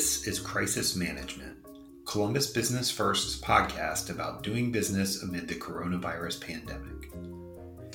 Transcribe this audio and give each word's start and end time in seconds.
This 0.00 0.26
is 0.26 0.40
Crisis 0.40 0.96
Management, 0.96 1.58
Columbus 2.06 2.50
Business 2.50 2.90
First's 2.90 3.38
podcast 3.38 4.08
about 4.08 4.42
doing 4.42 4.72
business 4.72 5.22
amid 5.22 5.46
the 5.46 5.56
coronavirus 5.56 6.40
pandemic. 6.40 7.10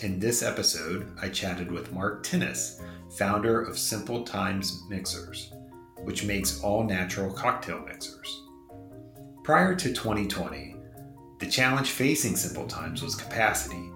In 0.04 0.20
this 0.20 0.44
episode, 0.44 1.12
I 1.19 1.29
chatted 1.29 1.72
with 1.72 1.91
Mark 1.91 2.23
Tinus, 2.23 2.79
founder 3.18 3.60
of 3.60 3.79
Simple 3.79 4.23
Times 4.23 4.83
Mixers, 4.87 5.51
which 6.04 6.23
makes 6.23 6.62
all 6.62 6.83
natural 6.83 7.33
cocktail 7.33 7.79
mixers. 7.79 8.44
Prior 9.44 9.74
to 9.74 9.92
2020, 9.92 10.76
the 11.40 11.47
challenge 11.47 11.90
facing 11.90 12.35
Simple 12.35 12.67
Times 12.67 13.01
was 13.01 13.15
capacity. 13.15 13.90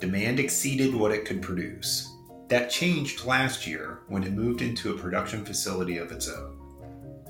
Demand 0.00 0.40
exceeded 0.40 0.94
what 0.94 1.12
it 1.12 1.26
could 1.26 1.42
produce. 1.42 2.10
That 2.48 2.70
changed 2.70 3.26
last 3.26 3.66
year 3.66 4.00
when 4.08 4.22
it 4.22 4.32
moved 4.32 4.62
into 4.62 4.94
a 4.94 4.98
production 4.98 5.44
facility 5.44 5.98
of 5.98 6.10
its 6.10 6.26
own. 6.26 6.53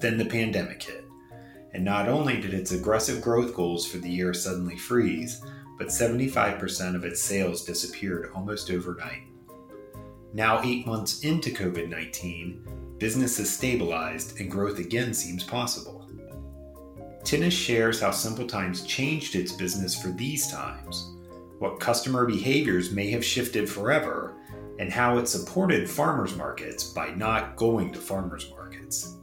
Then 0.01 0.19
the 0.19 0.25
pandemic 0.25 0.83
hit. 0.83 1.05
And 1.73 1.85
not 1.85 2.09
only 2.09 2.41
did 2.41 2.55
its 2.55 2.73
aggressive 2.73 3.21
growth 3.21 3.55
goals 3.55 3.87
for 3.87 3.99
the 3.99 4.11
year 4.11 4.33
suddenly 4.33 4.77
freeze, 4.77 5.43
but 5.79 5.89
75% 5.89 6.95
of 6.95 7.05
its 7.05 7.21
sales 7.21 7.65
disappeared 7.65 8.31
almost 8.35 8.71
overnight. 8.71 9.23
Now, 10.33 10.63
eight 10.65 10.87
months 10.87 11.21
into 11.21 11.51
COVID 11.51 11.89
19, 11.89 12.97
business 12.99 13.39
has 13.39 13.51
stabilized 13.51 14.41
and 14.41 14.51
growth 14.51 14.79
again 14.79 15.15
seems 15.15 15.45
possible. 15.45 16.05
Tinus 17.25 17.55
shares 17.55 18.01
how 18.01 18.11
Simple 18.11 18.47
Times 18.47 18.83
changed 18.85 19.35
its 19.35 19.53
business 19.53 20.01
for 20.01 20.09
these 20.09 20.47
times, 20.49 21.11
what 21.59 21.81
customer 21.81 22.27
behaviors 22.27 22.91
may 22.91 23.11
have 23.11 23.25
shifted 23.25 23.69
forever, 23.69 24.35
and 24.79 24.93
how 24.93 25.17
it 25.17 25.27
supported 25.27 25.89
farmers 25.89 26.37
markets 26.37 26.85
by 26.85 27.15
not 27.15 27.57
going 27.57 27.93
to 27.93 27.99
farmers 27.99 28.51
markets. 28.51 29.17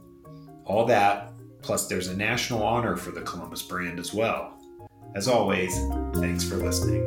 All 0.64 0.84
that, 0.86 1.32
plus 1.60 1.88
there's 1.88 2.08
a 2.08 2.16
national 2.16 2.62
honor 2.62 2.96
for 2.96 3.10
the 3.10 3.22
Columbus 3.22 3.62
brand 3.62 3.98
as 3.98 4.14
well. 4.14 4.58
As 5.14 5.28
always, 5.28 5.76
thanks 6.14 6.44
for 6.44 6.56
listening. 6.56 7.04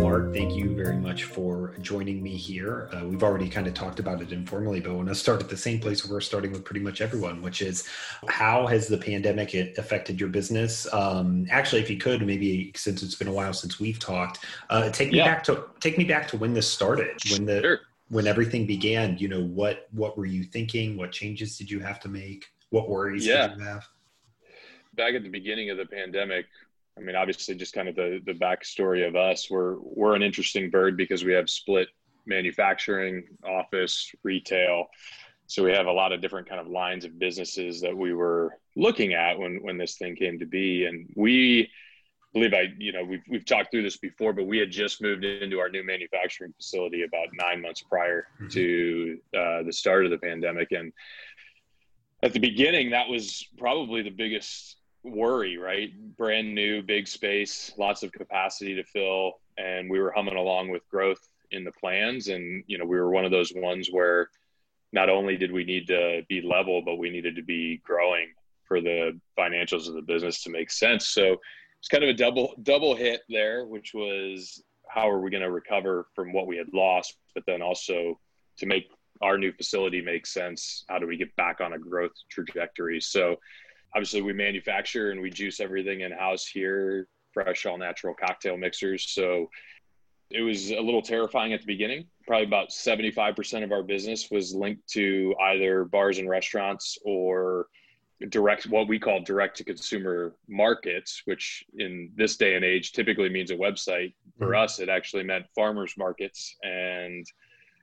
Mark, 0.00 0.34
thank 0.34 0.54
you 0.54 0.76
very 0.76 0.96
much 0.96 1.24
for 1.24 1.74
joining 1.80 2.22
me 2.22 2.36
here. 2.36 2.88
Uh, 2.92 3.06
we've 3.06 3.22
already 3.22 3.48
kind 3.48 3.66
of 3.66 3.74
talked 3.74 3.98
about 3.98 4.20
it 4.20 4.30
informally, 4.30 4.78
but 4.78 4.90
I 4.90 4.94
want 4.94 5.08
to 5.08 5.14
start 5.14 5.42
at 5.42 5.48
the 5.48 5.56
same 5.56 5.80
place 5.80 6.04
where 6.04 6.14
we're 6.14 6.20
starting 6.20 6.52
with 6.52 6.64
pretty 6.64 6.80
much 6.80 7.00
everyone, 7.00 7.42
which 7.42 7.62
is 7.62 7.88
how 8.28 8.66
has 8.66 8.86
the 8.86 8.98
pandemic 8.98 9.54
affected 9.54 10.20
your 10.20 10.28
business? 10.28 10.86
Um, 10.92 11.46
actually, 11.50 11.80
if 11.80 11.90
you 11.90 11.96
could, 11.96 12.24
maybe 12.26 12.72
since 12.76 13.02
it's 13.02 13.14
been 13.14 13.28
a 13.28 13.32
while 13.32 13.52
since 13.52 13.80
we've 13.80 13.98
talked, 13.98 14.44
uh, 14.70 14.90
take 14.90 15.10
me 15.10 15.18
yeah. 15.18 15.24
back 15.24 15.42
to 15.44 15.64
take 15.80 15.96
me 15.96 16.04
back 16.04 16.28
to 16.28 16.36
when 16.36 16.52
this 16.52 16.70
started, 16.70 17.16
when 17.32 17.46
the 17.46 17.60
sure 17.62 17.80
when 18.08 18.26
everything 18.26 18.66
began, 18.66 19.18
you 19.18 19.28
know, 19.28 19.42
what 19.42 19.88
what 19.92 20.16
were 20.16 20.26
you 20.26 20.44
thinking? 20.44 20.96
What 20.96 21.12
changes 21.12 21.58
did 21.58 21.70
you 21.70 21.80
have 21.80 22.00
to 22.00 22.08
make? 22.08 22.46
What 22.70 22.88
worries 22.88 23.26
yeah. 23.26 23.48
did 23.48 23.58
you 23.58 23.64
have? 23.64 23.86
Back 24.94 25.14
at 25.14 25.22
the 25.22 25.28
beginning 25.28 25.70
of 25.70 25.76
the 25.76 25.86
pandemic, 25.86 26.46
I 26.96 27.00
mean, 27.02 27.16
obviously, 27.16 27.54
just 27.54 27.74
kind 27.74 27.88
of 27.88 27.94
the 27.94 28.20
the 28.24 28.32
backstory 28.32 29.06
of 29.06 29.16
us. 29.16 29.50
We're 29.50 29.76
we're 29.80 30.14
an 30.14 30.22
interesting 30.22 30.70
bird 30.70 30.96
because 30.96 31.24
we 31.24 31.32
have 31.32 31.50
split 31.50 31.88
manufacturing, 32.26 33.24
office, 33.44 34.12
retail. 34.22 34.86
So 35.48 35.62
we 35.62 35.72
have 35.72 35.86
a 35.86 35.92
lot 35.92 36.12
of 36.12 36.20
different 36.20 36.48
kind 36.48 36.60
of 36.60 36.66
lines 36.66 37.04
of 37.04 37.18
businesses 37.18 37.80
that 37.80 37.96
we 37.96 38.14
were 38.14 38.58
looking 38.74 39.14
at 39.14 39.38
when 39.38 39.62
when 39.62 39.78
this 39.78 39.96
thing 39.96 40.16
came 40.16 40.38
to 40.38 40.46
be, 40.46 40.86
and 40.86 41.12
we 41.16 41.70
believe 42.36 42.52
I, 42.52 42.74
you 42.76 42.92
know, 42.92 43.02
we've, 43.02 43.22
we've 43.30 43.46
talked 43.46 43.70
through 43.70 43.82
this 43.82 43.96
before, 43.96 44.34
but 44.34 44.46
we 44.46 44.58
had 44.58 44.70
just 44.70 45.00
moved 45.00 45.24
into 45.24 45.58
our 45.58 45.70
new 45.70 45.82
manufacturing 45.82 46.52
facility 46.52 47.02
about 47.02 47.28
nine 47.32 47.62
months 47.62 47.82
prior 47.82 48.26
mm-hmm. 48.34 48.48
to 48.48 49.18
uh, 49.34 49.62
the 49.62 49.72
start 49.72 50.04
of 50.04 50.10
the 50.10 50.18
pandemic. 50.18 50.72
And 50.72 50.92
at 52.22 52.34
the 52.34 52.38
beginning, 52.38 52.90
that 52.90 53.08
was 53.08 53.48
probably 53.56 54.02
the 54.02 54.10
biggest 54.10 54.76
worry, 55.02 55.56
right? 55.56 55.90
Brand 56.18 56.54
new, 56.54 56.82
big 56.82 57.08
space, 57.08 57.72
lots 57.78 58.02
of 58.02 58.12
capacity 58.12 58.74
to 58.74 58.84
fill. 58.84 59.40
And 59.56 59.88
we 59.88 59.98
were 59.98 60.12
humming 60.14 60.36
along 60.36 60.68
with 60.68 60.86
growth 60.90 61.26
in 61.52 61.64
the 61.64 61.72
plans. 61.72 62.28
And, 62.28 62.62
you 62.66 62.76
know, 62.76 62.84
we 62.84 62.98
were 62.98 63.08
one 63.08 63.24
of 63.24 63.30
those 63.30 63.50
ones 63.56 63.88
where 63.90 64.28
not 64.92 65.08
only 65.08 65.38
did 65.38 65.50
we 65.50 65.64
need 65.64 65.86
to 65.86 66.20
be 66.28 66.42
level, 66.42 66.82
but 66.82 66.96
we 66.96 67.08
needed 67.08 67.34
to 67.36 67.42
be 67.42 67.78
growing 67.78 68.34
for 68.64 68.82
the 68.82 69.18
financials 69.38 69.88
of 69.88 69.94
the 69.94 70.02
business 70.02 70.42
to 70.42 70.50
make 70.50 70.70
sense. 70.70 71.08
So 71.08 71.38
it's 71.86 71.92
kind 71.92 72.02
of 72.02 72.10
a 72.10 72.14
double 72.14 72.52
double 72.64 72.96
hit 72.96 73.22
there, 73.28 73.64
which 73.64 73.94
was 73.94 74.60
how 74.88 75.08
are 75.08 75.20
we 75.20 75.30
going 75.30 75.44
to 75.44 75.52
recover 75.52 76.08
from 76.16 76.32
what 76.32 76.48
we 76.48 76.56
had 76.56 76.66
lost, 76.74 77.14
but 77.32 77.44
then 77.46 77.62
also 77.62 78.18
to 78.58 78.66
make 78.66 78.90
our 79.22 79.38
new 79.38 79.52
facility 79.52 80.00
make 80.02 80.26
sense, 80.26 80.84
how 80.88 80.98
do 80.98 81.06
we 81.06 81.16
get 81.16 81.34
back 81.36 81.60
on 81.60 81.74
a 81.74 81.78
growth 81.78 82.10
trajectory? 82.28 83.00
So 83.00 83.36
obviously 83.94 84.20
we 84.20 84.32
manufacture 84.32 85.12
and 85.12 85.20
we 85.20 85.30
juice 85.30 85.60
everything 85.60 86.00
in 86.00 86.10
house 86.10 86.44
here, 86.44 87.06
fresh 87.32 87.66
all 87.66 87.78
natural 87.78 88.14
cocktail 88.14 88.56
mixers. 88.56 89.08
So 89.10 89.48
it 90.30 90.40
was 90.40 90.72
a 90.72 90.80
little 90.80 91.02
terrifying 91.02 91.52
at 91.52 91.60
the 91.60 91.66
beginning. 91.66 92.06
Probably 92.26 92.46
about 92.46 92.70
75% 92.70 93.62
of 93.62 93.70
our 93.70 93.84
business 93.84 94.28
was 94.28 94.52
linked 94.52 94.88
to 94.88 95.36
either 95.40 95.84
bars 95.84 96.18
and 96.18 96.28
restaurants 96.28 96.98
or 97.04 97.68
direct 98.30 98.66
what 98.66 98.88
we 98.88 98.98
call 98.98 99.20
direct 99.20 99.56
to 99.58 99.64
consumer 99.64 100.34
markets 100.48 101.22
which 101.26 101.64
in 101.78 102.10
this 102.14 102.36
day 102.36 102.54
and 102.54 102.64
age 102.64 102.92
typically 102.92 103.28
means 103.28 103.50
a 103.50 103.56
website. 103.56 104.14
For 104.38 104.48
mm-hmm. 104.48 104.64
us 104.64 104.78
it 104.78 104.88
actually 104.88 105.24
meant 105.24 105.46
farmers 105.54 105.94
markets 105.98 106.56
and 106.62 107.26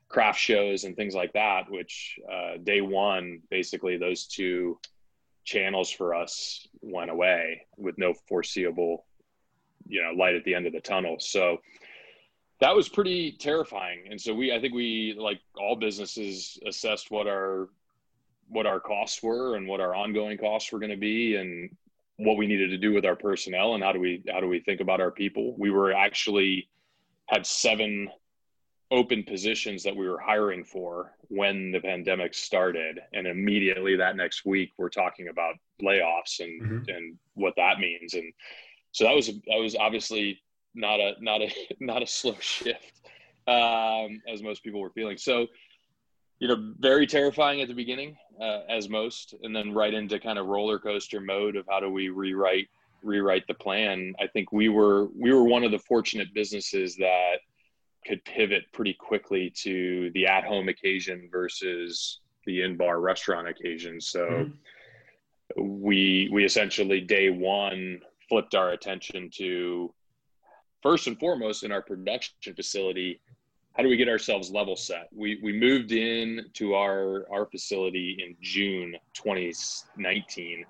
craft 0.09 0.39
shows 0.39 0.83
and 0.83 0.95
things 0.95 1.16
like 1.16 1.33
that 1.33 1.69
which 1.69 2.17
uh, 2.31 2.57
day 2.63 2.81
one 2.81 3.41
basically 3.49 3.97
those 3.97 4.27
two 4.27 4.79
channels 5.43 5.91
for 5.91 6.16
us 6.16 6.67
went 6.81 7.11
away 7.11 7.61
with 7.77 7.97
no 7.97 8.13
foreseeable 8.27 9.05
you 9.85 10.01
know 10.01 10.11
light 10.11 10.35
at 10.35 10.43
the 10.45 10.55
end 10.55 10.66
of 10.66 10.73
the 10.73 10.79
tunnel. 10.79 11.17
So 11.19 11.57
that 12.59 12.75
was 12.75 12.88
pretty 12.88 13.33
terrifying. 13.33 14.05
And 14.09 14.19
so 14.19 14.33
we 14.33 14.53
i 14.53 14.59
think 14.59 14.73
we 14.73 15.16
like 15.17 15.41
all 15.57 15.75
businesses 15.75 16.57
assessed 16.66 17.11
what 17.11 17.27
our 17.27 17.69
what 18.53 18.66
our 18.66 18.80
costs 18.80 19.22
were 19.22 19.56
and 19.56 19.68
what 19.68 19.80
our 19.80 19.96
ongoing 19.96 20.38
costs 20.38 20.72
were 20.72 20.80
going 20.80 20.91
to 20.91 20.97
be 20.97 21.36
and 21.36 21.75
what 22.18 22.38
we 22.38 22.47
needed 22.47 22.69
to 22.69 22.78
do 22.78 22.94
with 22.94 23.06
our 23.06 23.16
personnel 23.16 23.74
and 23.74 23.84
how 23.84 23.91
do 23.91 24.00
we 24.00 24.24
how 24.31 24.40
do 24.40 24.47
we 24.47 24.59
think 24.59 24.80
about 24.80 25.02
our 25.02 25.12
people. 25.12 25.56
We 25.58 25.72
were 25.72 25.91
actually 25.94 26.69
had 27.28 27.46
seven 27.46 28.09
open 28.91 29.24
positions 29.24 29.81
that 29.84 29.96
we 29.96 30.08
were 30.08 30.19
hiring 30.19 30.64
for 30.64 31.16
when 31.30 31.72
the 31.72 31.80
pandemic 31.80 32.34
started. 32.36 33.00
And 33.12 33.25
immediately 33.25 33.96
that 33.96 34.16
next 34.16 34.46
week 34.46 34.72
we're 34.78 34.90
talking 34.90 35.30
about 35.30 35.56
layoffs 35.81 36.40
and 36.40 36.62
mm-hmm. 36.62 36.90
and 36.90 37.18
what 37.34 37.56
that 37.58 37.80
means. 37.80 38.14
And 38.14 38.31
so 38.91 39.06
that 39.06 39.16
was 39.16 39.28
that 39.28 39.59
was 39.59 39.75
obviously 39.75 40.40
not 40.75 41.00
a 41.00 41.14
not 41.20 41.41
a 41.41 41.50
not 41.80 42.03
a 42.03 42.08
slow 42.08 42.35
shift 42.40 43.02
um, 43.47 44.22
as 44.31 44.41
most 44.41 44.64
people 44.64 44.80
were 44.80 44.91
feeling. 44.91 45.18
So 45.18 45.47
you 46.43 46.49
know, 46.49 46.73
very 46.77 47.07
terrifying 47.07 47.61
at 47.61 47.69
the 47.69 47.73
beginning, 47.73 48.17
uh, 48.41 48.63
as 48.67 48.89
most, 48.89 49.33
and 49.43 49.55
then 49.55 49.73
right 49.73 49.93
into 49.93 50.19
kind 50.19 50.37
of 50.37 50.47
roller 50.47 50.77
coaster 50.77 51.21
mode 51.21 51.55
of 51.55 51.65
how 51.69 51.79
do 51.79 51.89
we 51.89 52.09
rewrite 52.09 52.67
rewrite 53.01 53.47
the 53.47 53.53
plan. 53.53 54.13
I 54.19 54.27
think 54.27 54.51
we 54.51 54.67
were 54.67 55.07
we 55.17 55.31
were 55.31 55.45
one 55.45 55.63
of 55.63 55.71
the 55.71 55.79
fortunate 55.79 56.33
businesses 56.33 56.97
that 56.97 57.35
could 58.05 58.25
pivot 58.25 58.63
pretty 58.73 58.93
quickly 58.93 59.53
to 59.61 60.11
the 60.15 60.27
at 60.27 60.43
home 60.43 60.67
occasion 60.67 61.29
versus 61.31 62.19
the 62.45 62.63
in 62.63 62.75
bar 62.75 62.99
restaurant 62.99 63.47
occasion. 63.47 64.01
So 64.01 64.27
mm-hmm. 64.27 65.79
we 65.79 66.27
we 66.29 66.43
essentially 66.43 66.99
day 66.99 67.29
one 67.29 68.01
flipped 68.27 68.53
our 68.53 68.71
attention 68.71 69.29
to 69.35 69.93
first 70.81 71.07
and 71.07 71.17
foremost 71.17 71.63
in 71.63 71.71
our 71.71 71.81
production 71.81 72.53
facility 72.53 73.22
how 73.73 73.84
do 73.84 73.90
we 73.90 73.97
get 73.97 74.08
ourselves 74.08 74.52
level 74.52 74.75
set? 74.75 75.09
We 75.14 75.40
we 75.41 75.52
moved 75.52 75.91
in 75.91 76.46
to 76.53 76.75
our 76.75 77.25
our 77.31 77.46
facility 77.47 78.17
in 78.25 78.35
June 78.41 78.96
2019, 79.14 80.66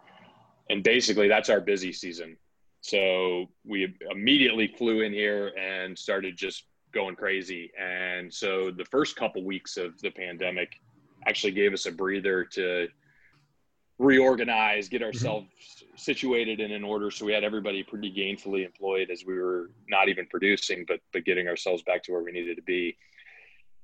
and 0.69 0.83
basically 0.83 1.27
that's 1.27 1.49
our 1.49 1.59
busy 1.59 1.91
season. 1.91 2.37
So 2.81 3.45
we 3.65 3.95
immediately 4.11 4.67
flew 4.77 5.01
in 5.01 5.13
here 5.13 5.53
and 5.57 5.97
started 5.97 6.37
just 6.37 6.65
going 6.93 7.15
crazy. 7.15 7.71
And 7.79 8.33
so 8.33 8.71
the 8.71 8.85
first 8.85 9.15
couple 9.15 9.43
weeks 9.43 9.77
of 9.77 9.99
the 10.01 10.11
pandemic 10.11 10.73
actually 11.25 11.51
gave 11.51 11.73
us 11.73 11.85
a 11.85 11.91
breather 11.91 12.43
to 12.45 12.87
reorganize, 13.99 14.87
get 14.87 15.01
mm-hmm. 15.01 15.07
ourselves. 15.07 15.82
Situated 15.95 16.59
and 16.59 16.73
in 16.73 16.83
order. 16.83 17.11
So 17.11 17.25
we 17.25 17.33
had 17.33 17.43
everybody 17.43 17.83
pretty 17.83 18.11
gainfully 18.11 18.65
employed 18.65 19.09
as 19.11 19.25
we 19.25 19.39
were 19.39 19.71
not 19.87 20.09
even 20.09 20.25
producing, 20.27 20.85
but 20.87 20.99
but 21.11 21.25
getting 21.25 21.47
ourselves 21.47 21.83
back 21.83 22.03
to 22.03 22.11
where 22.11 22.23
we 22.23 22.31
needed 22.31 22.55
to 22.55 22.63
be. 22.63 22.97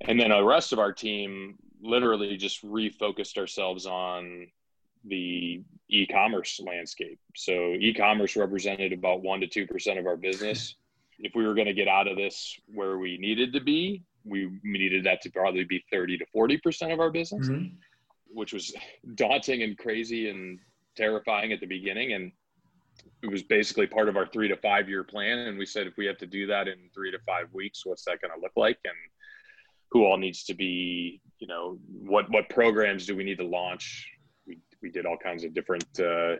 And 0.01 0.19
then 0.19 0.29
the 0.29 0.43
rest 0.43 0.73
of 0.73 0.79
our 0.79 0.93
team 0.93 1.55
literally 1.81 2.37
just 2.37 2.63
refocused 2.63 3.37
ourselves 3.37 3.85
on 3.85 4.47
the 5.05 5.61
e-commerce 5.89 6.59
landscape. 6.59 7.19
So 7.35 7.73
e-commerce 7.79 8.35
represented 8.35 8.93
about 8.93 9.21
one 9.21 9.39
to 9.41 9.47
two 9.47 9.67
percent 9.67 9.99
of 9.99 10.05
our 10.05 10.17
business. 10.17 10.75
If 11.21 11.35
we 11.35 11.45
were 11.45 11.53
going 11.53 11.67
to 11.67 11.73
get 11.73 11.89
out 11.89 12.07
of 12.07 12.15
this 12.15 12.57
where 12.73 12.97
we 12.97 13.17
needed 13.17 13.51
to 13.51 13.59
be, 13.59 14.03
we 14.23 14.49
needed 14.63 15.03
that 15.03 15.21
to 15.23 15.29
probably 15.29 15.65
be 15.65 15.83
30 15.91 16.17
to 16.19 16.25
40 16.31 16.57
percent 16.59 16.93
of 16.93 17.01
our 17.01 17.11
business. 17.11 17.49
Mm-hmm 17.49 17.75
which 18.33 18.53
was 18.53 18.73
daunting 19.15 19.63
and 19.63 19.77
crazy 19.77 20.29
and 20.29 20.59
terrifying 20.99 21.53
at 21.53 21.59
the 21.59 21.65
beginning. 21.65 22.13
And 22.13 22.31
it 23.23 23.31
was 23.31 23.43
basically 23.43 23.87
part 23.87 24.09
of 24.09 24.17
our 24.17 24.27
three 24.27 24.49
to 24.49 24.57
five 24.57 24.89
year 24.89 25.03
plan. 25.03 25.39
And 25.39 25.57
we 25.57 25.65
said, 25.65 25.87
if 25.87 25.95
we 25.97 26.05
have 26.05 26.17
to 26.17 26.27
do 26.27 26.45
that 26.47 26.67
in 26.67 26.75
three 26.93 27.11
to 27.11 27.19
five 27.25 27.47
weeks, 27.53 27.85
what's 27.85 28.03
that 28.05 28.21
going 28.21 28.33
to 28.35 28.41
look 28.41 28.51
like? 28.55 28.77
And 28.83 28.93
who 29.91 30.05
all 30.05 30.17
needs 30.17 30.43
to 30.45 30.53
be, 30.53 31.21
you 31.39 31.47
know, 31.47 31.79
what, 31.87 32.29
what 32.29 32.49
programs 32.49 33.05
do 33.05 33.15
we 33.15 33.23
need 33.23 33.37
to 33.39 33.47
launch? 33.47 34.07
We, 34.45 34.59
we 34.81 34.91
did 34.91 35.05
all 35.05 35.17
kinds 35.17 35.43
of 35.43 35.53
different, 35.53 35.87
uh, 35.99 36.35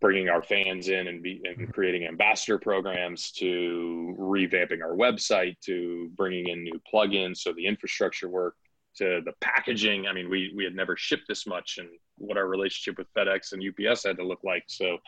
bringing 0.00 0.28
our 0.28 0.42
fans 0.42 0.88
in 0.88 1.08
and, 1.08 1.22
be, 1.22 1.42
and 1.44 1.72
creating 1.72 2.06
ambassador 2.06 2.58
programs 2.58 3.32
to 3.32 4.16
revamping 4.18 4.82
our 4.82 4.96
website 4.96 5.56
to 5.60 6.10
bringing 6.16 6.48
in 6.48 6.64
new 6.64 6.80
plugins 6.92 7.38
so 7.38 7.52
the 7.52 7.66
infrastructure 7.66 8.28
work 8.28 8.54
to 8.96 9.20
the 9.26 9.32
packaging 9.42 10.06
i 10.06 10.12
mean 10.12 10.30
we 10.30 10.52
we 10.56 10.64
had 10.64 10.74
never 10.74 10.96
shipped 10.96 11.28
this 11.28 11.46
much 11.46 11.76
and 11.78 11.88
what 12.20 12.36
our 12.36 12.46
relationship 12.46 12.98
with 12.98 13.12
fedex 13.14 13.52
and 13.52 13.62
ups 13.86 14.04
had 14.04 14.16
to 14.16 14.24
look 14.24 14.40
like. 14.44 14.64
So 14.66 14.98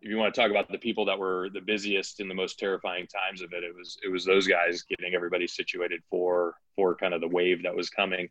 if 0.00 0.10
you 0.10 0.18
want 0.18 0.34
to 0.34 0.40
talk 0.40 0.50
about 0.50 0.70
the 0.70 0.78
people 0.78 1.06
that 1.06 1.18
were 1.18 1.48
the 1.54 1.60
busiest 1.60 2.20
in 2.20 2.28
the 2.28 2.34
most 2.34 2.58
terrifying 2.58 3.06
times 3.06 3.40
of 3.40 3.52
it, 3.52 3.64
it 3.64 3.74
was 3.74 3.98
it 4.04 4.08
was 4.10 4.24
those 4.24 4.46
guys 4.46 4.82
getting 4.82 5.14
everybody 5.14 5.46
situated 5.46 6.02
for 6.10 6.54
for 6.76 6.94
kind 6.94 7.14
of 7.14 7.22
the 7.22 7.28
wave 7.28 7.62
that 7.62 7.74
was 7.74 7.88
coming. 7.88 8.28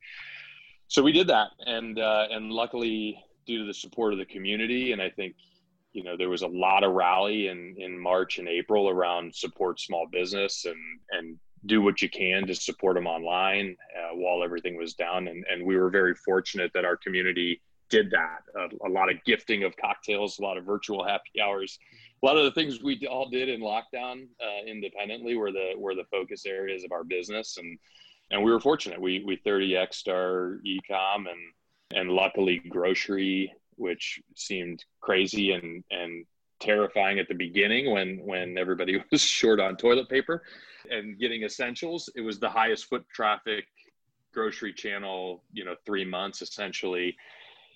So 0.88 1.01
we 1.01 1.12
did 1.12 1.27
that, 1.27 1.50
and 1.65 2.00
uh, 2.00 2.27
and 2.30 2.51
luckily, 2.51 3.18
due 3.48 3.60
to 3.60 3.65
the 3.65 3.74
support 3.74 4.13
of 4.13 4.19
the 4.19 4.25
community, 4.25 4.92
and 4.92 5.01
I 5.01 5.09
think 5.09 5.36
you 5.94 6.04
know 6.04 6.16
there 6.16 6.30
was 6.30 6.44
a 6.44 6.48
lot 6.48 6.83
of 6.83 6.94
rally 6.94 7.48
in 7.48 7.75
in 7.80 7.98
March 7.98 8.38
and 8.38 8.48
April 8.48 8.88
around 8.89 9.33
support 9.33 9.80
small 9.80 10.07
business 10.12 10.66
and 10.66 10.77
and 11.12 11.39
do 11.66 11.81
what 11.81 12.01
you 12.01 12.09
can 12.09 12.45
to 12.45 12.54
support 12.54 12.95
them 12.95 13.07
online 13.07 13.75
uh, 13.98 14.16
while 14.16 14.44
everything 14.44 14.77
was 14.77 14.94
down, 14.94 15.27
and 15.27 15.44
and 15.51 15.66
we 15.66 15.75
were 15.75 15.89
very 15.89 16.13
fortunate 16.13 16.69
that 16.75 16.86
our 16.86 16.98
community 16.98 17.59
did 17.94 18.10
that. 18.10 18.72
a 18.84 18.90
lot 18.90 19.12
of 19.12 19.24
gifting 19.24 19.63
of 19.63 19.78
cocktails, 19.78 20.40
a 20.40 20.42
lot 20.42 20.57
of 20.57 20.66
virtual 20.66 21.06
happy 21.06 21.40
hours, 21.40 21.78
a 22.24 22.25
lot 22.25 22.38
of 22.38 22.44
the 22.44 22.51
things 22.51 22.81
we 22.81 23.06
all 23.06 23.30
did 23.30 23.50
in 23.50 23.62
lockdown 23.62 24.25
uh, 24.42 24.66
independently 24.66 25.36
were 25.38 25.51
the 25.51 25.74
were 25.78 25.94
the 25.94 26.06
focus 26.06 26.48
areas 26.48 26.84
of 26.84 26.92
our 26.92 27.04
business, 27.04 27.57
and 27.57 27.78
and 28.31 28.44
we 28.44 28.51
were 28.51 28.60
fortunate. 28.60 29.00
We 29.00 29.24
we 29.24 29.38
30x 29.38 30.07
our 30.10 30.60
ecom 30.66 31.25
and 31.30 31.40
and 31.94 32.10
luckily 32.10 32.63
grocery, 32.68 33.54
which 33.75 34.19
seemed 34.36 34.84
crazy 35.00 35.51
and 35.51 35.84
and 35.92 36.25
terrifying 36.60 37.19
at 37.19 37.28
the 37.28 37.36
beginning 37.36 37.92
when 37.92 38.25
when 38.25 38.57
everybody 38.57 39.04
was 39.12 39.22
short 39.22 39.60
on 39.60 39.78
toilet 39.78 40.10
paper 40.10 40.42
and 40.90 41.19
getting 41.19 41.44
essentials. 41.44 42.10
It 42.16 42.22
was 42.22 42.40
the 42.40 42.50
highest 42.50 42.86
foot 42.86 43.06
traffic 43.13 43.66
grocery 44.34 44.74
channel, 44.74 45.44
you 45.54 45.63
know, 45.63 45.75
three 45.86 46.06
months 46.06 46.42
essentially 46.42 47.16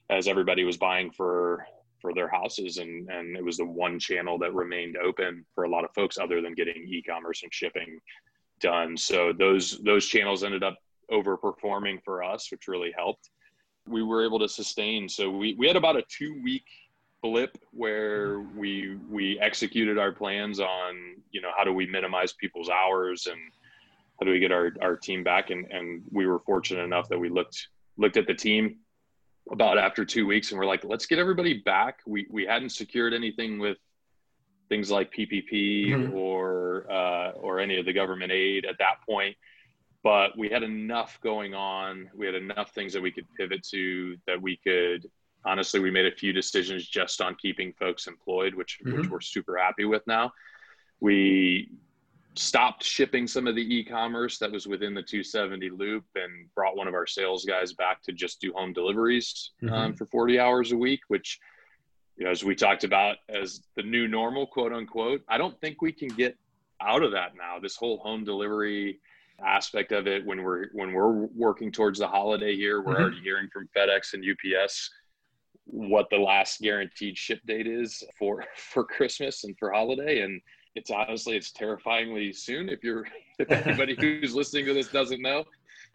as 0.10 0.28
everybody 0.28 0.64
was 0.64 0.78
buying 0.78 1.12
for 1.12 1.66
for 2.02 2.14
their 2.14 2.30
houses 2.30 2.78
and 2.78 3.10
and 3.10 3.36
it 3.36 3.44
was 3.44 3.58
the 3.58 3.66
one 3.66 4.00
channel 4.00 4.38
that 4.38 4.54
remained 4.54 4.98
open 4.98 5.46
for 5.54 5.64
a 5.64 5.70
lot 5.70 5.84
of 5.84 5.94
folks 5.94 6.18
other 6.18 6.42
than 6.42 6.54
getting 6.54 6.88
e-commerce 6.88 7.44
and 7.44 7.54
shipping 7.54 8.00
done. 8.60 8.96
So 8.98 9.34
those 9.34 9.80
those 9.84 10.06
channels 10.08 10.44
ended 10.44 10.64
up 10.64 10.78
overperforming 11.12 12.04
for 12.04 12.24
us 12.24 12.52
which 12.52 12.68
really 12.68 12.94
helped. 12.96 13.30
We 13.88 14.04
were 14.04 14.26
able 14.26 14.40
to 14.40 14.50
sustain. 14.50 15.08
So 15.08 15.30
we, 15.30 15.56
we 15.58 15.68
had 15.68 15.78
about 15.78 15.96
a 15.96 16.04
two 16.10 16.40
week 16.44 16.66
blip 17.24 17.58
where 17.72 18.42
we 18.56 18.98
we 19.10 19.40
executed 19.40 19.98
our 19.98 20.12
plans 20.12 20.60
on 20.60 21.16
you 21.32 21.42
know 21.42 21.50
how 21.58 21.64
do 21.64 21.74
we 21.74 21.88
minimize 21.88 22.34
people's 22.34 22.70
hours 22.70 23.28
and 23.28 23.40
how 24.20 24.26
do 24.26 24.32
we 24.32 24.40
get 24.40 24.52
our, 24.52 24.72
our 24.82 24.96
team 24.96 25.24
back? 25.24 25.50
And 25.50 25.66
and 25.72 26.04
we 26.12 26.28
were 26.28 26.40
fortunate 26.40 26.84
enough 26.84 27.10
that 27.10 27.20
we 27.20 27.30
looked 27.30 27.68
looked 27.98 28.18
at 28.18 28.28
the 28.28 28.34
team 28.34 28.78
about 29.52 29.78
after 29.78 30.06
two 30.06 30.26
weeks 30.26 30.52
and 30.52 30.60
we're 30.60 30.66
like 30.66 30.84
let's 30.84 31.06
get 31.06 31.20
everybody 31.20 31.54
back 31.54 32.00
we 32.06 32.28
we 32.30 32.46
hadn't 32.46 32.70
secured 32.70 33.14
anything 33.14 33.60
with 33.60 33.78
things 34.70 34.92
like 34.92 35.12
ppp 35.12 35.90
mm-hmm. 35.90 36.14
or 36.14 36.86
uh, 36.92 37.32
or 37.32 37.60
any 37.60 37.78
of 37.78 37.86
the 37.86 37.94
government 37.94 38.32
aid 38.32 38.66
at 38.66 38.78
that 38.80 38.96
point 39.08 39.36
but 40.04 40.38
we 40.38 40.50
had 40.50 40.64
enough 40.64 41.20
going 41.22 41.54
on 41.54 42.10
we 42.16 42.26
had 42.26 42.36
enough 42.36 42.72
things 42.72 42.94
that 42.94 43.02
we 43.02 43.12
could 43.12 43.26
pivot 43.38 43.64
to 43.64 44.18
that 44.28 44.42
we 44.42 44.58
could 44.58 45.06
honestly 45.46 45.80
we 45.80 45.92
made 45.92 46.06
a 46.06 46.16
few 46.16 46.34
decisions 46.34 46.88
just 46.88 47.22
on 47.22 47.36
keeping 47.36 47.72
folks 47.74 48.08
employed 48.08 48.54
which 48.54 48.80
mm-hmm. 48.86 48.98
which 48.98 49.10
we're 49.10 49.22
super 49.22 49.58
happy 49.58 49.86
with 49.86 50.06
now 50.08 50.32
we 51.00 51.72
stopped 52.38 52.84
shipping 52.84 53.28
some 53.28 53.48
of 53.48 53.56
the 53.56 53.76
e-commerce 53.76 54.38
that 54.38 54.52
was 54.52 54.68
within 54.68 54.94
the 54.94 55.02
270 55.02 55.70
loop 55.70 56.06
and 56.16 56.54
brought 56.56 56.78
one 56.78 56.88
of 56.88 56.94
our 56.94 57.08
sales 57.08 57.46
guys 57.46 57.74
back 57.74 58.02
to 58.04 58.12
just 58.12 58.40
do 58.42 58.54
home 58.54 58.74
deliveries 58.74 59.52
um, 59.64 59.70
mm-hmm. 59.70 59.78
um, 59.78 59.94
for 59.94 60.06
40 60.08 60.40
hours 60.40 60.72
a 60.72 60.78
week 60.78 61.02
which 61.08 61.40
you 62.16 62.26
know 62.26 62.32
as 62.32 62.44
we 62.44 62.56
talked 62.56 62.84
about 62.84 63.18
as 63.30 63.62
the 63.76 63.84
new 63.84 64.08
normal 64.08 64.46
quote 64.46 64.74
unquote 64.74 65.22
i 65.28 65.38
don't 65.38 65.60
think 65.62 65.82
we 65.82 65.92
can 65.92 66.10
get 66.10 66.36
out 66.82 67.04
of 67.04 67.12
that 67.12 67.36
now 67.36 67.60
this 67.60 67.76
whole 67.76 67.98
home 67.98 68.24
delivery 68.24 69.00
aspect 69.46 69.92
of 69.92 70.08
it 70.08 70.26
when 70.26 70.44
we're 70.44 70.68
when 70.74 70.94
we're 70.94 71.12
working 71.36 71.72
towards 71.72 72.00
the 72.00 72.08
holiday 72.08 72.56
here 72.56 72.82
we're 72.82 72.94
mm-hmm. 72.94 73.04
already 73.04 73.22
hearing 73.22 73.48
from 73.52 73.70
fedex 73.76 74.14
and 74.14 74.24
ups 74.26 74.90
what 75.66 76.10
the 76.10 76.18
last 76.18 76.62
guaranteed 76.62 77.18
ship 77.18 77.40
date 77.46 77.68
is 77.68 78.04
for 78.18 78.44
for 78.56 78.84
christmas 78.84 79.44
and 79.44 79.58
for 79.58 79.72
holiday 79.72 80.22
and 80.22 80.42
it's 80.78 80.92
honestly 80.92 81.36
it's 81.36 81.52
terrifyingly 81.52 82.32
soon. 82.32 82.70
If 82.70 82.84
you're 82.84 83.06
if 83.40 83.52
anybody 83.52 83.96
who's 84.00 84.36
listening 84.36 84.66
to 84.68 84.74
this 84.74 84.88
doesn't 84.88 85.22
know 85.22 85.44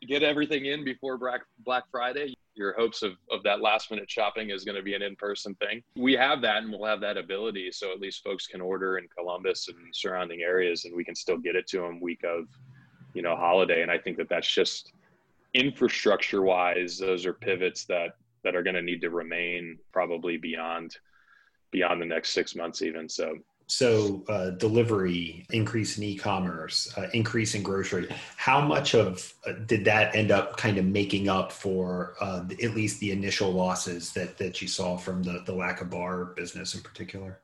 get 0.09 0.25
everything 0.25 0.67
in 0.67 0.85
before 0.85 1.17
black 1.17 1.43
black 1.65 1.85
friday. 1.91 2.35
Your 2.55 2.75
hopes 2.75 3.03
of, 3.03 3.13
of 3.31 3.43
that 3.45 3.63
last 3.63 3.91
minute 3.91 4.11
shopping 4.11 4.51
is 4.51 4.63
going 4.63 4.77
to 4.77 4.83
be 4.83 4.93
an 4.93 5.01
in-person 5.01 5.55
thing. 5.55 5.83
We 5.97 6.13
have 6.15 6.43
that 6.43 6.59
and 6.59 6.71
we'll 6.71 6.85
have 6.85 7.01
that 7.01 7.17
ability 7.17 7.71
so 7.73 7.93
at 7.93 8.01
least 8.01 8.23
folks 8.23 8.47
can 8.47 8.61
order 8.61 8.99
in 8.99 9.07
columbus 9.17 9.69
and 9.69 9.79
surrounding 9.95 10.43
areas 10.43 10.85
and 10.85 10.95
we 10.95 11.05
can 11.05 11.15
still 11.15 11.39
get 11.39 11.57
it 11.57 11.67
to 11.69 11.79
them 11.81 12.01
week 12.01 12.25
of 12.25 12.49
you 13.15 13.23
know 13.23 13.37
holiday. 13.37 13.83
And 13.83 13.91
i 13.91 13.99
think 13.99 14.17
that 14.17 14.29
that's 14.29 14.53
just 14.53 14.93
infrastructure 15.55 16.43
wise 16.43 16.99
those 16.99 17.27
are 17.27 17.35
pivots 17.35 17.85
that 17.85 18.17
that 18.43 18.57
are 18.57 18.63
going 18.63 18.75
to 18.75 18.83
need 18.83 19.03
to 19.03 19.11
remain 19.11 19.79
probably 19.93 20.37
beyond 20.37 20.97
beyond 21.71 22.01
the 22.01 22.07
next 22.07 22.31
six 22.31 22.55
months 22.55 22.83
even. 22.83 23.09
So 23.09 23.35
so 23.73 24.23
uh, 24.29 24.51
delivery 24.51 25.47
increase 25.51 25.97
in 25.97 26.05
e-commerce 26.05 26.93
uh, 26.99 27.09
increase 27.15 27.55
in 27.55 27.63
grocery 27.63 28.07
how 28.37 28.61
much 28.61 28.95
of 28.95 29.33
uh, 29.47 29.53
did 29.65 29.83
that 29.83 30.15
end 30.15 30.31
up 30.31 30.59
kind 30.59 30.77
of 30.77 30.85
making 30.85 31.27
up 31.27 31.51
for 31.51 32.15
uh, 32.21 32.45
at 32.63 32.75
least 32.75 33.01
the 33.01 33.11
initial 33.11 33.51
losses 33.51 34.13
that 34.13 34.37
that 34.37 34.61
you 34.61 34.69
saw 34.69 34.99
from 34.99 35.23
the 35.23 35.43
the 35.47 35.55
lack 35.55 35.81
of 35.81 35.89
bar 35.89 36.27
business 36.37 36.75
in 36.75 36.83
particular? 36.83 37.41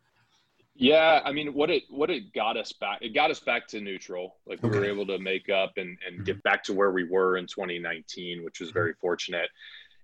Yeah 0.74 1.22
i 1.24 1.32
mean 1.32 1.54
what 1.54 1.70
it 1.70 1.84
what 1.88 2.10
it 2.10 2.34
got 2.34 2.58
us 2.58 2.72
back 2.72 2.98
it 3.00 3.14
got 3.14 3.30
us 3.30 3.40
back 3.40 3.66
to 3.68 3.80
neutral. 3.80 4.36
Like 4.46 4.62
we 4.62 4.68
were 4.68 4.84
able 4.84 5.06
to 5.06 5.18
make 5.18 5.48
up 5.48 5.72
and 5.78 5.96
and 6.06 6.16
mm-hmm. 6.16 6.24
get 6.24 6.42
back 6.42 6.62
to 6.64 6.74
where 6.74 6.90
we 6.90 7.04
were 7.04 7.38
in 7.38 7.46
2019 7.46 8.44
which 8.44 8.60
was 8.60 8.70
very 8.70 8.92
fortunate 9.00 9.48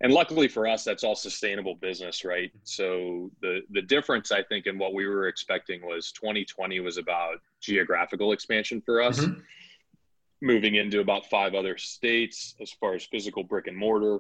and 0.01 0.13
luckily 0.13 0.49
for 0.49 0.67
us 0.67 0.85
that's 0.85 1.05
all 1.05 1.15
sustainable 1.15 1.75
business 1.77 2.25
right? 2.25 2.51
So 2.65 3.31
the 3.41 3.61
the 3.71 3.83
difference 3.83 4.33
i 4.33 4.43
think 4.43 4.67
in 4.67 4.79
what 4.79 4.95
we 4.95 5.07
were 5.07 5.29
expecting 5.29 5.85
was 5.87 6.13
2020 6.13 6.81
was 6.81 6.97
about 6.99 7.37
geographical 7.61 8.33
expansion 8.33 8.83
for 8.85 9.01
us. 9.01 9.21
Mm-hmm. 9.21 9.41
moving 10.43 10.75
into 10.75 11.01
about 11.01 11.27
five 11.27 11.55
other 11.55 11.79
states 11.79 12.55
as 12.61 12.71
far 12.73 12.95
as 12.95 13.05
physical 13.05 13.43
brick 13.43 13.67
and 13.67 13.77
mortar. 13.77 14.19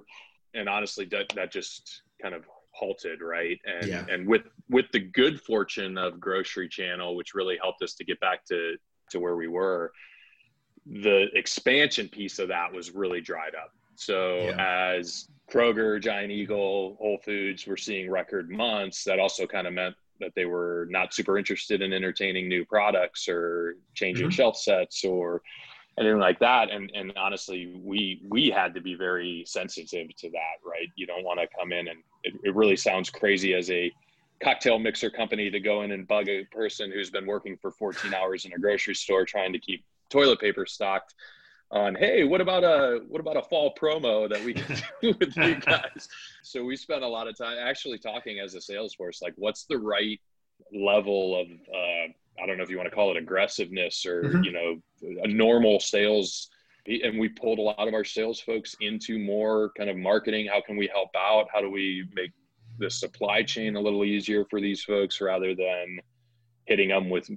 And 0.54 0.68
honestly 0.68 1.04
that 1.06 1.28
that 1.34 1.52
just 1.52 2.02
kind 2.22 2.34
of 2.34 2.44
halted 2.72 3.20
right? 3.20 3.58
And 3.66 3.88
yeah. 3.88 4.06
and 4.08 4.26
with 4.26 4.42
with 4.70 4.86
the 4.92 5.00
good 5.00 5.40
fortune 5.40 5.98
of 5.98 6.20
grocery 6.20 6.68
channel 6.68 7.14
which 7.16 7.34
really 7.34 7.58
helped 7.60 7.82
us 7.82 7.94
to 7.94 8.04
get 8.04 8.18
back 8.20 8.44
to 8.46 8.76
to 9.10 9.20
where 9.20 9.36
we 9.36 9.48
were 9.48 9.92
the 10.86 11.26
expansion 11.34 12.08
piece 12.08 12.38
of 12.38 12.48
that 12.48 12.72
was 12.72 12.90
really 12.94 13.20
dried 13.20 13.54
up 13.54 13.72
so 13.96 14.36
yeah. 14.56 14.94
as 14.96 15.28
Kroger, 15.50 16.00
Giant 16.00 16.32
Eagle, 16.32 16.96
Whole 16.98 17.18
Foods 17.18 17.66
were 17.66 17.76
seeing 17.76 18.10
record 18.10 18.50
months, 18.50 19.04
that 19.04 19.18
also 19.18 19.46
kind 19.46 19.66
of 19.66 19.72
meant 19.72 19.94
that 20.20 20.32
they 20.34 20.44
were 20.44 20.86
not 20.90 21.12
super 21.12 21.38
interested 21.38 21.82
in 21.82 21.92
entertaining 21.92 22.48
new 22.48 22.64
products 22.64 23.28
or 23.28 23.76
changing 23.94 24.26
mm-hmm. 24.26 24.32
shelf 24.32 24.56
sets 24.56 25.04
or 25.04 25.42
anything 25.98 26.18
like 26.18 26.38
that. 26.38 26.70
And 26.70 26.90
and 26.94 27.12
honestly, 27.16 27.74
we 27.76 28.22
we 28.28 28.48
had 28.48 28.74
to 28.74 28.80
be 28.80 28.94
very 28.94 29.44
sensitive 29.46 30.14
to 30.16 30.30
that, 30.30 30.56
right? 30.64 30.88
You 30.96 31.06
don't 31.06 31.24
want 31.24 31.40
to 31.40 31.46
come 31.56 31.72
in 31.72 31.88
and 31.88 31.98
it, 32.22 32.34
it 32.42 32.54
really 32.54 32.76
sounds 32.76 33.10
crazy 33.10 33.54
as 33.54 33.70
a 33.70 33.92
cocktail 34.42 34.78
mixer 34.78 35.10
company 35.10 35.50
to 35.50 35.60
go 35.60 35.82
in 35.82 35.92
and 35.92 36.06
bug 36.06 36.28
a 36.28 36.44
person 36.44 36.90
who's 36.90 37.10
been 37.10 37.26
working 37.26 37.56
for 37.56 37.70
14 37.70 38.12
hours 38.12 38.44
in 38.44 38.52
a 38.52 38.58
grocery 38.58 38.94
store 38.94 39.24
trying 39.24 39.52
to 39.52 39.58
keep 39.58 39.84
toilet 40.10 40.40
paper 40.40 40.66
stocked 40.66 41.14
on 41.70 41.94
hey 41.94 42.24
what 42.24 42.40
about 42.40 42.62
a 42.62 43.00
what 43.08 43.20
about 43.20 43.36
a 43.36 43.42
fall 43.42 43.74
promo 43.74 44.28
that 44.28 44.42
we 44.44 44.54
can 44.54 44.76
do 45.02 45.14
with 45.18 45.36
you 45.36 45.56
guys? 45.56 46.08
So 46.42 46.64
we 46.64 46.76
spent 46.76 47.02
a 47.02 47.08
lot 47.08 47.26
of 47.26 47.36
time 47.36 47.56
actually 47.58 47.98
talking 47.98 48.38
as 48.38 48.54
a 48.54 48.60
sales 48.60 48.94
force 48.94 49.22
like 49.22 49.34
what's 49.36 49.64
the 49.64 49.78
right 49.78 50.20
level 50.72 51.40
of 51.40 51.48
uh, 51.48 52.42
i 52.42 52.46
don't 52.46 52.56
know 52.56 52.62
if 52.62 52.70
you 52.70 52.76
want 52.76 52.88
to 52.88 52.94
call 52.94 53.10
it 53.10 53.16
aggressiveness 53.16 54.06
or 54.06 54.22
mm-hmm. 54.22 54.42
you 54.44 54.52
know 54.52 54.80
a 55.22 55.28
normal 55.28 55.80
sales 55.80 56.48
and 56.86 57.18
we 57.18 57.28
pulled 57.28 57.58
a 57.58 57.62
lot 57.62 57.88
of 57.88 57.94
our 57.94 58.04
sales 58.04 58.40
folks 58.40 58.76
into 58.80 59.18
more 59.18 59.72
kind 59.76 59.88
of 59.88 59.96
marketing. 59.96 60.46
How 60.46 60.60
can 60.60 60.76
we 60.76 60.86
help 60.86 61.10
out? 61.16 61.46
How 61.52 61.60
do 61.60 61.70
we 61.70 62.06
make 62.14 62.32
the 62.78 62.90
supply 62.90 63.42
chain 63.42 63.76
a 63.76 63.80
little 63.80 64.04
easier 64.04 64.44
for 64.50 64.60
these 64.60 64.82
folks 64.82 65.20
rather 65.20 65.54
than 65.54 66.00
hitting 66.66 66.88
them 66.88 67.08
with 67.08 67.30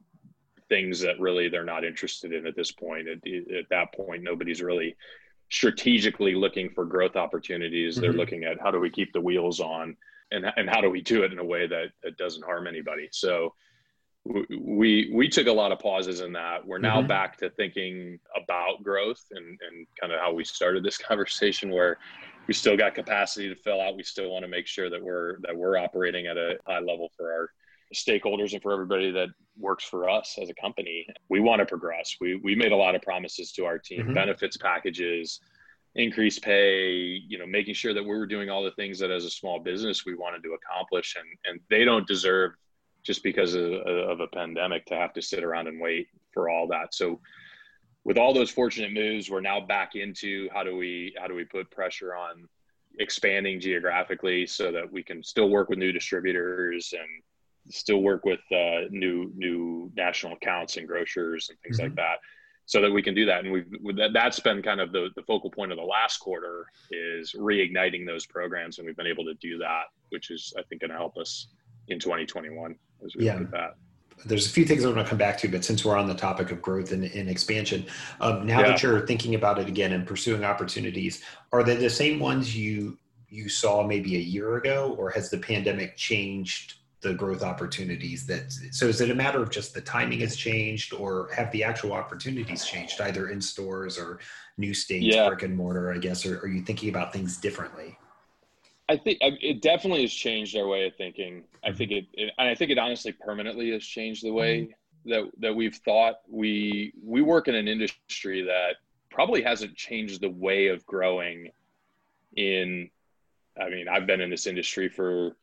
things 0.69 0.99
that 0.99 1.19
really 1.19 1.49
they're 1.49 1.63
not 1.63 1.83
interested 1.83 2.33
in 2.33 2.45
at 2.45 2.55
this 2.55 2.71
point 2.71 3.07
at, 3.07 3.17
at 3.27 3.69
that 3.69 3.93
point 3.93 4.23
nobody's 4.23 4.61
really 4.61 4.95
strategically 5.49 6.35
looking 6.35 6.69
for 6.69 6.85
growth 6.85 7.15
opportunities 7.15 7.93
mm-hmm. 7.93 8.01
they're 8.01 8.13
looking 8.13 8.43
at 8.43 8.59
how 8.59 8.71
do 8.71 8.79
we 8.79 8.89
keep 8.89 9.13
the 9.13 9.21
wheels 9.21 9.59
on 9.59 9.95
and, 10.31 10.45
and 10.57 10.69
how 10.69 10.81
do 10.81 10.89
we 10.89 11.01
do 11.01 11.23
it 11.23 11.31
in 11.31 11.39
a 11.39 11.43
way 11.43 11.67
that, 11.67 11.87
that 12.03 12.17
doesn't 12.17 12.43
harm 12.43 12.67
anybody 12.67 13.07
so 13.11 13.53
we 14.49 15.09
we 15.13 15.27
took 15.27 15.47
a 15.47 15.51
lot 15.51 15.71
of 15.71 15.79
pauses 15.79 16.21
in 16.21 16.33
that. 16.33 16.65
We're 16.65 16.79
now 16.79 16.99
mm-hmm. 16.99 17.07
back 17.07 17.37
to 17.37 17.49
thinking 17.49 18.19
about 18.35 18.83
growth 18.83 19.23
and 19.31 19.45
and 19.45 19.87
kind 19.99 20.13
of 20.13 20.19
how 20.19 20.33
we 20.33 20.43
started 20.43 20.83
this 20.83 20.97
conversation, 21.09 21.69
where 21.69 21.97
we 22.47 22.53
still 22.53 22.77
got 22.77 22.95
capacity 22.95 23.49
to 23.49 23.55
fill 23.55 23.81
out. 23.81 23.95
We 23.95 24.03
still 24.03 24.31
want 24.31 24.43
to 24.43 24.49
make 24.49 24.67
sure 24.67 24.89
that 24.89 25.01
we're 25.01 25.37
that 25.41 25.55
we're 25.55 25.77
operating 25.77 26.27
at 26.27 26.37
a 26.37 26.57
high 26.65 26.79
level 26.79 27.11
for 27.15 27.31
our 27.31 27.51
stakeholders 27.93 28.53
and 28.53 28.61
for 28.61 28.73
everybody 28.73 29.11
that 29.11 29.29
works 29.57 29.83
for 29.83 30.09
us 30.09 30.37
as 30.41 30.49
a 30.49 30.53
company. 30.55 31.05
We 31.29 31.39
want 31.39 31.59
to 31.59 31.65
progress. 31.65 32.17
We 32.19 32.35
we 32.35 32.55
made 32.55 32.71
a 32.71 32.75
lot 32.75 32.95
of 32.95 33.01
promises 33.01 33.51
to 33.53 33.65
our 33.65 33.79
team, 33.79 34.03
mm-hmm. 34.03 34.13
benefits 34.13 34.57
packages, 34.57 35.39
increased 35.95 36.43
pay, 36.43 36.91
you 37.27 37.37
know, 37.37 37.47
making 37.47 37.73
sure 37.73 37.93
that 37.93 38.03
we 38.03 38.09
were 38.09 38.25
doing 38.25 38.49
all 38.49 38.63
the 38.63 38.71
things 38.71 38.99
that 38.99 39.11
as 39.11 39.25
a 39.25 39.29
small 39.29 39.59
business 39.59 40.05
we 40.05 40.15
wanted 40.15 40.43
to 40.43 40.55
accomplish 40.55 41.15
and 41.17 41.27
and 41.45 41.59
they 41.69 41.85
don't 41.85 42.07
deserve 42.07 42.51
just 43.03 43.23
because 43.23 43.53
of, 43.55 43.71
of 43.71 44.19
a 44.19 44.27
pandemic 44.27 44.85
to 44.85 44.95
have 44.95 45.13
to 45.13 45.21
sit 45.21 45.43
around 45.43 45.67
and 45.67 45.79
wait 45.79 46.07
for 46.33 46.49
all 46.49 46.67
that. 46.67 46.93
So 46.93 47.21
with 48.03 48.17
all 48.17 48.33
those 48.33 48.49
fortunate 48.49 48.91
moves, 48.91 49.29
we're 49.29 49.41
now 49.41 49.61
back 49.61 49.95
into 49.95 50.49
how 50.53 50.63
do 50.63 50.75
we 50.75 51.15
how 51.17 51.27
do 51.27 51.33
we 51.33 51.45
put 51.45 51.71
pressure 51.71 52.15
on 52.15 52.47
expanding 52.99 53.59
geographically 53.59 54.45
so 54.45 54.71
that 54.71 54.91
we 54.91 55.03
can 55.03 55.23
still 55.23 55.49
work 55.49 55.69
with 55.69 55.79
new 55.79 55.91
distributors 55.91 56.93
and 56.93 57.23
still 57.69 58.01
work 58.01 58.25
with 58.25 58.39
uh, 58.51 58.87
new 58.89 59.31
new 59.35 59.91
national 59.95 60.33
accounts 60.33 60.77
and 60.77 60.87
grocers 60.87 61.49
and 61.49 61.59
things 61.59 61.77
mm-hmm. 61.77 61.87
like 61.87 61.95
that 61.95 62.17
so 62.65 62.81
that 62.81 62.91
we 62.91 63.01
can 63.01 63.13
do 63.13 63.25
that 63.25 63.45
and 63.45 63.53
we've 63.53 63.67
that's 64.11 64.41
been 64.41 64.61
kind 64.61 64.81
of 64.81 64.91
the, 64.91 65.09
the 65.15 65.23
focal 65.23 65.49
point 65.49 65.71
of 65.71 65.77
the 65.77 65.83
last 65.83 66.17
quarter 66.17 66.65
is 66.91 67.33
reigniting 67.33 68.05
those 68.05 68.25
programs 68.25 68.77
and 68.77 68.85
we've 68.85 68.97
been 68.97 69.07
able 69.07 69.23
to 69.23 69.33
do 69.35 69.57
that 69.57 69.83
which 70.09 70.31
is 70.31 70.53
i 70.57 70.61
think 70.63 70.81
going 70.81 70.91
to 70.91 70.97
help 70.97 71.17
us 71.17 71.47
in 71.87 71.99
2021 71.99 72.75
as 73.05 73.15
we 73.15 73.25
yeah. 73.25 73.33
look 73.33 73.43
at 73.43 73.51
that. 73.51 73.75
There's 74.25 74.47
a 74.47 74.49
few 74.49 74.65
things 74.65 74.83
I 74.83 74.89
want 74.89 74.99
to 74.99 75.05
come 75.05 75.17
back 75.17 75.37
to, 75.39 75.47
but 75.47 75.63
since 75.63 75.85
we're 75.85 75.95
on 75.95 76.07
the 76.07 76.15
topic 76.15 76.51
of 76.51 76.59
growth 76.61 76.91
and, 76.91 77.03
and 77.03 77.29
expansion, 77.29 77.85
um, 78.19 78.47
now 78.47 78.61
yeah. 78.61 78.67
that 78.69 78.81
you're 78.81 79.05
thinking 79.05 79.35
about 79.35 79.59
it 79.59 79.67
again 79.67 79.93
and 79.93 80.07
pursuing 80.07 80.43
opportunities, 80.43 81.21
are 81.51 81.63
they 81.63 81.75
the 81.75 81.89
same 81.89 82.19
ones 82.19 82.55
you 82.55 82.97
you 83.29 83.49
saw 83.49 83.83
maybe 83.85 84.15
a 84.15 84.19
year 84.19 84.55
ago, 84.55 84.95
or 84.97 85.09
has 85.09 85.29
the 85.29 85.37
pandemic 85.37 85.97
changed 85.97 86.75
the 87.01 87.13
growth 87.13 87.43
opportunities 87.43 88.25
that 88.25 88.51
so 88.71 88.87
is 88.87 89.01
it 89.01 89.11
a 89.11 89.15
matter 89.15 89.41
of 89.41 89.51
just 89.51 89.73
the 89.73 89.81
timing 89.81 90.19
has 90.19 90.35
changed 90.35 90.93
or 90.93 91.29
have 91.31 91.51
the 91.51 91.63
actual 91.63 91.93
opportunities 91.93 92.65
changed 92.65 92.99
either 93.01 93.29
in 93.29 93.39
stores 93.39 93.99
or 93.99 94.19
new 94.57 94.73
states 94.73 95.05
yeah. 95.05 95.27
brick 95.27 95.43
and 95.43 95.55
mortar 95.55 95.93
i 95.93 95.97
guess 95.97 96.25
or 96.25 96.39
are 96.39 96.47
you 96.47 96.61
thinking 96.61 96.89
about 96.89 97.13
things 97.13 97.37
differently 97.37 97.97
I 98.89 98.95
think 98.95 99.17
it 99.21 99.61
definitely 99.61 100.01
has 100.01 100.13
changed 100.13 100.55
our 100.55 100.67
way 100.67 100.85
of 100.85 100.95
thinking. 100.95 101.43
I 101.63 101.73
think 101.73 101.91
it, 101.91 102.05
it 102.13 102.33
I 102.37 102.55
think 102.55 102.71
it 102.71 102.77
honestly 102.77 103.11
permanently 103.11 103.71
has 103.71 103.83
changed 103.83 104.23
the 104.23 104.31
way 104.31 104.61
mm-hmm. 104.61 105.09
that 105.09 105.31
that 105.39 105.55
we've 105.55 105.75
thought. 105.75 106.21
We 106.29 106.93
we 107.03 107.21
work 107.21 107.49
in 107.49 107.55
an 107.55 107.67
industry 107.67 108.43
that 108.43 108.75
probably 109.09 109.41
hasn't 109.41 109.75
changed 109.75 110.21
the 110.21 110.29
way 110.29 110.67
of 110.67 110.85
growing. 110.85 111.51
In, 112.35 112.89
I 113.59 113.69
mean, 113.69 113.87
I've 113.89 114.05
been 114.05 114.21
in 114.21 114.29
this 114.29 114.47
industry 114.47 114.87
for 114.87 115.35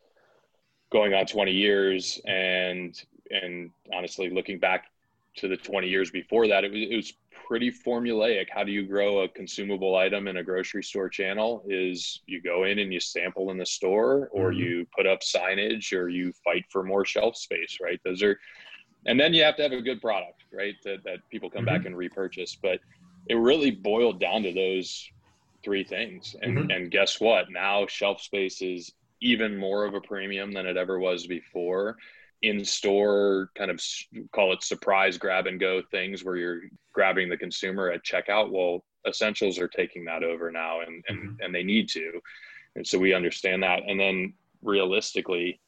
going 0.94 1.12
on 1.12 1.26
20 1.26 1.50
years, 1.50 2.20
and 2.24 3.02
and 3.30 3.70
honestly, 3.92 4.30
looking 4.30 4.58
back 4.60 4.86
to 5.36 5.48
the 5.48 5.56
20 5.56 5.88
years 5.88 6.10
before 6.12 6.46
that, 6.46 6.62
it 6.62 6.70
was, 6.70 6.80
it 6.82 6.94
was 6.94 7.12
pretty 7.48 7.70
formulaic. 7.70 8.46
How 8.48 8.62
do 8.62 8.70
you 8.70 8.86
grow 8.86 9.22
a 9.22 9.28
consumable 9.28 9.96
item 9.96 10.28
in 10.28 10.36
a 10.36 10.44
grocery 10.44 10.84
store 10.84 11.08
channel? 11.08 11.64
Is 11.68 12.20
you 12.26 12.40
go 12.40 12.62
in 12.62 12.78
and 12.78 12.92
you 12.92 13.00
sample 13.00 13.50
in 13.50 13.58
the 13.58 13.66
store, 13.66 14.28
or 14.30 14.50
mm-hmm. 14.50 14.60
you 14.60 14.86
put 14.96 15.06
up 15.06 15.20
signage, 15.20 15.92
or 15.92 16.08
you 16.08 16.32
fight 16.44 16.64
for 16.70 16.84
more 16.84 17.04
shelf 17.04 17.36
space, 17.36 17.78
right? 17.82 18.00
Those 18.04 18.22
are, 18.22 18.38
and 19.06 19.18
then 19.18 19.34
you 19.34 19.42
have 19.42 19.56
to 19.56 19.64
have 19.64 19.72
a 19.72 19.82
good 19.82 20.00
product, 20.00 20.44
right? 20.52 20.76
That, 20.84 21.02
that 21.04 21.18
people 21.28 21.50
come 21.50 21.66
mm-hmm. 21.66 21.74
back 21.74 21.86
and 21.86 21.96
repurchase. 21.96 22.56
But 22.62 22.78
it 23.26 23.34
really 23.34 23.72
boiled 23.72 24.20
down 24.20 24.44
to 24.44 24.52
those 24.52 25.10
three 25.64 25.82
things. 25.82 26.36
And, 26.40 26.56
mm-hmm. 26.56 26.70
and 26.70 26.90
guess 26.90 27.20
what? 27.20 27.50
Now 27.50 27.86
shelf 27.88 28.20
space 28.20 28.62
is 28.62 28.92
even 29.20 29.56
more 29.56 29.84
of 29.84 29.94
a 29.94 30.00
premium 30.00 30.52
than 30.52 30.66
it 30.66 30.76
ever 30.76 30.98
was 30.98 31.26
before. 31.26 31.96
In 32.42 32.64
store 32.64 33.50
kind 33.54 33.70
of 33.70 33.80
call 34.32 34.52
it 34.52 34.62
surprise 34.62 35.16
grab 35.16 35.46
and 35.46 35.58
go 35.58 35.82
things 35.90 36.24
where 36.24 36.36
you're 36.36 36.60
grabbing 36.92 37.28
the 37.28 37.36
consumer 37.36 37.90
at 37.90 38.04
checkout. 38.04 38.50
Well 38.50 38.84
essentials 39.06 39.58
are 39.58 39.68
taking 39.68 40.04
that 40.06 40.22
over 40.22 40.50
now 40.50 40.80
and 40.80 41.02
and, 41.08 41.18
mm-hmm. 41.18 41.42
and 41.42 41.54
they 41.54 41.62
need 41.62 41.88
to. 41.90 42.20
And 42.76 42.86
so 42.86 42.98
we 42.98 43.14
understand 43.14 43.62
that. 43.62 43.82
And 43.86 43.98
then 43.98 44.34
realistically 44.62 45.60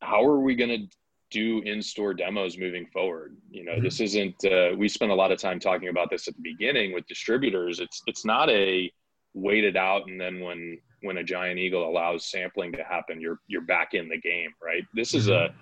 how 0.00 0.24
are 0.24 0.40
we 0.40 0.54
going 0.54 0.70
to 0.70 0.96
do 1.30 1.60
in-store 1.62 2.14
demos 2.14 2.58
moving 2.58 2.86
forward? 2.86 3.36
You 3.50 3.64
know 3.64 3.72
mm-hmm. 3.72 3.84
this 3.84 4.00
isn't 4.00 4.44
uh, 4.46 4.70
we 4.76 4.88
spent 4.88 5.10
a 5.10 5.14
lot 5.14 5.32
of 5.32 5.38
time 5.38 5.60
talking 5.60 5.88
about 5.88 6.08
this 6.08 6.26
at 6.26 6.34
the 6.36 6.42
beginning 6.42 6.92
with 6.92 7.06
distributors. 7.06 7.80
It's 7.80 8.02
it's 8.06 8.24
not 8.24 8.48
a 8.48 8.90
wait 9.34 9.64
it 9.64 9.76
out 9.76 10.08
and 10.08 10.20
then 10.20 10.40
when 10.40 10.78
when 11.02 11.18
a 11.18 11.24
giant 11.24 11.58
eagle 11.58 11.88
allows 11.88 12.24
sampling 12.24 12.72
to 12.72 12.82
happen 12.82 13.20
you're 13.20 13.40
you're 13.46 13.62
back 13.62 13.94
in 13.94 14.08
the 14.08 14.18
game 14.18 14.50
right 14.62 14.84
this 14.94 15.14
is 15.14 15.28
a 15.28 15.30
mm-hmm 15.30 15.56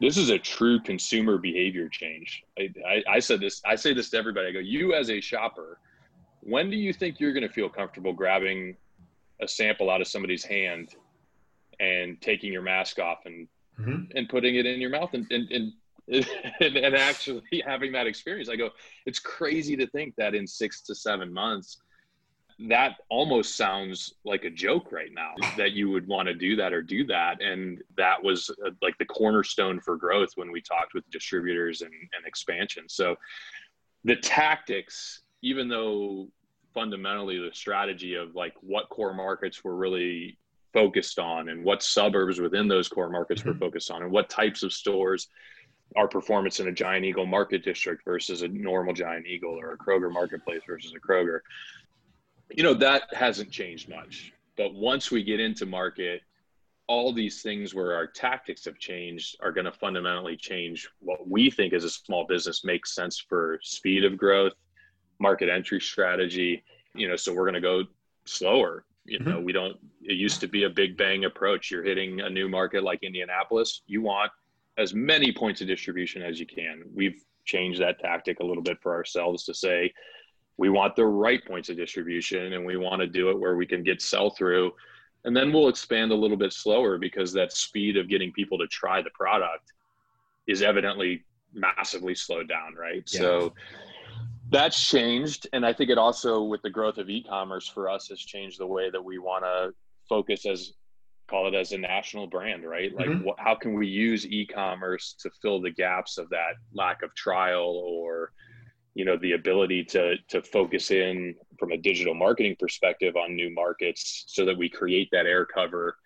this 0.00 0.16
is 0.16 0.30
a 0.30 0.38
true 0.38 0.80
consumer 0.80 1.38
behavior 1.38 1.88
change. 1.88 2.44
I, 2.58 2.72
I, 2.86 3.02
I, 3.14 3.18
said 3.18 3.40
this, 3.40 3.60
I 3.66 3.74
say 3.74 3.92
this 3.92 4.10
to 4.10 4.18
everybody. 4.18 4.48
I 4.48 4.52
go, 4.52 4.60
you 4.60 4.94
as 4.94 5.10
a 5.10 5.20
shopper, 5.20 5.78
when 6.40 6.70
do 6.70 6.76
you 6.76 6.92
think 6.92 7.18
you're 7.18 7.32
going 7.32 7.46
to 7.46 7.52
feel 7.52 7.68
comfortable 7.68 8.12
grabbing 8.12 8.76
a 9.42 9.48
sample 9.48 9.90
out 9.90 10.00
of 10.00 10.06
somebody's 10.06 10.44
hand 10.44 10.94
and 11.80 12.20
taking 12.20 12.52
your 12.52 12.62
mask 12.62 12.98
off 12.98 13.18
and 13.24 13.48
mm-hmm. 13.78 14.16
and 14.16 14.28
putting 14.28 14.56
it 14.56 14.66
in 14.66 14.80
your 14.80 14.90
mouth 14.90 15.10
and 15.14 15.26
and, 15.30 15.50
and 15.50 15.72
and 16.60 16.94
actually 16.94 17.42
having 17.66 17.92
that 17.92 18.06
experience? 18.06 18.48
I 18.48 18.56
go, 18.56 18.70
it's 19.04 19.18
crazy 19.18 19.76
to 19.76 19.86
think 19.88 20.14
that 20.16 20.34
in 20.34 20.46
six 20.46 20.80
to 20.82 20.94
seven 20.94 21.32
months 21.32 21.78
that 22.66 22.96
almost 23.08 23.56
sounds 23.56 24.14
like 24.24 24.44
a 24.44 24.50
joke 24.50 24.90
right 24.90 25.12
now 25.14 25.32
that 25.56 25.72
you 25.72 25.90
would 25.90 26.08
want 26.08 26.26
to 26.26 26.34
do 26.34 26.56
that 26.56 26.72
or 26.72 26.82
do 26.82 27.06
that 27.06 27.40
and 27.40 27.80
that 27.96 28.22
was 28.22 28.50
uh, 28.66 28.70
like 28.82 28.98
the 28.98 29.04
cornerstone 29.04 29.78
for 29.80 29.96
growth 29.96 30.30
when 30.34 30.50
we 30.50 30.60
talked 30.60 30.92
with 30.92 31.08
distributors 31.10 31.82
and, 31.82 31.92
and 31.92 32.26
expansion 32.26 32.84
so 32.88 33.14
the 34.04 34.16
tactics 34.16 35.22
even 35.42 35.68
though 35.68 36.28
fundamentally 36.74 37.38
the 37.38 37.54
strategy 37.54 38.14
of 38.14 38.34
like 38.34 38.54
what 38.60 38.88
core 38.88 39.14
markets 39.14 39.62
were 39.62 39.76
really 39.76 40.36
focused 40.72 41.18
on 41.18 41.48
and 41.48 41.64
what 41.64 41.82
suburbs 41.82 42.40
within 42.40 42.66
those 42.66 42.88
core 42.88 43.08
markets 43.08 43.40
mm-hmm. 43.40 43.50
were 43.50 43.56
focused 43.56 43.90
on 43.90 44.02
and 44.02 44.10
what 44.10 44.28
types 44.28 44.62
of 44.64 44.72
stores 44.72 45.28
our 45.96 46.08
performance 46.08 46.60
in 46.60 46.68
a 46.68 46.72
giant 46.72 47.04
eagle 47.04 47.24
market 47.24 47.64
district 47.64 48.04
versus 48.04 48.42
a 48.42 48.48
normal 48.48 48.92
giant 48.92 49.26
eagle 49.26 49.58
or 49.58 49.72
a 49.72 49.78
kroger 49.78 50.12
marketplace 50.12 50.60
versus 50.66 50.92
a 50.94 51.00
kroger 51.00 51.40
you 52.50 52.62
know 52.62 52.74
that 52.74 53.02
hasn't 53.12 53.50
changed 53.50 53.88
much 53.88 54.32
but 54.56 54.74
once 54.74 55.10
we 55.10 55.22
get 55.22 55.40
into 55.40 55.66
market 55.66 56.22
all 56.88 57.12
these 57.12 57.42
things 57.42 57.74
where 57.74 57.94
our 57.94 58.06
tactics 58.06 58.64
have 58.64 58.78
changed 58.78 59.36
are 59.40 59.52
going 59.52 59.66
to 59.66 59.72
fundamentally 59.72 60.36
change 60.36 60.88
what 61.00 61.28
we 61.28 61.50
think 61.50 61.74
as 61.74 61.84
a 61.84 61.90
small 61.90 62.26
business 62.26 62.64
makes 62.64 62.94
sense 62.94 63.18
for 63.18 63.60
speed 63.62 64.04
of 64.04 64.16
growth 64.16 64.54
market 65.20 65.48
entry 65.48 65.80
strategy. 65.80 66.62
You 66.94 67.08
know 67.08 67.16
so 67.16 67.32
we're 67.32 67.44
going 67.44 67.54
to 67.54 67.60
go 67.60 67.84
slower. 68.24 68.84
You 69.04 69.18
mm-hmm. 69.18 69.30
know 69.30 69.40
we 69.40 69.52
don't 69.52 69.76
it 70.02 70.14
used 70.14 70.40
to 70.40 70.48
be 70.48 70.64
a 70.64 70.70
big 70.70 70.96
bang 70.96 71.24
approach. 71.24 71.70
You're 71.70 71.84
hitting 71.84 72.20
a 72.20 72.30
new 72.30 72.48
market 72.48 72.82
like 72.82 73.02
indianapolis. 73.02 73.82
You 73.86 74.02
want 74.02 74.32
as 74.78 74.94
many 74.94 75.32
points 75.32 75.60
of 75.60 75.66
distribution 75.66 76.22
as 76.22 76.38
you 76.40 76.46
can. 76.46 76.84
We've 76.94 77.22
changed 77.44 77.80
that 77.80 77.98
tactic 77.98 78.40
a 78.40 78.44
little 78.44 78.62
bit 78.62 78.78
for 78.80 78.94
ourselves 78.94 79.44
to 79.44 79.54
say 79.54 79.92
we 80.58 80.68
want 80.68 80.96
the 80.96 81.06
right 81.06 81.44
points 81.46 81.70
of 81.70 81.76
distribution 81.76 82.52
and 82.52 82.66
we 82.66 82.76
want 82.76 83.00
to 83.00 83.06
do 83.06 83.30
it 83.30 83.38
where 83.38 83.56
we 83.56 83.64
can 83.64 83.82
get 83.82 84.02
sell 84.02 84.30
through 84.30 84.72
and 85.24 85.36
then 85.36 85.52
we'll 85.52 85.68
expand 85.68 86.12
a 86.12 86.14
little 86.14 86.36
bit 86.36 86.52
slower 86.52 86.98
because 86.98 87.32
that 87.32 87.52
speed 87.52 87.96
of 87.96 88.08
getting 88.08 88.32
people 88.32 88.58
to 88.58 88.66
try 88.66 89.00
the 89.00 89.10
product 89.10 89.72
is 90.46 90.62
evidently 90.62 91.24
massively 91.54 92.14
slowed 92.14 92.48
down 92.48 92.74
right 92.74 93.04
yeah. 93.12 93.20
so 93.20 93.54
that's 94.50 94.88
changed 94.88 95.48
and 95.52 95.64
i 95.64 95.72
think 95.72 95.90
it 95.90 95.98
also 95.98 96.42
with 96.42 96.60
the 96.62 96.70
growth 96.70 96.98
of 96.98 97.08
e-commerce 97.08 97.66
for 97.68 97.88
us 97.88 98.08
has 98.08 98.18
changed 98.18 98.58
the 98.60 98.66
way 98.66 98.90
that 98.90 99.02
we 99.02 99.18
want 99.18 99.44
to 99.44 99.72
focus 100.08 100.44
as 100.44 100.72
call 101.28 101.46
it 101.46 101.54
as 101.54 101.72
a 101.72 101.78
national 101.78 102.26
brand 102.26 102.64
right 102.64 102.94
like 102.94 103.08
mm-hmm. 103.08 103.28
how 103.38 103.54
can 103.54 103.74
we 103.74 103.86
use 103.86 104.26
e-commerce 104.26 105.14
to 105.18 105.30
fill 105.42 105.60
the 105.60 105.70
gaps 105.70 106.18
of 106.18 106.28
that 106.30 106.54
lack 106.72 107.02
of 107.02 107.14
trial 107.14 107.82
or 107.84 108.32
you 108.98 109.04
know 109.04 109.16
the 109.16 109.32
ability 109.32 109.84
to 109.84 110.16
to 110.28 110.42
focus 110.42 110.90
in 110.90 111.32
from 111.56 111.70
a 111.70 111.76
digital 111.76 112.14
marketing 112.14 112.56
perspective 112.58 113.14
on 113.14 113.36
new 113.36 113.48
markets 113.48 114.24
so 114.26 114.44
that 114.44 114.58
we 114.58 114.68
create 114.68 115.08
that 115.12 115.24
air 115.24 115.46
cover 115.46 115.96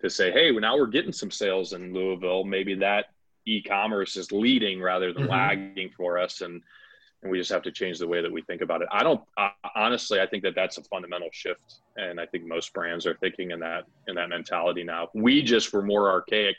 to 0.00 0.08
say 0.08 0.30
hey 0.30 0.52
well, 0.52 0.60
now 0.60 0.76
we're 0.78 0.86
getting 0.86 1.12
some 1.12 1.30
sales 1.30 1.72
in 1.72 1.92
louisville. 1.92 2.44
Maybe 2.44 2.76
that 2.76 3.06
e-commerce 3.46 4.16
is 4.16 4.30
leading 4.30 4.80
rather 4.80 5.12
than 5.12 5.24
mm-hmm. 5.24 5.32
lagging 5.32 5.90
for 5.96 6.18
us 6.18 6.40
and 6.40 6.62
and 7.22 7.32
we 7.32 7.38
just 7.38 7.50
have 7.50 7.62
to 7.62 7.72
change 7.72 7.98
the 7.98 8.06
way 8.06 8.22
that 8.22 8.30
we 8.30 8.42
think 8.42 8.60
about 8.60 8.80
it. 8.80 8.88
I 8.92 9.02
don't 9.02 9.22
I, 9.36 9.50
honestly 9.74 10.20
i 10.20 10.26
think 10.26 10.44
that 10.44 10.54
that's 10.54 10.78
a 10.78 10.84
fundamental 10.84 11.30
shift 11.32 11.80
and 11.96 12.20
i 12.20 12.26
think 12.26 12.46
most 12.46 12.72
brands 12.72 13.06
are 13.06 13.16
thinking 13.16 13.50
in 13.50 13.58
that 13.58 13.86
in 14.06 14.14
that 14.14 14.28
mentality 14.28 14.84
now. 14.84 15.08
We 15.14 15.42
just 15.42 15.72
were 15.72 15.82
more 15.82 16.10
archaic 16.10 16.56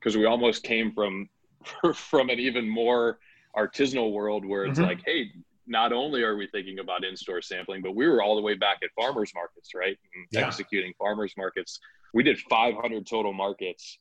because 0.00 0.16
we 0.16 0.24
almost 0.24 0.64
came 0.64 0.90
from 0.90 1.28
from 1.94 2.28
an 2.28 2.40
even 2.40 2.68
more 2.68 3.20
artisanal 3.56 4.12
world 4.12 4.44
where 4.44 4.64
it's 4.64 4.78
mm-hmm. 4.78 4.88
like 4.88 5.02
hey 5.04 5.30
not 5.66 5.92
only 5.92 6.22
are 6.22 6.36
we 6.36 6.46
thinking 6.48 6.78
about 6.78 7.04
in-store 7.04 7.42
sampling 7.42 7.82
but 7.82 7.94
we 7.94 8.06
were 8.08 8.22
all 8.22 8.36
the 8.36 8.42
way 8.42 8.54
back 8.54 8.78
at 8.82 8.90
farmers 8.96 9.32
markets 9.34 9.70
right 9.74 9.98
yeah. 10.30 10.46
executing 10.46 10.92
farmers 10.98 11.34
markets 11.36 11.78
we 12.14 12.22
did 12.22 12.38
500 12.38 13.06
total 13.06 13.32
markets 13.32 13.98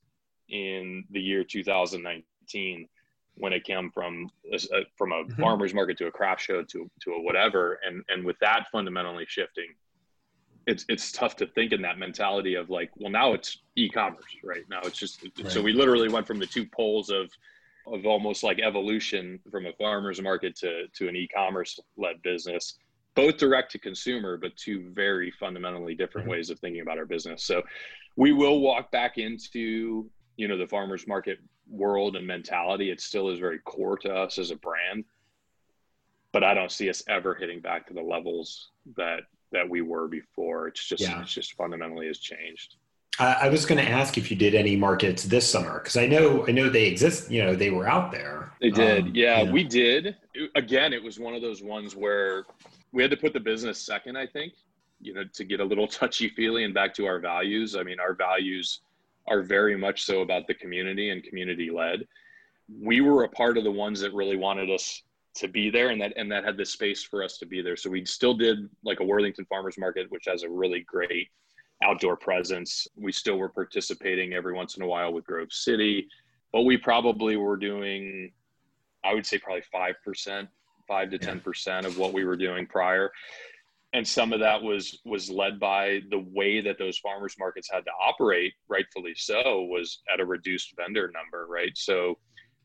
in 0.49 1.03
the 1.11 1.19
year 1.19 1.43
2019 1.43 2.87
when 3.35 3.53
it 3.53 3.63
came 3.63 3.89
from 3.91 4.29
a, 4.53 4.57
from 4.97 5.11
a 5.11 5.23
mm-hmm. 5.23 5.41
farmers 5.41 5.73
market 5.73 5.97
to 5.97 6.07
a 6.07 6.11
craft 6.11 6.41
show 6.41 6.63
to 6.63 6.89
to 7.01 7.11
a 7.11 7.21
whatever 7.21 7.79
and 7.85 8.03
and 8.09 8.25
with 8.25 8.37
that 8.39 8.65
fundamentally 8.71 9.25
shifting 9.27 9.67
it's 10.67 10.85
it's 10.89 11.11
tough 11.11 11.35
to 11.35 11.47
think 11.47 11.71
in 11.71 11.81
that 11.81 11.97
mentality 11.97 12.55
of 12.55 12.69
like 12.69 12.91
well 12.97 13.11
now 13.11 13.33
it's 13.33 13.59
e-commerce 13.75 14.23
right 14.43 14.63
now 14.69 14.79
it's 14.83 14.97
just 14.97 15.23
right. 15.23 15.51
so 15.51 15.61
we 15.61 15.73
literally 15.73 16.09
went 16.09 16.27
from 16.27 16.39
the 16.39 16.45
two 16.45 16.65
poles 16.65 17.09
of 17.09 17.29
of 17.87 18.05
almost 18.05 18.43
like 18.43 18.59
evolution 18.59 19.39
from 19.49 19.65
a 19.65 19.73
farmers 19.73 20.21
market 20.21 20.55
to 20.55 20.87
to 20.93 21.07
an 21.07 21.15
e-commerce 21.15 21.79
led 21.97 22.21
business 22.21 22.75
both 23.15 23.37
direct 23.37 23.71
to 23.71 23.79
consumer 23.79 24.37
but 24.37 24.55
two 24.55 24.89
very 24.93 25.31
fundamentally 25.31 25.95
different 25.95 26.25
mm-hmm. 26.25 26.37
ways 26.37 26.49
of 26.49 26.59
thinking 26.59 26.81
about 26.81 26.97
our 26.97 27.05
business 27.05 27.43
so 27.43 27.61
we 28.15 28.31
will 28.31 28.59
walk 28.59 28.91
back 28.91 29.17
into 29.17 30.09
you 30.37 30.47
know 30.47 30.57
the 30.57 30.67
farmers 30.67 31.07
market 31.07 31.39
world 31.69 32.15
and 32.15 32.25
mentality 32.25 32.89
it 32.89 32.99
still 32.99 33.29
is 33.29 33.39
very 33.39 33.59
core 33.59 33.97
to 33.97 34.13
us 34.13 34.37
as 34.37 34.51
a 34.51 34.55
brand 34.57 35.03
but 36.31 36.43
i 36.43 36.53
don't 36.53 36.71
see 36.71 36.89
us 36.89 37.03
ever 37.07 37.33
hitting 37.35 37.59
back 37.59 37.87
to 37.87 37.93
the 37.93 38.01
levels 38.01 38.71
that 38.95 39.21
that 39.51 39.69
we 39.69 39.81
were 39.81 40.07
before 40.07 40.67
it's 40.67 40.85
just 40.85 41.03
yeah. 41.03 41.21
it's 41.21 41.33
just 41.33 41.53
fundamentally 41.53 42.07
has 42.07 42.19
changed 42.19 42.75
I 43.19 43.49
was 43.49 43.65
going 43.65 43.83
to 43.83 43.89
ask 43.89 44.17
if 44.17 44.31
you 44.31 44.37
did 44.37 44.55
any 44.55 44.75
markets 44.75 45.23
this 45.23 45.47
summer 45.47 45.79
because 45.79 45.97
I 45.97 46.07
know 46.07 46.47
I 46.47 46.51
know 46.51 46.69
they 46.69 46.87
exist. 46.87 47.29
You 47.29 47.43
know, 47.43 47.55
they 47.55 47.69
were 47.69 47.87
out 47.87 48.11
there. 48.11 48.51
They 48.61 48.71
did, 48.71 49.03
um, 49.03 49.11
yeah, 49.13 49.43
know. 49.43 49.51
we 49.51 49.63
did. 49.63 50.15
Again, 50.55 50.93
it 50.93 51.03
was 51.03 51.19
one 51.19 51.35
of 51.35 51.41
those 51.41 51.61
ones 51.61 51.95
where 51.95 52.45
we 52.91 53.01
had 53.01 53.11
to 53.11 53.17
put 53.17 53.33
the 53.33 53.39
business 53.39 53.79
second. 53.79 54.17
I 54.17 54.27
think, 54.27 54.53
you 54.99 55.13
know, 55.13 55.23
to 55.33 55.43
get 55.43 55.59
a 55.59 55.63
little 55.63 55.87
touchy 55.99 56.29
feely 56.29 56.63
and 56.63 56.73
back 56.73 56.93
to 56.95 57.05
our 57.05 57.19
values. 57.19 57.75
I 57.75 57.83
mean, 57.83 57.99
our 57.99 58.13
values 58.13 58.81
are 59.27 59.41
very 59.41 59.77
much 59.77 60.03
so 60.03 60.21
about 60.21 60.47
the 60.47 60.53
community 60.53 61.09
and 61.09 61.23
community 61.23 61.69
led. 61.69 62.07
We 62.81 63.01
were 63.01 63.23
a 63.23 63.29
part 63.29 63.57
of 63.57 63.63
the 63.65 63.71
ones 63.71 63.99
that 63.99 64.13
really 64.13 64.37
wanted 64.37 64.71
us 64.71 65.03
to 65.35 65.47
be 65.47 65.69
there 65.69 65.89
and 65.89 66.01
that 66.01 66.13
and 66.17 66.31
that 66.31 66.43
had 66.43 66.57
the 66.57 66.65
space 66.65 67.03
for 67.03 67.23
us 67.23 67.37
to 67.39 67.45
be 67.45 67.61
there. 67.61 67.75
So 67.75 67.89
we 67.89 68.05
still 68.05 68.33
did 68.33 68.69
like 68.83 68.99
a 68.99 69.03
Worthington 69.03 69.45
Farmers 69.45 69.77
Market, 69.77 70.09
which 70.09 70.25
has 70.27 70.43
a 70.43 70.49
really 70.49 70.81
great 70.81 71.29
outdoor 71.83 72.15
presence. 72.15 72.87
We 72.95 73.11
still 73.11 73.37
were 73.37 73.49
participating 73.49 74.33
every 74.33 74.53
once 74.53 74.77
in 74.77 74.83
a 74.83 74.87
while 74.87 75.13
with 75.13 75.25
Grove 75.25 75.51
City, 75.51 76.07
but 76.51 76.61
we 76.61 76.77
probably 76.77 77.37
were 77.37 77.57
doing, 77.57 78.31
I 79.03 79.13
would 79.13 79.25
say 79.25 79.37
probably 79.37 79.63
five 79.71 79.95
percent, 80.03 80.49
five 80.87 81.09
to 81.11 81.17
ten 81.17 81.39
percent 81.39 81.85
of 81.85 81.97
what 81.97 82.13
we 82.13 82.25
were 82.25 82.37
doing 82.37 82.67
prior. 82.67 83.11
And 83.93 84.07
some 84.07 84.31
of 84.31 84.39
that 84.39 84.61
was 84.61 84.99
was 85.03 85.29
led 85.29 85.59
by 85.59 86.01
the 86.09 86.25
way 86.31 86.61
that 86.61 86.77
those 86.77 86.97
farmers 86.97 87.35
markets 87.37 87.69
had 87.71 87.83
to 87.85 87.91
operate 87.91 88.53
rightfully 88.67 89.13
so 89.15 89.63
was 89.63 90.01
at 90.11 90.19
a 90.19 90.25
reduced 90.25 90.73
vendor 90.77 91.11
number 91.13 91.47
right? 91.47 91.77
So 91.77 92.17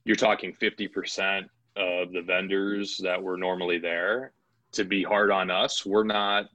you're 0.05 0.14
talking 0.14 0.52
50% 0.52 1.46
of 1.76 2.12
the 2.12 2.22
vendors 2.22 3.00
that 3.02 3.20
were 3.20 3.37
normally 3.37 3.79
there. 3.79 4.33
To 4.72 4.85
be 4.85 5.02
hard 5.02 5.31
on 5.33 5.50
us 5.50 5.85
we're 5.85 6.05
not 6.05 6.46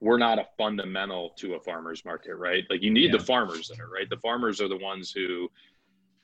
we're 0.00 0.18
not 0.18 0.38
a 0.38 0.46
fundamental 0.56 1.30
to 1.36 1.54
a 1.54 1.60
farmers 1.60 2.04
market 2.04 2.34
right? 2.36 2.64
Like 2.70 2.82
you 2.82 2.90
need 2.90 3.12
yeah. 3.12 3.18
the 3.18 3.24
farmers 3.24 3.70
there 3.74 3.88
right? 3.88 4.08
The 4.08 4.16
farmers 4.16 4.60
are 4.60 4.68
the 4.68 4.78
ones 4.78 5.12
who 5.12 5.50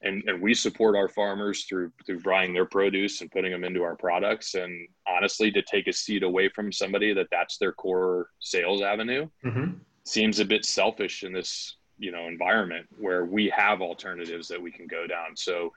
and, 0.03 0.23
and 0.27 0.43
we 0.43 0.55
support 0.55 0.95
our 0.97 1.09
farmers 1.09 1.65
through 1.65 1.93
through 2.05 2.21
buying 2.21 2.53
their 2.53 2.65
produce 2.65 3.21
and 3.21 3.31
putting 3.31 3.53
them 3.53 3.65
into 3.65 3.83
our 3.83 3.97
products. 3.97 4.55
And 4.55 4.89
honestly 5.07 5.51
to 5.53 5.62
take 5.62 5.87
a 5.87 5.93
seat 5.93 6.23
away 6.23 6.49
from 6.49 6.73
somebody 6.73 7.12
that 7.15 7.29
that's 7.31 7.59
their 7.59 7.73
core 7.73 8.31
sales 8.41 8.83
avenue 8.83 9.29
mm-hmm. 9.45 9.73
seems 10.05 10.41
a 10.41 10.45
bit 10.45 10.65
selfish 10.65 11.23
in 11.23 11.33
this 11.33 11.77
you 11.99 12.12
know 12.12 12.27
environment 12.27 12.87
where 12.99 13.25
we 13.25 13.49
have 13.51 13.81
alternatives 13.81 14.49
that 14.49 14.61
we 14.61 14.71
can 14.71 14.87
go 14.87 15.07
down. 15.07 15.37
So 15.37 15.73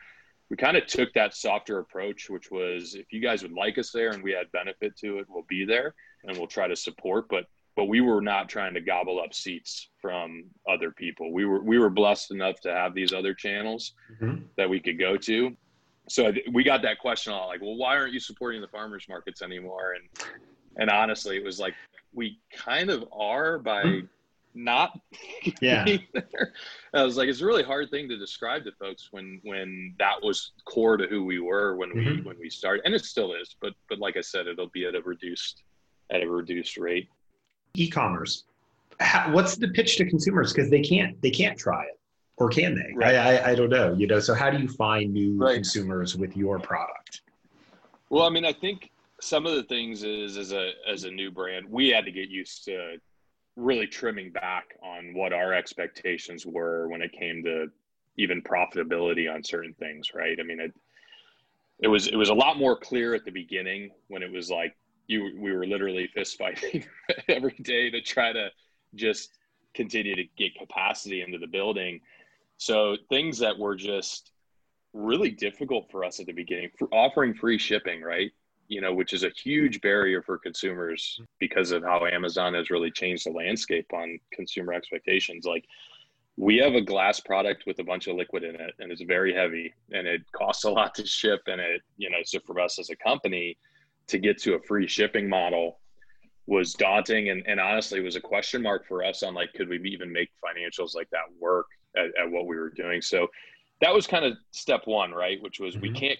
we 0.49 0.57
kind 0.57 0.77
of 0.77 0.87
took 0.87 1.13
that 1.13 1.35
softer 1.35 1.79
approach 1.79 2.29
which 2.29 2.49
was 2.49 2.95
if 2.95 3.11
you 3.11 3.19
guys 3.19 3.43
would 3.43 3.53
like 3.53 3.77
us 3.77 3.91
there 3.91 4.11
and 4.11 4.23
we 4.23 4.31
had 4.31 4.51
benefit 4.51 4.95
to 4.97 5.19
it 5.19 5.27
we'll 5.29 5.45
be 5.49 5.65
there 5.65 5.93
and 6.23 6.37
we'll 6.37 6.47
try 6.47 6.67
to 6.67 6.75
support. 6.75 7.27
But 7.29 7.45
but 7.79 7.85
we 7.85 8.01
were 8.01 8.19
not 8.19 8.49
trying 8.49 8.73
to 8.73 8.81
gobble 8.81 9.21
up 9.21 9.33
seats 9.33 9.87
from 10.01 10.43
other 10.67 10.91
people. 10.91 11.31
We 11.31 11.45
were 11.45 11.63
we 11.63 11.79
were 11.79 11.89
blessed 11.89 12.31
enough 12.31 12.59
to 12.63 12.73
have 12.73 12.93
these 12.93 13.13
other 13.13 13.33
channels 13.33 13.93
mm-hmm. 14.21 14.41
that 14.57 14.69
we 14.69 14.81
could 14.81 14.99
go 14.99 15.15
to. 15.15 15.55
So 16.09 16.33
we 16.51 16.65
got 16.65 16.81
that 16.81 16.99
question 16.99 17.31
all 17.31 17.47
like, 17.47 17.61
well, 17.61 17.77
why 17.77 17.95
aren't 17.95 18.11
you 18.11 18.19
supporting 18.19 18.59
the 18.59 18.67
farmers 18.67 19.05
markets 19.07 19.41
anymore? 19.41 19.93
And 19.93 20.27
and 20.75 20.89
honestly, 20.89 21.37
it 21.37 21.43
was 21.45 21.57
like 21.57 21.73
we 22.13 22.41
kind 22.53 22.89
of 22.89 23.05
are 23.13 23.59
by 23.59 23.83
mm-hmm. 23.83 24.07
not 24.55 24.99
yeah 25.61 25.85
i 26.93 27.03
was 27.03 27.15
like 27.15 27.29
it's 27.29 27.39
a 27.39 27.45
really 27.45 27.63
hard 27.63 27.89
thing 27.91 28.09
to 28.09 28.17
describe 28.17 28.65
to 28.65 28.71
folks 28.73 29.09
when 29.11 29.39
when 29.43 29.93
that 29.99 30.15
was 30.21 30.51
core 30.65 30.97
to 30.97 31.05
who 31.05 31.23
we 31.23 31.39
were 31.39 31.75
when 31.77 31.95
we 31.95 32.03
mm-hmm. 32.03 32.27
when 32.27 32.35
we 32.39 32.49
started 32.49 32.81
and 32.83 32.95
it 32.95 33.05
still 33.05 33.31
is 33.31 33.55
but 33.61 33.73
but 33.87 33.99
like 33.99 34.17
i 34.17 34.21
said 34.21 34.47
it'll 34.47 34.69
be 34.69 34.87
at 34.87 34.95
a 34.95 35.01
reduced 35.03 35.61
at 36.09 36.23
a 36.23 36.27
reduced 36.27 36.77
rate 36.77 37.07
e-commerce 37.75 38.45
how, 38.99 39.31
what's 39.31 39.55
the 39.55 39.69
pitch 39.69 39.95
to 39.97 40.05
consumers 40.05 40.53
because 40.53 40.69
they 40.69 40.81
can't 40.81 41.19
they 41.21 41.31
can't 41.31 41.57
try 41.57 41.83
it 41.83 41.99
or 42.37 42.49
can 42.49 42.75
they 42.75 42.93
right. 42.95 43.15
I, 43.15 43.37
I, 43.37 43.51
I 43.51 43.55
don't 43.55 43.69
know 43.69 43.93
you 43.93 44.07
know 44.07 44.19
so 44.19 44.33
how 44.33 44.49
do 44.49 44.57
you 44.59 44.67
find 44.67 45.13
new 45.13 45.37
right. 45.37 45.55
consumers 45.55 46.15
with 46.15 46.35
your 46.35 46.59
product 46.59 47.21
well 48.09 48.25
i 48.25 48.29
mean 48.29 48.45
i 48.45 48.53
think 48.53 48.91
some 49.21 49.45
of 49.45 49.55
the 49.55 49.63
things 49.63 50.03
is 50.03 50.37
as 50.37 50.51
a 50.51 50.71
as 50.87 51.03
a 51.03 51.11
new 51.11 51.31
brand 51.31 51.65
we 51.69 51.89
had 51.89 52.05
to 52.05 52.11
get 52.11 52.29
used 52.29 52.65
to 52.65 52.97
really 53.55 53.87
trimming 53.87 54.31
back 54.31 54.75
on 54.81 55.13
what 55.13 55.33
our 55.33 55.53
expectations 55.53 56.45
were 56.45 56.87
when 56.87 57.01
it 57.01 57.11
came 57.11 57.43
to 57.43 57.67
even 58.17 58.41
profitability 58.41 59.33
on 59.33 59.43
certain 59.43 59.73
things 59.79 60.13
right 60.13 60.37
i 60.39 60.43
mean 60.43 60.59
it 60.59 60.73
it 61.81 61.87
was 61.87 62.07
it 62.07 62.15
was 62.15 62.29
a 62.29 62.33
lot 62.33 62.57
more 62.57 62.77
clear 62.77 63.13
at 63.13 63.25
the 63.25 63.31
beginning 63.31 63.89
when 64.07 64.23
it 64.23 64.31
was 64.31 64.49
like 64.49 64.75
you 65.09 65.31
we 65.37 65.51
were 65.51 65.65
literally 65.65 66.07
fist 66.13 66.37
fighting 66.37 66.85
every 67.27 67.55
day 67.63 67.89
to 67.89 67.99
try 67.99 68.31
to 68.31 68.49
just 68.95 69.31
continue 69.73 70.15
to 70.15 70.23
get 70.37 70.55
capacity 70.55 71.21
into 71.21 71.37
the 71.37 71.47
building. 71.47 71.99
So 72.57 72.95
things 73.09 73.39
that 73.39 73.57
were 73.57 73.75
just 73.75 74.31
really 74.93 75.31
difficult 75.31 75.89
for 75.91 76.03
us 76.03 76.19
at 76.19 76.27
the 76.27 76.31
beginning, 76.31 76.69
for 76.77 76.87
offering 76.93 77.33
free 77.33 77.57
shipping, 77.57 78.01
right? 78.01 78.31
You 78.67 78.81
know, 78.81 78.93
which 78.93 79.13
is 79.13 79.23
a 79.23 79.29
huge 79.29 79.81
barrier 79.81 80.21
for 80.21 80.37
consumers 80.37 81.19
because 81.39 81.71
of 81.71 81.83
how 81.83 82.05
Amazon 82.05 82.53
has 82.53 82.69
really 82.69 82.91
changed 82.91 83.25
the 83.25 83.31
landscape 83.31 83.87
on 83.93 84.19
consumer 84.31 84.73
expectations. 84.73 85.45
Like 85.45 85.65
we 86.37 86.57
have 86.57 86.75
a 86.75 86.81
glass 86.81 87.19
product 87.19 87.63
with 87.65 87.79
a 87.79 87.83
bunch 87.83 88.07
of 88.07 88.15
liquid 88.15 88.43
in 88.43 88.55
it 88.55 88.73
and 88.79 88.91
it's 88.91 89.01
very 89.01 89.33
heavy 89.33 89.73
and 89.91 90.07
it 90.07 90.21
costs 90.33 90.65
a 90.65 90.69
lot 90.69 90.93
to 90.95 91.05
ship 91.05 91.41
and 91.47 91.59
it, 91.59 91.81
you 91.97 92.11
know, 92.11 92.19
so 92.23 92.39
for 92.45 92.59
us 92.59 92.77
as 92.77 92.91
a 92.91 92.95
company, 92.95 93.57
to 94.09 94.19
get 94.19 94.37
to 94.39 94.55
a 94.55 94.59
free 94.59 94.87
shipping 94.87 95.29
model 95.29 95.79
was 96.47 96.73
daunting. 96.73 97.29
And, 97.29 97.43
and 97.47 97.59
honestly 97.59 98.01
was 98.01 98.15
a 98.15 98.21
question 98.21 98.61
mark 98.61 98.87
for 98.87 99.03
us 99.03 99.23
on 99.23 99.33
like 99.33 99.53
could 99.53 99.69
we 99.69 99.77
even 99.89 100.11
make 100.11 100.29
financials 100.43 100.95
like 100.95 101.09
that 101.11 101.25
work 101.39 101.67
at, 101.95 102.07
at 102.21 102.29
what 102.29 102.47
we 102.47 102.57
were 102.57 102.71
doing? 102.71 103.01
So 103.01 103.27
that 103.81 103.93
was 103.93 104.07
kind 104.07 104.25
of 104.25 104.33
step 104.51 104.81
one 104.85 105.11
right? 105.11 105.41
Which 105.41 105.59
was 105.59 105.75
mm-hmm. 105.75 105.81
we 105.83 105.91
can't 105.91 106.19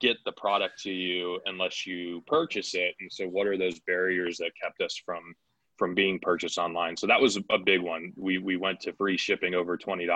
get 0.00 0.16
the 0.24 0.32
product 0.32 0.80
to 0.82 0.92
you 0.92 1.40
unless 1.46 1.86
you 1.86 2.22
purchase 2.26 2.74
it. 2.74 2.94
And 3.00 3.10
so 3.10 3.26
what 3.26 3.46
are 3.46 3.56
those 3.56 3.80
barriers 3.80 4.38
that 4.38 4.52
kept 4.60 4.80
us 4.80 5.00
from 5.04 5.34
from 5.76 5.94
being 5.94 6.18
purchased 6.18 6.58
online? 6.58 6.96
So 6.96 7.06
that 7.06 7.20
was 7.20 7.38
a 7.50 7.58
big 7.58 7.80
one. 7.80 8.12
We 8.16 8.38
we 8.38 8.56
went 8.56 8.80
to 8.80 8.92
free 8.92 9.16
shipping 9.16 9.54
over 9.54 9.78
$20 9.78 10.08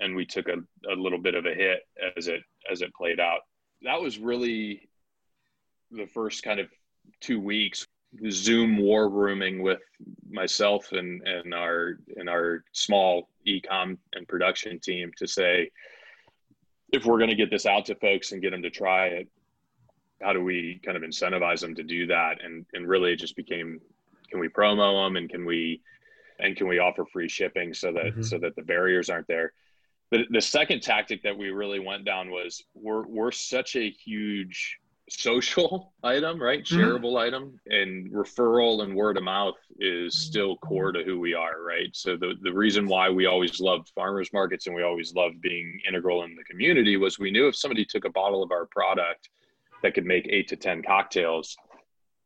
and 0.00 0.16
we 0.16 0.24
took 0.24 0.48
a, 0.48 0.56
a 0.90 0.94
little 0.94 1.18
bit 1.18 1.34
of 1.34 1.46
a 1.46 1.54
hit 1.54 1.80
as 2.16 2.28
it 2.28 2.42
as 2.70 2.82
it 2.82 2.94
played 2.94 3.20
out. 3.20 3.40
That 3.82 4.00
was 4.00 4.18
really 4.18 4.89
the 5.90 6.06
first 6.06 6.42
kind 6.42 6.60
of 6.60 6.68
two 7.20 7.40
weeks 7.40 7.86
zoom 8.30 8.76
war 8.76 9.08
rooming 9.08 9.62
with 9.62 9.80
myself 10.28 10.92
and 10.92 11.26
and 11.26 11.54
our 11.54 11.98
and 12.16 12.28
our 12.28 12.64
small 12.72 13.28
ecom 13.46 13.96
and 14.14 14.26
production 14.26 14.80
team 14.80 15.12
to 15.16 15.26
say 15.26 15.70
if 16.92 17.04
we're 17.04 17.18
going 17.18 17.30
to 17.30 17.36
get 17.36 17.50
this 17.50 17.66
out 17.66 17.84
to 17.84 17.94
folks 17.96 18.32
and 18.32 18.42
get 18.42 18.50
them 18.50 18.62
to 18.62 18.70
try 18.70 19.06
it 19.06 19.28
how 20.22 20.32
do 20.32 20.42
we 20.42 20.80
kind 20.84 20.96
of 20.96 21.02
incentivize 21.02 21.60
them 21.60 21.74
to 21.74 21.82
do 21.82 22.06
that? 22.06 22.42
And 22.44 22.66
and 22.72 22.88
really, 22.88 23.12
it 23.12 23.16
just 23.16 23.36
became, 23.36 23.80
can 24.30 24.40
we 24.40 24.48
promo 24.48 25.06
them 25.06 25.16
and 25.16 25.28
can 25.28 25.44
we 25.44 25.80
and 26.38 26.56
can 26.56 26.68
we 26.68 26.78
offer 26.78 27.04
free 27.04 27.28
shipping 27.28 27.74
so 27.74 27.92
that 27.92 28.06
mm-hmm. 28.06 28.22
so 28.22 28.38
that 28.38 28.56
the 28.56 28.62
barriers 28.62 29.08
aren't 29.08 29.28
there? 29.28 29.52
The, 30.10 30.24
the 30.30 30.40
second 30.40 30.82
tactic 30.82 31.22
that 31.22 31.38
we 31.38 31.50
really 31.50 31.78
went 31.78 32.04
down 32.04 32.30
was 32.30 32.62
we're 32.74 33.06
we're 33.06 33.32
such 33.32 33.76
a 33.76 33.90
huge 33.90 34.78
social 35.10 35.92
item, 36.04 36.40
right? 36.40 36.64
Mm-hmm. 36.64 36.80
Shareable 36.80 37.18
item 37.18 37.58
and 37.66 38.10
referral 38.12 38.82
and 38.82 38.94
word 38.94 39.16
of 39.16 39.24
mouth 39.24 39.56
is 39.78 40.14
still 40.14 40.56
core 40.58 40.92
to 40.92 41.02
who 41.02 41.18
we 41.18 41.34
are, 41.34 41.62
right? 41.62 41.88
So 41.92 42.16
the, 42.16 42.34
the 42.42 42.52
reason 42.52 42.86
why 42.86 43.10
we 43.10 43.26
always 43.26 43.60
loved 43.60 43.90
farmers 43.94 44.32
markets 44.32 44.66
and 44.66 44.74
we 44.74 44.82
always 44.82 45.14
loved 45.14 45.40
being 45.40 45.80
integral 45.86 46.24
in 46.24 46.34
the 46.36 46.44
community 46.44 46.96
was 46.96 47.18
we 47.18 47.30
knew 47.30 47.48
if 47.48 47.56
somebody 47.56 47.84
took 47.84 48.04
a 48.04 48.10
bottle 48.10 48.42
of 48.42 48.50
our 48.52 48.66
product 48.66 49.28
that 49.82 49.94
could 49.94 50.04
make 50.04 50.26
eight 50.28 50.48
to 50.48 50.56
10 50.56 50.82
cocktails, 50.82 51.56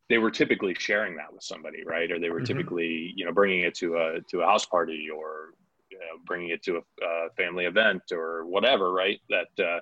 they 0.08 0.18
were 0.18 0.30
typically 0.30 0.74
sharing 0.78 1.16
that 1.16 1.32
with 1.32 1.42
somebody, 1.42 1.82
right? 1.86 2.10
Or 2.10 2.18
they 2.18 2.30
were 2.30 2.40
mm-hmm. 2.40 2.46
typically, 2.46 3.12
you 3.16 3.24
know, 3.24 3.32
bringing 3.32 3.60
it 3.60 3.74
to 3.76 3.96
a, 3.96 4.20
to 4.30 4.42
a 4.42 4.46
house 4.46 4.66
party 4.66 5.08
or 5.14 5.54
you 5.90 5.98
know, 5.98 6.20
bringing 6.26 6.50
it 6.50 6.62
to 6.64 6.76
a, 6.76 7.04
a 7.04 7.30
family 7.36 7.66
event 7.66 8.02
or 8.10 8.44
whatever, 8.46 8.92
right? 8.92 9.20
That, 9.30 9.64
uh, 9.64 9.80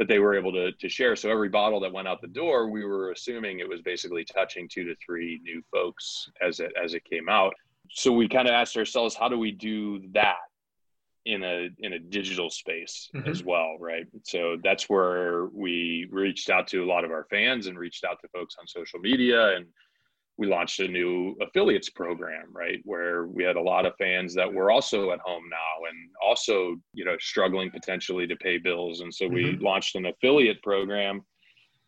that 0.00 0.08
they 0.08 0.18
were 0.18 0.34
able 0.34 0.50
to, 0.50 0.72
to 0.72 0.88
share. 0.88 1.14
So 1.14 1.30
every 1.30 1.50
bottle 1.50 1.78
that 1.80 1.92
went 1.92 2.08
out 2.08 2.22
the 2.22 2.26
door, 2.26 2.70
we 2.70 2.86
were 2.86 3.10
assuming 3.10 3.58
it 3.58 3.68
was 3.68 3.82
basically 3.82 4.24
touching 4.24 4.66
two 4.66 4.82
to 4.84 4.94
three 5.04 5.42
new 5.44 5.62
folks 5.70 6.30
as 6.40 6.58
it 6.58 6.72
as 6.82 6.94
it 6.94 7.04
came 7.04 7.28
out. 7.28 7.52
So 7.90 8.10
we 8.10 8.26
kind 8.26 8.48
of 8.48 8.54
asked 8.54 8.78
ourselves, 8.78 9.14
how 9.14 9.28
do 9.28 9.38
we 9.38 9.52
do 9.52 10.00
that 10.14 10.38
in 11.26 11.44
a 11.44 11.68
in 11.80 11.92
a 11.92 11.98
digital 11.98 12.48
space 12.48 13.10
mm-hmm. 13.14 13.28
as 13.28 13.44
well, 13.44 13.76
right? 13.78 14.06
So 14.22 14.56
that's 14.64 14.88
where 14.88 15.48
we 15.52 16.08
reached 16.10 16.48
out 16.48 16.66
to 16.68 16.82
a 16.82 16.86
lot 16.86 17.04
of 17.04 17.10
our 17.10 17.26
fans 17.28 17.66
and 17.66 17.78
reached 17.78 18.02
out 18.02 18.22
to 18.22 18.28
folks 18.28 18.56
on 18.58 18.66
social 18.66 19.00
media 19.00 19.54
and 19.54 19.66
we 20.40 20.46
launched 20.46 20.80
a 20.80 20.88
new 20.88 21.36
affiliates 21.42 21.90
program, 21.90 22.46
right? 22.50 22.80
Where 22.84 23.26
we 23.26 23.44
had 23.44 23.56
a 23.56 23.60
lot 23.60 23.84
of 23.84 23.92
fans 23.96 24.34
that 24.36 24.50
were 24.50 24.70
also 24.70 25.10
at 25.10 25.18
home 25.20 25.42
now 25.50 25.86
and 25.86 26.08
also, 26.22 26.76
you 26.94 27.04
know, 27.04 27.14
struggling 27.20 27.70
potentially 27.70 28.26
to 28.26 28.34
pay 28.36 28.56
bills. 28.56 29.02
And 29.02 29.14
so 29.14 29.28
we 29.28 29.44
mm-hmm. 29.44 29.62
launched 29.62 29.96
an 29.96 30.06
affiliate 30.06 30.62
program 30.62 31.20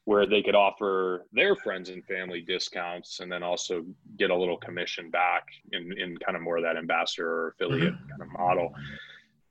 where 0.05 0.27
they 0.27 0.43
could 0.43 0.55
offer 0.55 1.25
their 1.33 1.57
friends 1.57 1.89
and 1.89 2.05
family 2.05 2.43
discounts 2.43 3.21
and 3.21 3.33
then 3.33 3.43
also 3.43 3.87
get 4.19 4.29
a 4.29 4.37
little 4.37 4.59
commission 4.59 5.09
back 5.09 5.45
in, 5.73 5.91
in 5.99 6.19
kind 6.19 6.37
of 6.37 6.43
more 6.43 6.59
of 6.59 6.63
that 6.63 6.77
ambassador 6.77 7.31
or 7.31 7.49
affiliate 7.59 7.95
mm-hmm. 7.95 8.11
kind 8.11 8.21
of 8.21 8.29
model. 8.39 8.71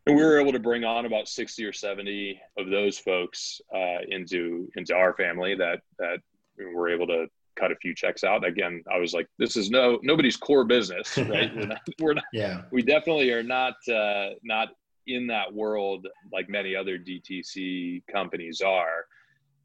And 0.05 0.15
we 0.15 0.23
were 0.23 0.39
able 0.39 0.51
to 0.51 0.59
bring 0.59 0.83
on 0.83 1.07
about 1.07 1.27
60 1.27 1.65
or 1.65 1.73
70 1.73 2.39
of 2.59 2.69
those 2.69 2.99
folks 2.99 3.61
uh, 3.73 4.01
into 4.09 4.69
into 4.75 4.93
our 4.93 5.15
family 5.15 5.55
that 5.55 5.79
that 5.97 6.19
we 6.55 6.65
were 6.65 6.89
able 6.89 7.07
to 7.07 7.25
cut 7.61 7.71
a 7.71 7.75
few 7.75 7.93
checks 7.93 8.23
out. 8.23 8.45
Again, 8.45 8.83
I 8.91 8.97
was 8.97 9.13
like, 9.13 9.27
this 9.37 9.55
is 9.55 9.69
no 9.69 9.99
nobody's 10.01 10.35
core 10.35 10.65
business, 10.65 11.17
right? 11.17 11.55
we're 11.55 11.65
not, 11.67 11.81
we're 11.99 12.13
not, 12.15 12.23
yeah. 12.33 12.63
We 12.71 12.81
definitely 12.81 13.31
are 13.31 13.43
not 13.43 13.75
uh, 13.87 14.31
not 14.43 14.69
in 15.07 15.27
that 15.27 15.53
world 15.53 16.07
like 16.33 16.49
many 16.49 16.75
other 16.75 16.97
DTC 16.97 18.03
companies 18.11 18.61
are. 18.61 19.05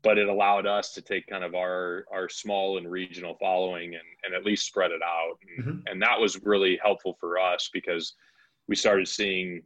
But 0.03 0.19
it 0.19 0.29
allowed 0.29 0.67
us 0.67 0.93
to 0.93 1.03
take 1.03 1.27
kind 1.27 1.43
of 1.43 1.55
our 1.55 2.05
our 2.13 2.29
small 2.29 2.79
and 2.79 2.89
regional 2.89 3.37
following 3.41 3.95
and, 3.95 4.05
and 4.25 4.35
at 4.35 4.45
least 4.45 4.67
spread 4.67 4.93
it 4.93 5.03
out. 5.03 5.39
And, 5.57 5.67
mm-hmm. 5.67 5.87
and 5.87 6.03
that 6.03 6.21
was 6.21 6.41
really 6.45 6.79
helpful 6.81 7.17
for 7.19 7.41
us 7.41 7.71
because 7.73 8.15
we 8.69 8.77
started 8.77 9.09
seeing 9.09 9.63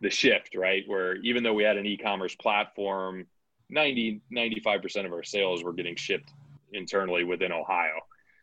the 0.00 0.08
shift, 0.08 0.54
right? 0.54 0.84
Where 0.86 1.16
even 1.16 1.42
though 1.42 1.52
we 1.52 1.64
had 1.64 1.76
an 1.76 1.84
e-commerce 1.84 2.34
platform, 2.36 3.26
90, 3.68 4.20
95% 4.32 5.06
of 5.06 5.12
our 5.12 5.24
sales 5.24 5.64
were 5.64 5.72
getting 5.72 5.96
shipped 5.96 6.32
internally 6.72 7.24
within 7.24 7.52
Ohio. 7.52 7.94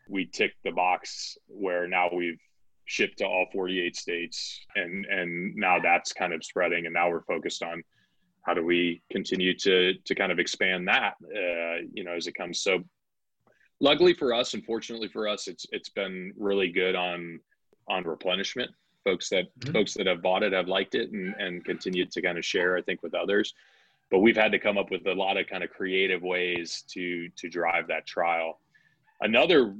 We 0.08 0.26
ticked 0.26 0.62
the 0.64 0.72
box 0.72 1.38
where 1.48 1.86
now 1.88 2.08
we've 2.12 2.38
shipped 2.86 3.18
to 3.18 3.26
all 3.26 3.46
48 3.52 3.96
states 3.96 4.60
and 4.76 5.06
and 5.06 5.54
now 5.56 5.78
that's 5.82 6.12
kind 6.12 6.32
of 6.34 6.44
spreading 6.44 6.84
and 6.84 6.92
now 6.92 7.08
we're 7.08 7.22
focused 7.22 7.62
on 7.62 7.82
how 8.42 8.52
do 8.52 8.64
we 8.64 9.02
continue 9.10 9.56
to 9.56 9.94
to 10.04 10.14
kind 10.14 10.30
of 10.30 10.38
expand 10.38 10.86
that 10.86 11.14
uh, 11.24 11.80
you 11.92 12.04
know 12.04 12.12
as 12.12 12.26
it 12.26 12.34
comes 12.34 12.60
so 12.60 12.80
luckily 13.80 14.12
for 14.12 14.34
us 14.34 14.52
unfortunately 14.52 15.08
for 15.08 15.26
us 15.26 15.48
it's 15.48 15.66
it's 15.72 15.88
been 15.88 16.32
really 16.36 16.68
good 16.68 16.94
on 16.94 17.40
on 17.88 18.04
replenishment 18.04 18.70
folks 19.02 19.30
that 19.30 19.44
mm-hmm. 19.60 19.72
folks 19.72 19.94
that 19.94 20.06
have 20.06 20.22
bought 20.22 20.42
it 20.42 20.52
have 20.52 20.68
liked 20.68 20.94
it 20.94 21.10
and 21.12 21.34
and 21.38 21.64
continued 21.64 22.10
to 22.10 22.20
kind 22.20 22.36
of 22.36 22.44
share 22.44 22.76
i 22.76 22.82
think 22.82 23.02
with 23.02 23.14
others 23.14 23.54
but 24.10 24.20
we've 24.20 24.36
had 24.36 24.52
to 24.52 24.58
come 24.58 24.78
up 24.78 24.90
with 24.90 25.06
a 25.06 25.12
lot 25.12 25.36
of 25.36 25.46
kind 25.46 25.64
of 25.64 25.70
creative 25.70 26.22
ways 26.22 26.84
to 26.88 27.28
to 27.36 27.48
drive 27.48 27.86
that 27.88 28.06
trial 28.06 28.60
another 29.20 29.74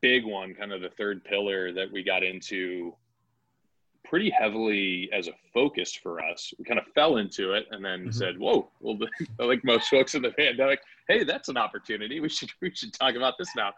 big 0.00 0.24
one 0.24 0.54
kind 0.54 0.72
of 0.72 0.80
the 0.82 0.90
third 0.90 1.24
pillar 1.24 1.72
that 1.72 1.90
we 1.90 2.02
got 2.02 2.22
into 2.22 2.94
pretty 4.04 4.30
heavily 4.30 5.08
as 5.12 5.28
a 5.28 5.32
focus 5.54 5.94
for 5.94 6.22
us 6.22 6.52
we 6.58 6.64
kind 6.64 6.78
of 6.78 6.86
fell 6.94 7.16
into 7.16 7.52
it 7.52 7.66
and 7.70 7.84
then 7.84 8.00
mm-hmm. 8.00 8.10
said 8.10 8.38
whoa 8.38 8.68
well 8.80 8.98
like 9.38 9.64
most 9.64 9.88
folks 9.88 10.14
in 10.14 10.22
the 10.22 10.32
pandemic 10.32 10.80
hey 11.08 11.24
that's 11.24 11.48
an 11.48 11.56
opportunity 11.56 12.20
we 12.20 12.28
should 12.28 12.50
we 12.60 12.70
should 12.74 12.92
talk 12.92 13.14
about 13.14 13.34
this 13.38 13.48
now 13.56 13.72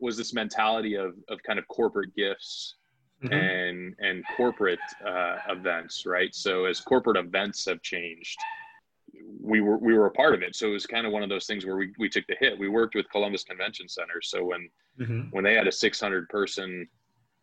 was 0.00 0.16
this 0.16 0.32
mentality 0.32 0.94
of 0.94 1.14
of 1.28 1.42
kind 1.42 1.58
of 1.58 1.66
corporate 1.68 2.14
gifts 2.16 2.76
mm-hmm. 3.22 3.34
and 3.34 3.94
and 3.98 4.24
corporate 4.36 4.78
uh, 5.06 5.36
events 5.48 6.06
right 6.06 6.34
so 6.34 6.64
as 6.64 6.80
corporate 6.80 7.16
events 7.16 7.64
have 7.64 7.82
changed 7.82 8.38
we 9.40 9.60
were 9.60 9.78
we 9.78 9.94
were 9.94 10.06
a 10.06 10.10
part 10.10 10.34
of 10.34 10.42
it. 10.42 10.56
So 10.56 10.68
it 10.68 10.72
was 10.72 10.86
kind 10.86 11.06
of 11.06 11.12
one 11.12 11.22
of 11.22 11.28
those 11.28 11.46
things 11.46 11.66
where 11.66 11.76
we, 11.76 11.92
we 11.98 12.08
took 12.08 12.26
the 12.26 12.36
hit. 12.40 12.58
We 12.58 12.68
worked 12.68 12.94
with 12.94 13.10
Columbus 13.10 13.44
Convention 13.44 13.88
Center. 13.88 14.20
So 14.22 14.44
when 14.44 14.68
mm-hmm. 14.98 15.28
when 15.30 15.44
they 15.44 15.54
had 15.54 15.66
a 15.66 15.72
600 15.72 16.28
person 16.28 16.88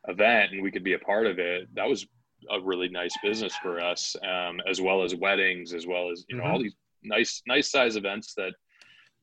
event 0.07 0.51
and 0.51 0.63
we 0.63 0.71
could 0.71 0.83
be 0.83 0.93
a 0.93 0.99
part 0.99 1.27
of 1.27 1.39
it, 1.39 1.73
that 1.75 1.87
was 1.87 2.07
a 2.49 2.59
really 2.59 2.89
nice 2.89 3.13
business 3.21 3.55
for 3.61 3.79
us, 3.79 4.15
um, 4.23 4.59
as 4.67 4.81
well 4.81 5.03
as 5.03 5.13
weddings, 5.15 5.73
as 5.73 5.85
well 5.85 6.09
as 6.11 6.25
you 6.27 6.37
know 6.37 6.43
mm-hmm. 6.43 6.53
all 6.53 6.59
these 6.59 6.75
nice 7.03 7.41
nice 7.47 7.71
size 7.71 7.95
events 7.95 8.33
that 8.35 8.53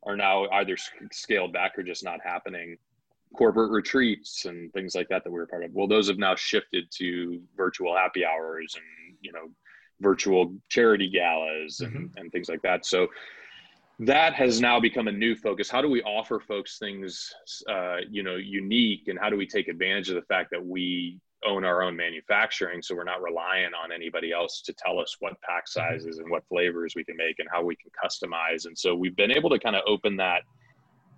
are 0.06 0.16
now 0.16 0.48
either 0.50 0.76
scaled 1.12 1.52
back 1.52 1.72
or 1.76 1.82
just 1.82 2.04
not 2.04 2.20
happening. 2.24 2.76
Corporate 3.36 3.70
retreats 3.70 4.46
and 4.46 4.72
things 4.72 4.94
like 4.94 5.08
that 5.08 5.22
that 5.24 5.30
we 5.30 5.38
were 5.38 5.46
part 5.46 5.64
of. 5.64 5.72
Well, 5.74 5.88
those 5.88 6.08
have 6.08 6.18
now 6.18 6.34
shifted 6.34 6.84
to 6.92 7.42
virtual 7.56 7.94
happy 7.94 8.24
hours 8.24 8.74
and 8.76 9.16
you 9.20 9.32
know 9.32 9.50
virtual 10.00 10.54
charity 10.68 11.08
galas 11.08 11.80
and, 11.80 11.92
mm-hmm. 11.92 12.18
and 12.18 12.32
things 12.32 12.48
like 12.48 12.62
that. 12.62 12.86
So 12.86 13.08
that 14.00 14.34
has 14.34 14.60
now 14.60 14.78
become 14.78 15.08
a 15.08 15.12
new 15.12 15.34
focus. 15.34 15.68
How 15.68 15.82
do 15.82 15.88
we 15.88 16.02
offer 16.02 16.38
folks 16.38 16.78
things, 16.78 17.32
uh, 17.68 17.96
you 18.08 18.22
know, 18.22 18.36
unique, 18.36 19.08
and 19.08 19.18
how 19.18 19.28
do 19.28 19.36
we 19.36 19.46
take 19.46 19.66
advantage 19.68 20.08
of 20.08 20.14
the 20.14 20.22
fact 20.22 20.50
that 20.52 20.64
we 20.64 21.18
own 21.44 21.64
our 21.64 21.82
own 21.82 21.96
manufacturing, 21.96 22.82
so 22.82 22.94
we're 22.94 23.04
not 23.04 23.22
relying 23.22 23.70
on 23.80 23.92
anybody 23.92 24.32
else 24.32 24.60
to 24.62 24.72
tell 24.72 24.98
us 24.98 25.16
what 25.20 25.40
pack 25.42 25.64
mm-hmm. 25.66 25.94
sizes 25.94 26.18
and 26.18 26.30
what 26.30 26.46
flavors 26.48 26.94
we 26.96 27.04
can 27.04 27.16
make 27.16 27.38
and 27.38 27.48
how 27.52 27.62
we 27.62 27.76
can 27.76 27.90
customize. 28.04 28.66
And 28.66 28.76
so 28.76 28.94
we've 28.94 29.16
been 29.16 29.30
able 29.30 29.50
to 29.50 29.58
kind 29.58 29.76
of 29.76 29.82
open 29.86 30.16
that 30.16 30.42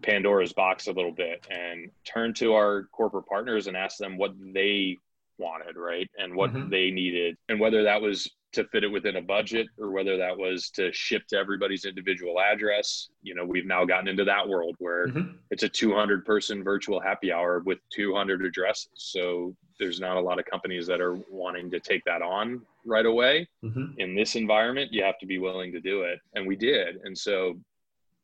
Pandora's 0.03 0.53
box 0.53 0.87
a 0.87 0.93
little 0.93 1.13
bit 1.13 1.47
and 1.51 1.91
turn 2.05 2.33
to 2.35 2.55
our 2.55 2.85
corporate 2.93 3.27
partners 3.27 3.67
and 3.67 3.77
ask 3.77 3.99
them 3.99 4.17
what 4.17 4.33
they 4.55 4.97
wanted, 5.39 5.77
right, 5.77 6.09
and 6.19 6.35
what 6.35 6.53
mm-hmm. 6.53 6.71
they 6.71 6.91
needed, 6.91 7.37
and 7.49 7.61
whether 7.61 7.83
that 7.83 8.01
was 8.01 8.31
to 8.53 8.65
fit 8.65 8.85
it 8.85 8.89
within 8.89 9.17
a 9.17 9.23
budget 9.23 9.69
or 9.79 9.91
whether 9.91 10.17
that 10.17 10.37
was 10.37 10.71
to 10.71 10.93
ship 10.93 11.23
to 11.29 11.37
everybody's 11.37 11.85
individual 11.85 12.41
address. 12.41 13.09
You 13.23 13.35
know, 13.35 13.45
we've 13.45 13.67
now 13.67 13.85
gotten 13.85 14.09
into 14.09 14.25
that 14.25 14.49
world 14.49 14.75
where 14.79 15.07
mm-hmm. 15.07 15.37
it's 15.51 15.63
a 15.63 15.69
200 15.69 16.25
person 16.25 16.65
virtual 16.65 17.01
happy 17.01 17.33
hour 17.33 17.61
with 17.65 17.79
200 17.95 18.45
addresses. 18.45 18.91
So 18.97 19.55
there's 19.79 20.01
not 20.01 20.17
a 20.17 20.21
lot 20.21 20.39
of 20.39 20.47
companies 20.47 20.87
that 20.89 21.01
are 21.01 21.19
wanting 21.31 21.71
to 21.71 21.81
take 21.81 22.05
that 22.05 22.23
on 22.23 22.63
right 22.85 23.07
away. 23.07 23.49
Mm-hmm. 23.65 23.99
In 23.99 24.15
this 24.15 24.35
environment, 24.35 24.93
you 24.93 25.05
have 25.05 25.19
to 25.19 25.27
be 25.27 25.39
willing 25.39 25.73
to 25.73 25.81
do 25.81 26.03
it. 26.03 26.19
And 26.35 26.47
we 26.47 26.57
did. 26.57 26.97
And 27.05 27.17
so 27.17 27.59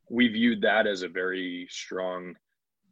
we 0.09 0.27
viewed 0.27 0.61
that 0.61 0.87
as 0.87 1.03
a 1.03 1.07
very 1.07 1.67
strong 1.69 2.35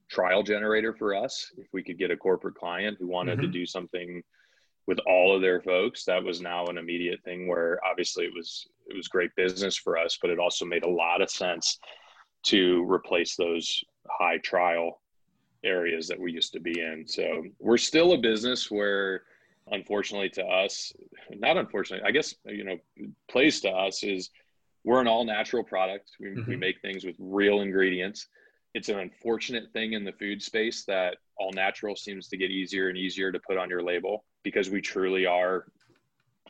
trial 0.10 0.44
generator 0.44 0.94
for 0.94 1.16
us. 1.16 1.52
If 1.58 1.68
we 1.74 1.84
could 1.84 1.98
get 1.98 2.12
a 2.12 2.18
corporate 2.18 2.56
client 2.56 2.98
who 3.00 3.08
wanted 3.08 3.40
mm-hmm. 3.40 3.52
to 3.52 3.60
do 3.60 3.66
something 3.66 4.22
with 4.88 5.00
all 5.08 5.36
of 5.36 5.42
their 5.42 5.62
folks 5.62 6.06
that 6.06 6.24
was 6.24 6.42
now 6.42 6.66
an 6.68 6.78
immediate 6.78 7.24
thing 7.24 7.48
where 7.48 7.80
obviously 7.86 8.26
it 8.26 8.34
was 8.36 8.68
it 8.88 8.96
was 8.96 9.08
great 9.08 9.32
business 9.36 9.76
for 9.76 9.98
us 9.98 10.18
but 10.22 10.30
it 10.30 10.40
also 10.40 10.66
made 10.66 10.84
a 10.84 10.90
lot 10.90 11.22
of 11.22 11.30
sense 11.30 11.80
to 12.44 12.84
replace 12.90 13.36
those 13.36 13.84
high 14.08 14.38
trial 14.40 15.02
areas 15.64 16.08
that 16.08 16.20
we 16.20 16.32
used 16.32 16.54
to 16.54 16.60
be 16.60 16.80
in. 16.80 17.06
So 17.08 17.44
we're 17.60 17.78
still 17.78 18.14
a 18.14 18.18
business 18.20 18.70
where 18.70 19.24
unfortunately 19.72 20.30
to 20.30 20.46
us 20.46 20.94
not 21.32 21.58
unfortunately 21.58 22.08
i 22.08 22.12
guess 22.12 22.36
you 22.46 22.64
know 22.64 22.78
plays 23.28 23.62
to 23.62 23.68
us 23.68 24.04
is 24.04 24.30
we're 24.86 25.02
an 25.02 25.08
all 25.08 25.26
natural 25.26 25.64
product. 25.64 26.12
We, 26.20 26.28
mm-hmm. 26.28 26.50
we 26.50 26.56
make 26.56 26.80
things 26.80 27.04
with 27.04 27.16
real 27.20 27.62
ingredients. 27.62 28.28
It's 28.76 28.88
an 28.90 29.00
unfortunate 29.00 29.74
thing 29.74 29.94
in 29.94 30.06
the 30.06 30.12
food 30.14 30.42
space 30.42 30.86
that 30.86 31.18
all 31.38 31.52
natural 31.52 31.96
seems 31.96 32.28
to 32.28 32.38
get 32.38 32.52
easier 32.52 32.90
and 32.90 32.98
easier 32.98 33.32
to 33.32 33.40
put 33.40 33.58
on 33.58 33.70
your 33.70 33.82
label 33.82 34.24
because 34.46 34.70
we 34.70 34.80
truly 34.80 35.26
are 35.26 35.66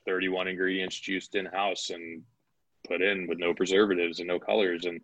31 0.05 0.49
ingredients 0.49 0.99
juiced 0.99 1.33
in 1.33 1.45
house 1.47 1.89
and 1.89 2.21
put 2.87 3.01
in 3.01 3.25
with 3.25 3.39
no 3.39 3.53
preservatives 3.53 4.19
and 4.19 4.27
no 4.27 4.37
colors. 4.37 4.85
And 4.85 5.01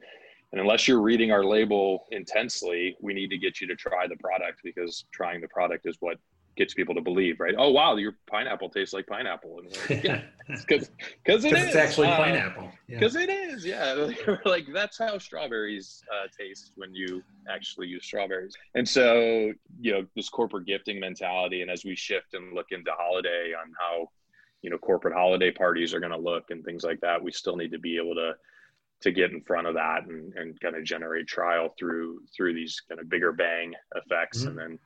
And 0.51 0.59
unless 0.61 0.87
you're 0.87 1.01
reading 1.01 1.31
our 1.31 1.43
label 1.43 2.05
intensely, 2.11 2.95
we 3.01 3.13
need 3.13 3.29
to 3.29 3.37
get 3.37 3.61
you 3.61 3.67
to 3.67 3.75
try 3.75 4.05
the 4.07 4.17
product 4.17 4.59
because 4.63 5.05
trying 5.11 5.39
the 5.41 5.47
product 5.47 5.87
is 5.87 5.95
what 6.01 6.17
gets 6.57 6.73
people 6.73 6.93
to 6.95 7.01
believe, 7.01 7.39
right? 7.39 7.55
Oh 7.57 7.71
wow, 7.71 7.95
your 7.95 8.15
pineapple 8.29 8.69
tastes 8.69 8.93
like 8.93 9.07
pineapple, 9.07 9.59
and 9.59 9.77
like, 9.89 10.03
yeah, 10.03 10.21
because 10.47 10.91
because 11.23 11.45
it 11.45 11.53
it's 11.53 11.75
actually 11.75 12.07
uh, 12.07 12.17
pineapple. 12.17 12.71
Because 12.87 13.15
yeah. 13.15 13.21
it 13.21 13.29
is, 13.29 13.65
yeah. 13.65 14.11
like 14.45 14.67
that's 14.73 14.97
how 14.97 15.17
strawberries 15.17 16.03
uh, 16.13 16.27
taste 16.37 16.71
when 16.75 16.93
you 16.93 17.23
actually 17.49 17.87
use 17.87 18.05
strawberries. 18.05 18.53
And 18.75 18.87
so 18.87 19.51
you 19.79 19.91
know 19.91 20.05
this 20.15 20.29
corporate 20.29 20.65
gifting 20.65 20.99
mentality, 20.99 21.61
and 21.61 21.71
as 21.71 21.85
we 21.85 21.95
shift 21.95 22.33
and 22.33 22.53
look 22.53 22.67
into 22.71 22.91
holiday 22.97 23.53
on 23.59 23.71
how 23.79 24.09
you 24.61 24.69
know 24.69 24.77
corporate 24.77 25.13
holiday 25.13 25.51
parties 25.51 25.93
are 25.93 25.99
going 25.99 26.11
to 26.11 26.19
look 26.19 26.51
and 26.51 26.63
things 26.63 26.83
like 26.83 26.99
that, 27.01 27.21
we 27.21 27.31
still 27.31 27.55
need 27.55 27.71
to 27.71 27.79
be 27.79 27.97
able 27.97 28.15
to 28.15 28.33
to 29.01 29.11
get 29.11 29.31
in 29.31 29.41
front 29.41 29.65
of 29.65 29.73
that 29.73 30.05
and, 30.05 30.33
and 30.35 30.59
kind 30.61 30.75
of 30.75 30.83
generate 30.83 31.27
trial 31.27 31.73
through 31.77 32.21
through 32.35 32.53
these 32.53 32.81
kind 32.87 33.01
of 33.01 33.09
bigger 33.09 33.31
bang 33.31 33.73
effects 33.95 34.39
mm-hmm. 34.39 34.49
and 34.49 34.57
then 34.57 34.79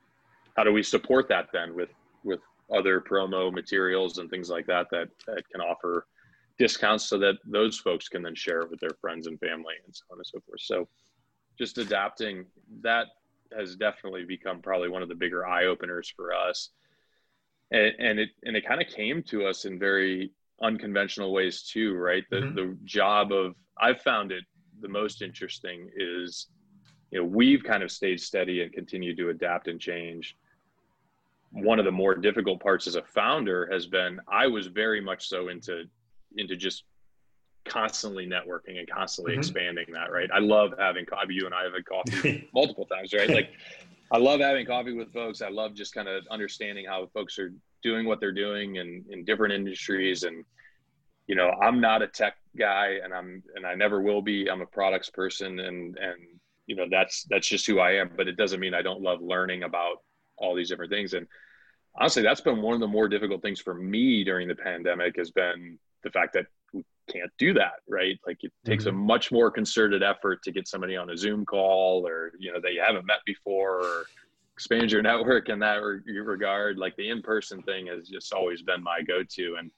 how 0.56 0.64
do 0.64 0.72
we 0.72 0.82
support 0.82 1.28
that 1.28 1.48
then 1.52 1.74
with 1.74 1.90
with 2.24 2.40
other 2.74 3.00
promo 3.00 3.52
materials 3.52 4.18
and 4.18 4.28
things 4.28 4.50
like 4.50 4.66
that 4.66 4.88
that, 4.90 5.08
that 5.26 5.48
can 5.50 5.60
offer 5.60 6.06
discounts 6.58 7.04
so 7.04 7.18
that 7.18 7.36
those 7.44 7.78
folks 7.78 8.08
can 8.08 8.22
then 8.22 8.34
share 8.34 8.62
it 8.62 8.70
with 8.70 8.80
their 8.80 8.96
friends 9.00 9.26
and 9.26 9.38
family 9.38 9.74
and 9.84 9.94
so 9.94 10.02
on 10.10 10.18
and 10.18 10.26
so 10.26 10.40
forth. 10.40 10.60
So 10.60 10.88
just 11.58 11.78
adapting 11.78 12.46
that 12.82 13.06
has 13.56 13.76
definitely 13.76 14.24
become 14.24 14.60
probably 14.60 14.88
one 14.88 15.02
of 15.02 15.08
the 15.08 15.14
bigger 15.14 15.46
eye 15.46 15.66
openers 15.66 16.12
for 16.16 16.34
us. 16.34 16.70
And, 17.70 17.92
and 17.98 18.18
it 18.18 18.30
and 18.44 18.56
it 18.56 18.66
kind 18.66 18.80
of 18.80 18.88
came 18.88 19.22
to 19.24 19.46
us 19.46 19.64
in 19.64 19.78
very 19.78 20.32
unconventional 20.62 21.32
ways 21.32 21.62
too 21.62 21.94
right? 21.94 22.24
The 22.30 22.36
mm-hmm. 22.36 22.54
the 22.54 22.78
job 22.84 23.32
of 23.32 23.54
i've 23.78 24.00
found 24.02 24.32
it 24.32 24.44
the 24.80 24.88
most 24.88 25.20
interesting 25.20 25.90
is 25.96 26.46
you 27.10 27.18
know 27.18 27.24
we've 27.24 27.64
kind 27.64 27.82
of 27.82 27.90
stayed 27.90 28.20
steady 28.20 28.62
and 28.62 28.72
continued 28.72 29.16
to 29.18 29.30
adapt 29.30 29.68
and 29.68 29.80
change 29.80 30.36
one 31.52 31.78
of 31.78 31.84
the 31.84 31.92
more 31.92 32.14
difficult 32.14 32.60
parts 32.60 32.86
as 32.86 32.96
a 32.96 33.02
founder 33.02 33.68
has 33.70 33.86
been 33.86 34.20
I 34.28 34.46
was 34.46 34.66
very 34.66 35.00
much 35.00 35.28
so 35.28 35.48
into 35.48 35.84
into 36.36 36.56
just 36.56 36.84
constantly 37.64 38.26
networking 38.26 38.78
and 38.78 38.88
constantly 38.88 39.32
mm-hmm. 39.32 39.40
expanding 39.40 39.86
that 39.92 40.10
right? 40.10 40.30
I 40.32 40.38
love 40.38 40.74
having 40.78 41.06
coffee 41.06 41.34
you 41.34 41.46
and 41.46 41.54
i 41.54 41.64
have 41.64 41.72
had 41.72 41.84
coffee 41.84 42.48
multiple 42.54 42.86
times 42.86 43.12
right? 43.12 43.28
Like 43.28 43.50
i 44.12 44.18
love 44.18 44.40
having 44.40 44.66
coffee 44.66 44.92
with 44.92 45.12
folks. 45.12 45.42
I 45.42 45.48
love 45.48 45.74
just 45.74 45.94
kind 45.94 46.08
of 46.08 46.24
understanding 46.30 46.86
how 46.86 47.06
folks 47.12 47.38
are 47.38 47.52
doing 47.82 48.06
what 48.06 48.20
they're 48.20 48.32
doing 48.32 48.76
in, 48.76 49.04
in 49.10 49.24
different 49.24 49.54
industries. 49.54 50.22
And 50.24 50.44
you 51.26 51.34
know 51.34 51.50
i'm 51.60 51.80
not 51.80 52.02
a 52.02 52.06
tech 52.06 52.36
guy 52.56 52.98
and 53.02 53.12
i'm 53.12 53.42
and 53.56 53.66
i 53.66 53.74
never 53.74 54.00
will 54.00 54.22
be. 54.22 54.48
I'm 54.48 54.62
a 54.62 54.66
products 54.66 55.10
person 55.10 55.58
and 55.60 55.98
and 55.98 56.16
you 56.66 56.76
know 56.76 56.86
that's 56.90 57.24
that's 57.30 57.48
just 57.48 57.66
who 57.66 57.80
i 57.80 57.92
am. 57.92 58.10
But 58.16 58.28
it 58.28 58.36
doesn't 58.36 58.60
mean 58.60 58.74
i 58.74 58.82
don't 58.82 59.02
love 59.02 59.20
learning 59.20 59.64
about 59.64 59.98
all 60.38 60.54
these 60.54 60.68
different 60.68 60.92
things. 60.92 61.14
And 61.14 61.26
honestly, 61.98 62.22
that's 62.22 62.40
been 62.40 62.62
one 62.62 62.74
of 62.74 62.80
the 62.80 62.86
more 62.86 63.08
difficult 63.08 63.42
things 63.42 63.60
for 63.60 63.74
me 63.74 64.24
during 64.24 64.48
the 64.48 64.54
pandemic 64.54 65.16
has 65.16 65.30
been 65.30 65.78
the 66.02 66.10
fact 66.10 66.34
that 66.34 66.46
we 66.72 66.84
can't 67.10 67.30
do 67.38 67.54
that, 67.54 67.80
right? 67.88 68.18
Like 68.26 68.38
it 68.42 68.52
takes 68.64 68.84
mm-hmm. 68.84 68.96
a 68.96 69.00
much 69.00 69.32
more 69.32 69.50
concerted 69.50 70.02
effort 70.02 70.42
to 70.44 70.52
get 70.52 70.68
somebody 70.68 70.96
on 70.96 71.10
a 71.10 71.16
Zoom 71.16 71.44
call 71.44 72.06
or, 72.06 72.32
you 72.38 72.52
know, 72.52 72.60
that 72.60 72.72
you 72.72 72.82
haven't 72.86 73.06
met 73.06 73.20
before 73.24 73.82
or 73.82 74.06
expand 74.54 74.92
your 74.92 75.02
network 75.10 75.48
in 75.48 75.58
that 75.60 75.76
regard. 75.76 76.78
Like 76.78 76.96
the 76.96 77.08
in-person 77.08 77.62
thing 77.62 77.86
has 77.86 78.08
just 78.08 78.32
always 78.32 78.62
been 78.62 78.82
my 78.82 79.02
go-to 79.02 79.56
and, 79.58 79.70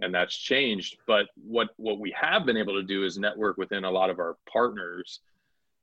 and 0.00 0.14
that's 0.14 0.36
changed. 0.36 0.98
But 1.06 1.26
what, 1.36 1.70
what 1.76 1.98
we 1.98 2.14
have 2.18 2.46
been 2.46 2.56
able 2.56 2.74
to 2.74 2.82
do 2.82 3.04
is 3.04 3.18
network 3.18 3.56
within 3.56 3.84
a 3.84 3.90
lot 3.90 4.10
of 4.10 4.18
our 4.18 4.36
partners 4.50 5.20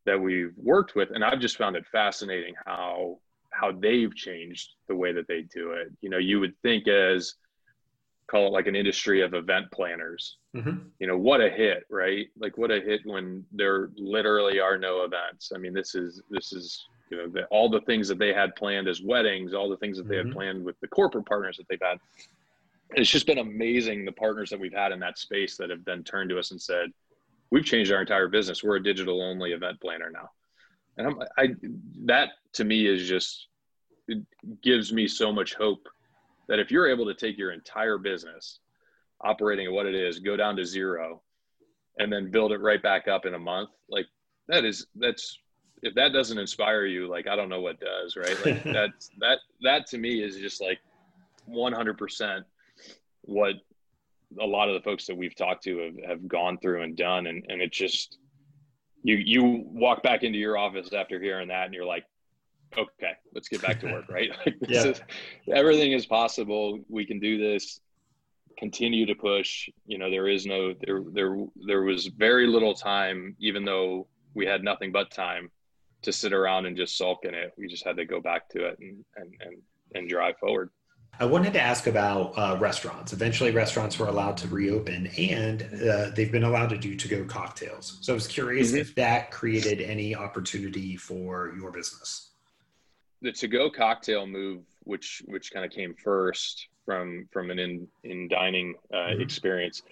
that 0.05 0.19
we've 0.19 0.53
worked 0.57 0.95
with. 0.95 1.09
And 1.11 1.23
I've 1.23 1.39
just 1.39 1.57
found 1.57 1.75
it 1.75 1.85
fascinating 1.91 2.55
how 2.65 3.19
how 3.59 3.71
they've 3.71 4.15
changed 4.15 4.75
the 4.87 4.95
way 4.95 5.11
that 5.11 5.27
they 5.27 5.41
do 5.53 5.71
it. 5.71 5.91
You 6.01 6.09
know, 6.09 6.17
you 6.17 6.39
would 6.39 6.53
think 6.61 6.87
as 6.87 7.35
call 8.29 8.47
it 8.47 8.51
like 8.51 8.67
an 8.67 8.75
industry 8.75 9.21
of 9.21 9.33
event 9.33 9.71
planners. 9.71 10.37
Mm-hmm. 10.55 10.87
You 10.99 11.07
know, 11.07 11.17
what 11.17 11.41
a 11.41 11.49
hit, 11.49 11.85
right? 11.89 12.27
Like 12.39 12.57
what 12.57 12.71
a 12.71 12.79
hit 12.79 13.01
when 13.03 13.43
there 13.51 13.89
literally 13.97 14.59
are 14.59 14.77
no 14.77 15.03
events. 15.03 15.51
I 15.53 15.57
mean, 15.57 15.73
this 15.73 15.95
is 15.95 16.21
this 16.29 16.53
is 16.53 16.85
you 17.09 17.17
know 17.17 17.27
the, 17.27 17.45
all 17.45 17.69
the 17.69 17.81
things 17.81 18.07
that 18.07 18.19
they 18.19 18.33
had 18.33 18.55
planned 18.55 18.87
as 18.87 19.01
weddings, 19.01 19.53
all 19.53 19.69
the 19.69 19.77
things 19.77 19.97
that 19.97 20.07
they 20.07 20.15
mm-hmm. 20.15 20.27
had 20.27 20.35
planned 20.35 20.63
with 20.63 20.79
the 20.79 20.87
corporate 20.87 21.25
partners 21.25 21.57
that 21.57 21.67
they've 21.69 21.79
had. 21.81 21.97
It's 22.91 23.09
just 23.09 23.27
been 23.27 23.37
amazing 23.37 24.05
the 24.05 24.11
partners 24.11 24.49
that 24.49 24.59
we've 24.59 24.73
had 24.73 24.91
in 24.91 24.99
that 24.99 25.19
space 25.19 25.57
that 25.57 25.69
have 25.69 25.85
then 25.85 26.03
turned 26.03 26.29
to 26.31 26.39
us 26.39 26.51
and 26.51 26.61
said, 26.61 26.91
"We've 27.51 27.65
changed 27.65 27.91
our 27.91 28.01
entire 28.01 28.27
business. 28.27 28.63
We're 28.63 28.77
a 28.77 28.83
digital 28.83 29.21
only 29.21 29.51
event 29.51 29.81
planner 29.81 30.11
now." 30.11 30.29
And 30.97 31.07
I'm, 31.07 31.23
I 31.37 31.55
that 32.05 32.29
to 32.53 32.63
me 32.63 32.85
is 32.85 33.07
just 33.07 33.48
gives 34.61 34.91
me 34.91 35.07
so 35.07 35.31
much 35.31 35.55
hope 35.55 35.87
that 36.47 36.59
if 36.59 36.71
you're 36.71 36.89
able 36.89 37.05
to 37.05 37.13
take 37.13 37.37
your 37.37 37.51
entire 37.51 37.97
business 37.97 38.59
operating 39.21 39.67
at 39.67 39.71
what 39.71 39.85
it 39.85 39.95
is, 39.95 40.19
go 40.19 40.35
down 40.35 40.55
to 40.55 40.65
zero, 40.65 41.21
and 41.99 42.11
then 42.11 42.31
build 42.31 42.51
it 42.51 42.61
right 42.61 42.81
back 42.81 43.07
up 43.07 43.25
in 43.25 43.33
a 43.33 43.39
month, 43.39 43.69
like 43.89 44.07
that 44.47 44.65
is 44.65 44.87
that's 44.95 45.37
if 45.81 45.93
that 45.95 46.11
doesn't 46.11 46.37
inspire 46.37 46.85
you, 46.85 47.07
like 47.07 47.27
I 47.27 47.35
don't 47.35 47.49
know 47.49 47.61
what 47.61 47.79
does, 47.79 48.15
right? 48.15 48.45
Like 48.45 48.63
that's 48.73 49.09
that 49.19 49.39
that 49.61 49.87
to 49.87 49.97
me 49.97 50.23
is 50.23 50.37
just 50.37 50.61
like 50.61 50.79
100% 51.49 52.43
what 53.21 53.55
a 54.39 54.45
lot 54.45 54.69
of 54.69 54.75
the 54.75 54.81
folks 54.81 55.05
that 55.07 55.17
we've 55.17 55.35
talked 55.35 55.63
to 55.63 55.79
have, 55.79 56.09
have 56.09 56.27
gone 56.27 56.57
through 56.59 56.83
and 56.83 56.95
done, 56.95 57.27
and 57.27 57.45
and 57.49 57.61
it 57.61 57.71
just 57.71 58.17
you 59.03 59.15
you 59.15 59.63
walk 59.65 60.03
back 60.03 60.23
into 60.23 60.37
your 60.37 60.57
office 60.57 60.93
after 60.93 61.19
hearing 61.19 61.47
that, 61.47 61.65
and 61.65 61.73
you're 61.73 61.85
like, 61.85 62.05
okay, 62.77 63.13
let's 63.33 63.47
get 63.47 63.61
back 63.61 63.79
to 63.81 63.91
work, 63.91 64.05
right? 64.09 64.29
Like 64.45 64.55
yeah. 64.67 64.85
Is, 64.85 65.01
everything 65.51 65.91
is 65.91 66.05
possible. 66.05 66.79
We 66.89 67.05
can 67.05 67.19
do 67.19 67.37
this. 67.37 67.79
Continue 68.57 69.05
to 69.05 69.15
push. 69.15 69.69
You 69.85 69.97
know, 69.97 70.09
there 70.09 70.27
is 70.27 70.45
no 70.45 70.73
there 70.85 71.01
there 71.13 71.37
there 71.65 71.83
was 71.83 72.07
very 72.07 72.47
little 72.47 72.73
time, 72.73 73.35
even 73.39 73.63
though 73.63 74.07
we 74.33 74.45
had 74.45 74.63
nothing 74.63 74.91
but 74.91 75.11
time 75.11 75.49
to 76.01 76.11
sit 76.11 76.33
around 76.33 76.65
and 76.65 76.77
just 76.77 76.97
sulk 76.97 77.25
in 77.25 77.33
it. 77.33 77.53
We 77.57 77.67
just 77.67 77.85
had 77.85 77.97
to 77.97 78.05
go 78.05 78.19
back 78.19 78.49
to 78.49 78.65
it 78.65 78.77
and 78.79 79.03
and 79.15 79.33
and, 79.41 79.57
and 79.95 80.09
drive 80.09 80.37
forward. 80.37 80.69
I 81.21 81.25
wanted 81.25 81.53
to 81.53 81.61
ask 81.61 81.87
about 81.87 82.37
uh, 82.37 82.55
restaurants. 82.59 83.13
Eventually, 83.13 83.51
restaurants 83.51 83.97
were 83.97 84.07
allowed 84.07 84.37
to 84.37 84.47
reopen, 84.47 85.07
and 85.17 85.63
uh, 85.63 86.11
they've 86.15 86.31
been 86.31 86.43
allowed 86.43 86.69
to 86.69 86.77
do 86.77 86.95
to-go 86.95 87.25
cocktails. 87.25 87.97
So 88.01 88.13
I 88.13 88.15
was 88.15 88.27
curious 88.27 88.69
mm-hmm. 88.69 88.77
if 88.77 88.95
that 88.95 89.31
created 89.31 89.81
any 89.81 90.15
opportunity 90.15 90.95
for 90.95 91.53
your 91.57 91.71
business 91.71 92.28
the 93.21 93.31
to 93.33 93.47
go 93.47 93.69
cocktail 93.69 94.25
move, 94.25 94.63
which 94.83 95.21
which 95.25 95.51
kind 95.51 95.65
of 95.65 95.71
came 95.71 95.93
first 95.93 96.67
from 96.85 97.27
from 97.31 97.51
an 97.51 97.59
in 97.59 97.87
in 98.03 98.27
dining 98.27 98.75
uh, 98.93 98.97
mm-hmm. 98.97 99.21
experience, 99.21 99.83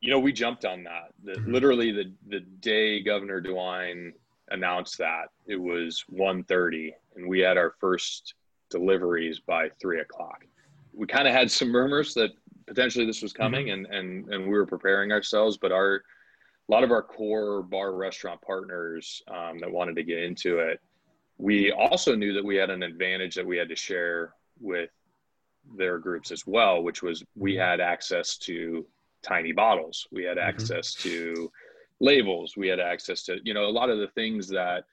you 0.00 0.10
know, 0.10 0.18
we 0.18 0.32
jumped 0.32 0.64
on 0.64 0.84
that. 0.84 1.12
The, 1.24 1.32
mm-hmm. 1.32 1.52
Literally 1.52 1.92
the 1.92 2.12
the 2.28 2.40
day 2.40 3.02
Governor 3.02 3.40
DeWine 3.40 4.12
announced 4.50 4.98
that 4.98 5.26
it 5.46 5.56
was 5.56 6.04
1.30 6.12 6.92
and 7.14 7.28
we 7.28 7.38
had 7.38 7.56
our 7.56 7.74
first 7.78 8.34
deliveries 8.68 9.38
by 9.38 9.68
three 9.80 10.00
o'clock. 10.00 10.44
We 10.92 11.06
kind 11.06 11.28
of 11.28 11.34
had 11.34 11.50
some 11.50 11.68
murmurs 11.68 12.14
that 12.14 12.30
potentially 12.66 13.06
this 13.06 13.22
was 13.22 13.32
coming 13.32 13.66
mm-hmm. 13.66 13.92
and 13.92 13.94
and 13.94 14.32
and 14.32 14.44
we 14.44 14.52
were 14.52 14.66
preparing 14.66 15.12
ourselves, 15.12 15.56
but 15.56 15.72
our 15.72 16.02
a 16.68 16.72
lot 16.72 16.84
of 16.84 16.92
our 16.92 17.02
core 17.02 17.62
bar 17.62 17.92
restaurant 17.94 18.40
partners 18.42 19.22
um, 19.26 19.58
that 19.58 19.70
wanted 19.70 19.96
to 19.96 20.04
get 20.04 20.18
into 20.18 20.60
it 20.60 20.80
we 21.40 21.72
also 21.72 22.14
knew 22.14 22.34
that 22.34 22.44
we 22.44 22.56
had 22.56 22.70
an 22.70 22.82
advantage 22.82 23.34
that 23.34 23.46
we 23.46 23.56
had 23.56 23.68
to 23.70 23.76
share 23.76 24.34
with 24.60 24.90
their 25.76 25.98
groups 25.98 26.30
as 26.30 26.46
well, 26.46 26.82
which 26.82 27.02
was 27.02 27.24
we 27.34 27.52
mm-hmm. 27.52 27.62
had 27.62 27.80
access 27.80 28.36
to 28.38 28.86
tiny 29.22 29.52
bottles, 29.52 30.06
we 30.10 30.24
had 30.24 30.36
mm-hmm. 30.36 30.48
access 30.48 30.94
mm-hmm. 30.94 31.08
to 31.08 31.52
labels, 32.00 32.56
we 32.56 32.68
had 32.68 32.80
access 32.80 33.22
to, 33.24 33.38
you 33.42 33.54
know, 33.54 33.66
a 33.66 33.70
lot 33.70 33.90
of 33.90 33.98
the 33.98 34.08
things 34.08 34.48
that 34.48 34.84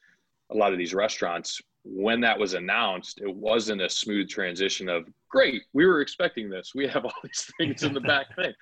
a 0.49 0.55
lot 0.55 0.71
of 0.71 0.77
these 0.77 0.93
restaurants, 0.93 1.61
when 1.83 2.21
that 2.21 2.37
was 2.39 2.53
announced, 2.53 3.19
it 3.21 3.33
wasn't 3.33 3.81
a 3.81 3.89
smooth 3.89 4.29
transition 4.29 4.87
of 4.87 5.05
great, 5.29 5.63
we 5.73 5.85
were 5.85 6.01
expecting 6.01 6.49
this. 6.49 6.73
We 6.73 6.87
have 6.87 7.03
all 7.03 7.13
these 7.23 7.51
things 7.57 7.83
in 7.83 7.93
the 7.93 8.01
back 8.13 8.33
thing. 8.35 8.53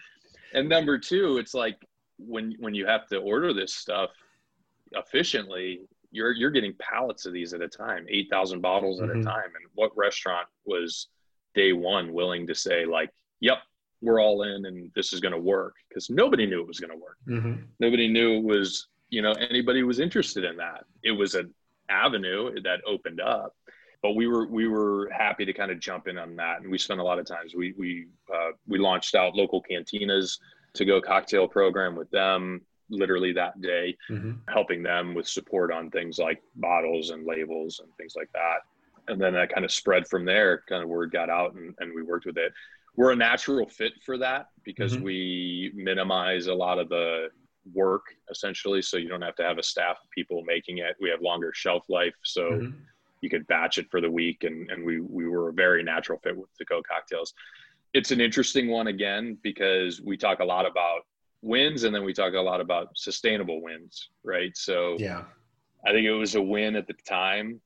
And 0.53 0.67
number 0.67 0.97
two, 0.97 1.37
it's 1.37 1.53
like 1.53 1.77
when 2.17 2.55
when 2.59 2.73
you 2.73 2.85
have 2.85 3.07
to 3.07 3.17
order 3.17 3.53
this 3.53 3.73
stuff 3.73 4.11
efficiently, 4.93 5.81
you're 6.11 6.31
you're 6.31 6.51
getting 6.51 6.73
pallets 6.79 7.25
of 7.25 7.33
these 7.33 7.53
at 7.53 7.61
a 7.61 7.67
time, 7.67 8.05
eight 8.09 8.27
thousand 8.31 8.61
bottles 8.61 8.99
mm-hmm. 8.99 9.09
at 9.09 9.15
a 9.15 9.19
mm-hmm. 9.19 9.27
time. 9.27 9.45
And 9.45 9.69
what 9.73 9.95
restaurant 9.95 10.47
was 10.65 11.07
day 11.53 11.73
one 11.73 12.13
willing 12.13 12.47
to 12.47 12.55
say 12.55 12.85
like, 12.85 13.09
"Yep, 13.39 13.59
we're 14.01 14.21
all 14.21 14.43
in, 14.43 14.65
and 14.65 14.91
this 14.95 15.13
is 15.13 15.19
going 15.19 15.33
to 15.33 15.39
work"? 15.39 15.75
Because 15.89 16.09
nobody 16.09 16.45
knew 16.45 16.61
it 16.61 16.67
was 16.67 16.79
going 16.79 16.91
to 16.91 16.97
work. 16.97 17.17
Mm-hmm. 17.27 17.63
Nobody 17.79 18.07
knew 18.07 18.37
it 18.37 18.43
was 18.43 18.87
you 19.09 19.21
know 19.21 19.33
anybody 19.33 19.83
was 19.83 19.99
interested 19.99 20.43
in 20.43 20.57
that. 20.57 20.85
It 21.03 21.11
was 21.11 21.35
an 21.35 21.53
avenue 21.89 22.59
that 22.63 22.81
opened 22.87 23.21
up, 23.21 23.55
but 24.01 24.15
we 24.15 24.27
were 24.27 24.47
we 24.47 24.67
were 24.67 25.09
happy 25.15 25.45
to 25.45 25.53
kind 25.53 25.71
of 25.71 25.79
jump 25.79 26.07
in 26.07 26.17
on 26.17 26.35
that, 26.37 26.61
and 26.61 26.71
we 26.71 26.77
spent 26.77 26.99
a 26.99 27.03
lot 27.03 27.19
of 27.19 27.25
times. 27.25 27.55
We 27.55 27.73
we 27.77 28.07
uh, 28.33 28.51
we 28.67 28.79
launched 28.79 29.15
out 29.15 29.35
local 29.35 29.63
cantinas 29.63 30.39
to 30.73 30.85
go 30.85 31.01
cocktail 31.01 31.47
program 31.47 31.95
with 31.95 32.09
them 32.11 32.61
literally 32.89 33.33
that 33.33 33.59
day, 33.61 33.97
mm-hmm. 34.09 34.33
helping 34.47 34.83
them 34.83 35.13
with 35.13 35.27
support 35.27 35.71
on 35.71 35.89
things 35.89 36.17
like 36.19 36.41
bottles 36.55 37.09
and 37.09 37.25
labels 37.25 37.79
and 37.83 37.91
things 37.97 38.13
like 38.15 38.29
that. 38.33 38.59
And 39.07 39.21
then 39.21 39.33
that 39.33 39.53
kind 39.53 39.65
of 39.65 39.71
spread 39.71 40.07
from 40.07 40.25
there, 40.25 40.63
kind 40.67 40.83
of 40.83 40.89
word 40.89 41.11
got 41.11 41.29
out 41.29 41.53
and, 41.53 41.75
and 41.79 41.93
we 41.93 42.03
worked 42.03 42.25
with 42.25 42.37
it. 42.37 42.53
We're 42.95 43.11
a 43.11 43.15
natural 43.15 43.67
fit 43.67 43.93
for 44.05 44.17
that 44.19 44.47
because 44.63 44.93
mm-hmm. 44.93 45.03
we 45.03 45.71
minimize 45.75 46.47
a 46.47 46.53
lot 46.53 46.79
of 46.79 46.89
the 46.89 47.29
work 47.73 48.03
essentially. 48.29 48.81
So 48.81 48.97
you 48.97 49.09
don't 49.09 49.21
have 49.21 49.35
to 49.35 49.43
have 49.43 49.57
a 49.57 49.63
staff 49.63 49.97
of 50.03 50.09
people 50.11 50.43
making 50.45 50.77
it. 50.77 50.95
We 50.99 51.09
have 51.09 51.21
longer 51.21 51.51
shelf 51.53 51.85
life. 51.89 52.15
So 52.23 52.43
mm-hmm. 52.51 52.77
you 53.21 53.29
could 53.29 53.45
batch 53.47 53.77
it 53.77 53.87
for 53.91 54.01
the 54.01 54.09
week. 54.09 54.43
And, 54.43 54.69
and 54.71 54.85
we, 54.85 54.99
we 54.99 55.27
were 55.27 55.49
a 55.49 55.53
very 55.53 55.83
natural 55.83 56.19
fit 56.23 56.37
with 56.37 56.49
the 56.57 56.65
Go 56.65 56.81
cocktails. 56.81 57.33
It's 57.93 58.11
an 58.11 58.21
interesting 58.21 58.69
one 58.69 58.87
again, 58.87 59.37
because 59.41 60.01
we 60.01 60.17
talk 60.17 60.39
a 60.39 60.45
lot 60.45 60.65
about 60.65 61.01
wins 61.41 61.83
and 61.83 61.93
then 61.93 62.03
we 62.03 62.13
talk 62.13 62.33
a 62.33 62.39
lot 62.39 62.61
about 62.61 62.89
sustainable 62.95 63.61
wins 63.61 64.09
right? 64.23 64.55
So 64.55 64.95
yeah. 64.99 65.23
I 65.85 65.91
think 65.91 66.05
it 66.05 66.13
was 66.13 66.35
a 66.35 66.41
win 66.41 66.75
at 66.75 66.87
the 66.87 66.95
time 67.07 67.61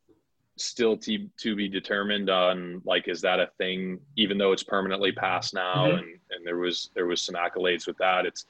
still 0.57 0.97
to, 0.97 1.27
to 1.37 1.55
be 1.55 1.69
determined 1.69 2.29
on 2.29 2.81
like 2.83 3.07
is 3.07 3.21
that 3.21 3.39
a 3.39 3.49
thing 3.57 3.97
even 4.17 4.37
though 4.37 4.51
it's 4.51 4.63
permanently 4.63 5.11
passed 5.11 5.53
now 5.53 5.87
mm-hmm. 5.87 5.99
and 5.99 6.19
and 6.31 6.45
there 6.45 6.57
was 6.57 6.91
there 6.95 7.05
was 7.05 7.21
some 7.21 7.35
accolades 7.35 7.87
with 7.87 7.97
that. 7.97 8.25
It's 8.25 8.45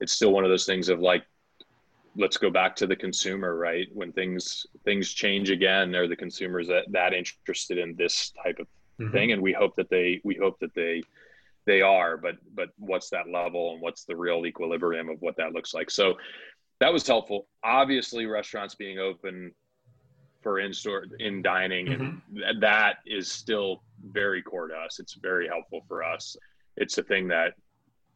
it's 0.00 0.12
still 0.12 0.32
one 0.32 0.44
of 0.44 0.50
those 0.50 0.66
things 0.66 0.88
of 0.88 1.00
like 1.00 1.24
let's 2.16 2.36
go 2.36 2.50
back 2.50 2.74
to 2.76 2.86
the 2.86 2.96
consumer 2.96 3.56
right? 3.56 3.88
When 3.92 4.12
things 4.12 4.66
things 4.84 5.12
change 5.12 5.50
again 5.50 5.94
are 5.94 6.08
the 6.08 6.16
consumers 6.16 6.68
that 6.68 6.84
that 6.90 7.14
interested 7.14 7.78
in 7.78 7.94
this 7.96 8.32
type 8.42 8.58
of 8.58 8.66
mm-hmm. 9.00 9.12
thing? 9.12 9.32
And 9.32 9.42
we 9.42 9.52
hope 9.52 9.76
that 9.76 9.90
they 9.90 10.20
we 10.24 10.36
hope 10.36 10.58
that 10.60 10.74
they 10.74 11.02
they 11.68 11.82
are 11.82 12.16
but 12.16 12.36
but 12.54 12.70
what's 12.78 13.10
that 13.10 13.28
level 13.28 13.72
and 13.74 13.82
what's 13.82 14.04
the 14.04 14.16
real 14.16 14.46
equilibrium 14.46 15.10
of 15.10 15.18
what 15.20 15.36
that 15.36 15.52
looks 15.52 15.74
like? 15.74 15.90
So 15.90 16.14
that 16.80 16.92
was 16.92 17.06
helpful. 17.06 17.46
Obviously 17.62 18.24
restaurants 18.26 18.74
being 18.74 18.98
open 18.98 19.52
for 20.42 20.60
in-store 20.60 21.04
in 21.18 21.42
dining 21.42 21.86
mm-hmm. 21.86 22.42
and 22.42 22.62
that 22.62 22.96
is 23.06 23.30
still 23.30 23.82
very 24.02 24.40
core 24.42 24.68
to 24.68 24.74
us. 24.74 24.98
It's 24.98 25.14
very 25.14 25.46
helpful 25.46 25.82
for 25.86 26.02
us. 26.02 26.36
It's 26.76 26.96
a 26.96 27.02
thing 27.02 27.28
that 27.28 27.52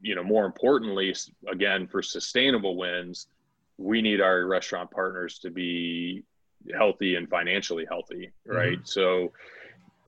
you 0.01 0.15
know 0.15 0.25
more 0.25 0.47
importantly 0.47 1.15
again 1.47 1.87
for 1.87 2.03
sustainable 2.03 2.77
wins 2.77 3.29
we 3.77 4.01
need 4.03 4.21
our 4.21 4.47
restaurant 4.47 4.91
partners 4.91 5.39
to 5.41 5.51
be 5.51 6.23
healthy 6.77 7.15
and 7.17 7.29
financially 7.29 7.87
healthy 7.89 8.33
right? 8.47 8.79
Mm-hmm. 8.79 8.85
so 8.85 9.33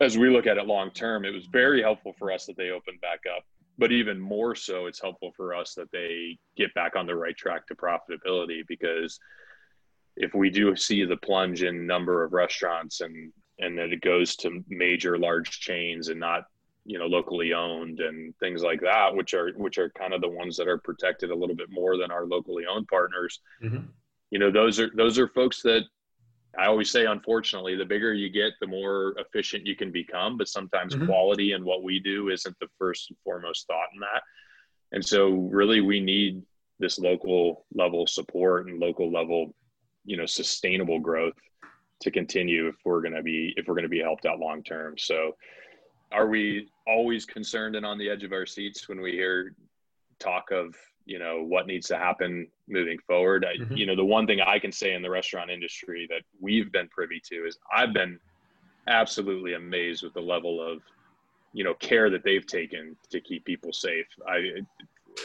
as 0.05 0.19
we 0.19 0.31
look 0.31 0.47
at 0.47 0.59
it 0.59 0.67
long 0.67 0.91
term, 0.91 1.25
it 1.25 1.35
was 1.35 1.47
very 1.47 1.83
helpful 1.83 2.15
for 2.19 2.31
us 2.31 2.47
that 2.47 2.57
they 2.57 2.71
opened 2.71 3.01
back 3.01 3.21
up. 3.35 3.45
But 3.77 3.91
even 3.91 4.21
more 4.21 4.55
so, 4.55 4.87
it's 4.87 5.01
helpful 5.01 5.33
for 5.37 5.55
us 5.55 5.75
that 5.75 5.91
they 5.91 6.39
get 6.57 6.73
back 6.75 6.95
on 6.95 7.07
the 7.07 7.17
right 7.17 7.37
track 7.37 7.67
to 7.67 7.75
profitability 7.75 8.63
because 8.69 9.19
if 10.17 10.33
we 10.35 10.51
do 10.51 10.77
see 10.77 11.05
the 11.05 11.17
plunge 11.17 11.63
in 11.63 11.87
number 11.87 12.23
of 12.23 12.33
restaurants 12.33 13.01
and 13.01 13.33
and 13.59 13.79
that 13.79 13.93
it 13.93 14.01
goes 14.01 14.37
to 14.37 14.65
major 14.69 15.19
large 15.19 15.51
chains 15.61 16.09
and 16.09 16.21
not 16.21 16.45
you 16.85 16.99
know 16.99 17.07
locally 17.07 17.53
owned 17.53 18.01
and 18.01 18.35
things 18.39 18.63
like 18.63 18.81
that 18.81 19.15
which 19.15 19.35
are 19.35 19.53
which 19.57 19.79
are 19.79 19.91
kind 19.91 20.13
of 20.13 20.21
the 20.21 20.29
ones 20.29 20.57
that 20.57 20.69
are 20.69 20.79
protected 20.79 21.31
a 21.31 21.35
little 21.35 21.57
bit 21.57 21.69
more 21.71 21.97
than 21.97 22.11
our 22.11 22.27
locally 22.27 22.65
owned 22.71 22.87
partners 22.89 23.41
mm-hmm. 23.63 23.85
you 24.31 24.39
know 24.39 24.51
those 24.51 24.79
are 24.79 24.91
those 24.95 25.19
are 25.19 25.29
folks 25.29 25.63
that 25.63 25.83
I 26.59 26.67
always 26.67 26.91
say, 26.91 27.07
unfortunately, 27.07 27.77
the 27.77 27.85
bigger 27.85 28.13
you 28.13 28.31
get, 28.31 28.53
the 28.61 28.67
more 28.67 29.15
efficient 29.19 29.67
you 29.67 29.77
can 29.77 29.91
become. 29.91 30.37
But 30.37 30.49
sometimes 30.49 30.95
mm-hmm. 30.95 31.07
quality 31.07 31.53
and 31.53 31.65
what 31.65 31.83
we 31.83 32.01
do 32.01 32.29
isn't 32.29 32.57
the 32.61 32.69
first 32.79 33.11
and 33.11 33.19
foremost 33.25 33.67
thought 33.67 33.89
in 33.95 34.01
that. 34.01 34.23
And 34.93 35.05
so, 35.05 35.31
really, 35.31 35.81
we 35.81 36.01
need 36.01 36.43
this 36.79 36.99
local 36.99 37.67
level 37.75 38.07
support 38.07 38.67
and 38.67 38.81
local 38.81 39.11
level, 39.11 39.55
you 40.05 40.17
know, 40.17 40.27
sustainable 40.27 41.01
growth 41.01 41.35
to 42.01 42.11
continue 42.11 42.69
if 42.69 42.77
we're 42.85 43.01
going 43.01 43.15
to 43.15 43.23
be 43.23 43.55
if 43.57 43.67
we're 43.67 43.75
going 43.75 43.85
to 43.85 43.89
be 43.89 44.01
helped 44.01 44.27
out 44.27 44.39
long 44.39 44.63
term. 44.63 44.97
So, 44.99 45.37
are 46.13 46.29
we 46.29 46.69
always 46.87 47.25
concerned 47.25 47.77
and 47.77 47.87
on 47.87 47.99
the 47.99 48.11
edge 48.11 48.25
of 48.25 48.33
our 48.33 48.47
seats 48.47 48.89
when 48.89 49.01
we 49.01 49.13
hear 49.13 49.55
talk 50.21 50.51
of 50.51 50.77
you 51.07 51.19
know 51.19 51.43
what 51.43 51.67
needs 51.67 51.87
to 51.89 51.97
happen 51.97 52.47
moving 52.69 52.99
forward 53.07 53.45
I, 53.45 53.57
mm-hmm. 53.57 53.77
you 53.77 53.87
know 53.87 53.97
the 53.97 54.05
one 54.05 54.27
thing 54.27 54.41
i 54.41 54.59
can 54.59 54.73
say 54.73 54.95
in 54.95 55.03
the 55.03 55.11
restaurant 55.11 55.51
industry 55.51 56.07
that 56.11 56.23
we've 56.41 56.73
been 56.73 56.89
privy 56.89 57.21
to 57.31 57.47
is 57.47 57.59
i've 57.75 57.93
been 57.93 58.19
absolutely 58.89 59.55
amazed 59.55 60.03
with 60.03 60.15
the 60.15 60.21
level 60.21 60.63
of 60.63 60.81
you 61.53 61.65
know 61.65 61.75
care 61.75 62.11
that 62.11 62.25
they've 62.25 62.47
taken 62.47 62.97
to 63.11 63.21
keep 63.21 63.45
people 63.45 63.73
safe 63.73 64.07
i 64.29 64.51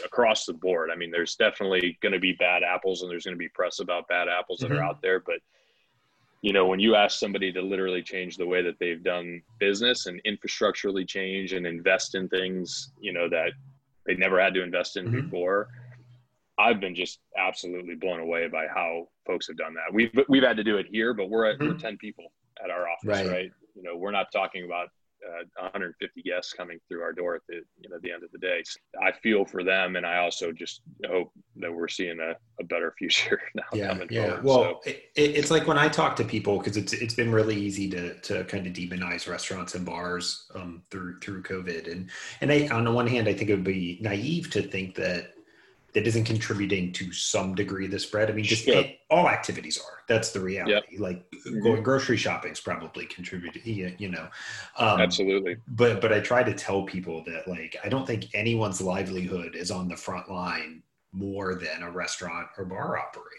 across 0.06 0.46
the 0.46 0.54
board 0.54 0.90
i 0.92 0.96
mean 0.96 1.12
there's 1.12 1.36
definitely 1.36 1.98
going 2.02 2.14
to 2.14 2.20
be 2.20 2.34
bad 2.34 2.62
apples 2.64 3.02
and 3.02 3.10
there's 3.10 3.26
going 3.26 3.36
to 3.36 3.40
be 3.40 3.50
press 3.50 3.80
about 3.80 4.08
bad 4.08 4.28
apples 4.28 4.60
mm-hmm. 4.60 4.74
that 4.74 4.80
are 4.80 4.82
mm-hmm. 4.82 4.90
out 4.90 5.02
there 5.02 5.20
but 5.20 5.40
you 6.42 6.54
know 6.54 6.68
when 6.68 6.80
you 6.80 6.96
ask 6.96 7.20
somebody 7.20 7.52
to 7.52 7.62
literally 7.62 8.04
change 8.04 8.38
the 8.38 8.46
way 8.46 8.62
that 8.62 8.78
they've 8.80 9.04
done 9.04 9.42
business 9.60 10.06
and 10.06 10.22
infrastructurally 10.26 11.08
change 11.08 11.54
and 11.54 11.66
invest 11.66 12.16
in 12.16 12.30
things 12.30 12.92
you 13.00 13.12
know 13.12 13.28
that 13.30 13.52
they 14.06 14.16
never 14.16 14.40
had 14.40 14.54
to 14.54 14.64
invest 14.64 14.98
in 14.98 15.06
mm-hmm. 15.06 15.22
before. 15.22 15.70
I've 16.58 16.82
been 16.82 16.96
just 16.96 17.20
absolutely 17.38 17.96
blown 17.96 18.20
away 18.20 18.48
by 18.48 18.68
how 18.68 19.08
folks 19.26 19.48
have 19.48 19.58
done 19.58 19.74
that. 19.76 19.94
We've 19.94 20.12
we've 20.28 20.44
had 20.44 20.58
to 20.58 20.64
do 20.64 20.78
it 20.78 20.88
here, 20.92 21.14
but 21.14 21.30
we're 21.30 21.46
at 21.46 21.60
mm-hmm. 21.60 21.74
we're 21.74 21.78
ten 21.78 21.98
people 21.98 22.26
at 22.64 22.70
our 22.70 22.90
office, 22.90 23.08
right? 23.08 23.28
right? 23.28 23.52
You 23.76 23.84
know, 23.84 23.96
we're 23.96 24.12
not 24.12 24.28
talking 24.34 24.66
about 24.66 24.90
uh, 25.30 25.44
150 25.62 26.22
guests 26.22 26.54
coming 26.54 26.80
through 26.88 27.02
our 27.02 27.14
door 27.14 27.36
at 27.36 27.42
the 27.48 27.62
you 27.80 27.90
know 27.90 27.98
the 28.02 28.12
end 28.12 28.24
of 28.24 28.32
the 28.32 28.38
day. 28.38 28.62
So 28.66 28.80
I 29.02 29.12
feel 29.12 29.46
for 29.46 29.64
them, 29.64 29.96
and 29.96 30.06
I 30.06 30.18
also 30.18 30.52
just 30.52 30.82
hope 31.08 31.32
that 31.58 31.74
we're 31.74 31.88
seeing 31.88 32.20
a, 32.20 32.36
a 32.60 32.64
better 32.64 32.94
future 32.98 33.42
now. 33.56 33.64
Yeah, 33.74 33.98
yeah. 34.10 34.26
Forward. 34.28 34.44
Well, 34.44 34.82
so. 34.84 34.90
it, 34.90 35.12
it's 35.16 35.52
like 35.52 35.68
when 35.68 35.78
I 35.78 35.88
talk 35.88 36.16
to 36.18 36.24
people 36.24 36.58
because 36.58 36.78
it's 36.78 36.94
it's 36.94 37.14
been 37.14 37.32
really 37.32 37.56
easy 37.56 37.90
to 37.92 38.16
to 38.22 38.44
kind 38.46 38.66
of 38.68 38.74
demonize 38.74 39.30
restaurants 39.30 39.76
and 39.76 39.86
bars 39.86 40.50
um, 40.56 40.84
through 40.92 41.20
through 41.20 41.44
COVID, 41.44 41.92
and 41.92 42.10
and 42.42 42.52
I, 42.52 42.68
on 42.70 42.84
the 42.84 42.92
one 42.92 43.08
hand, 43.08 43.28
I 43.28 43.34
think 43.34 43.50
it 43.50 43.56
would 43.56 43.64
be 43.64 44.00
naive 44.02 44.50
to 44.52 44.62
think 44.62 44.96
that 44.96 45.34
that 45.94 46.06
isn't 46.06 46.26
contributing 46.26 46.92
to 46.94 47.12
some 47.12 47.56
degree 47.56 47.88
the 47.88 48.00
spread. 48.00 48.30
I 48.30 48.34
mean, 48.34 48.46
just 48.46 48.66
sure. 48.66 48.78
it, 48.78 49.00
all 49.10 49.28
activities 49.28 49.78
are. 49.78 50.04
That's 50.08 50.32
the 50.32 50.40
reality. 50.40 50.74
Yep. 50.74 51.00
Like 51.00 51.32
mm-hmm. 51.32 51.62
going 51.62 51.84
grocery 51.84 52.18
shopping 52.18 52.52
is 52.52 52.60
probably 52.60 53.06
contributing. 53.06 53.96
You 53.98 54.10
know, 54.10 54.28
um, 54.78 55.02
absolutely. 55.02 55.58
But 55.68 56.02
but 56.02 56.14
I 56.14 56.20
try 56.20 56.44
to 56.44 56.54
tell 56.54 56.84
people 56.84 57.24
that 57.26 57.48
like 57.48 57.76
I 57.84 57.90
don't 57.90 58.06
think 58.06 58.28
anyone's 58.34 58.82
livelihood 58.82 59.56
is 59.56 59.72
on 59.72 59.88
the 59.88 59.98
front 59.98 60.30
line 60.30 60.84
more 61.12 61.56
than 61.56 61.82
a 61.82 61.92
restaurant 61.92 62.48
or 62.58 62.66
bar 62.66 62.98
operator. 62.98 63.36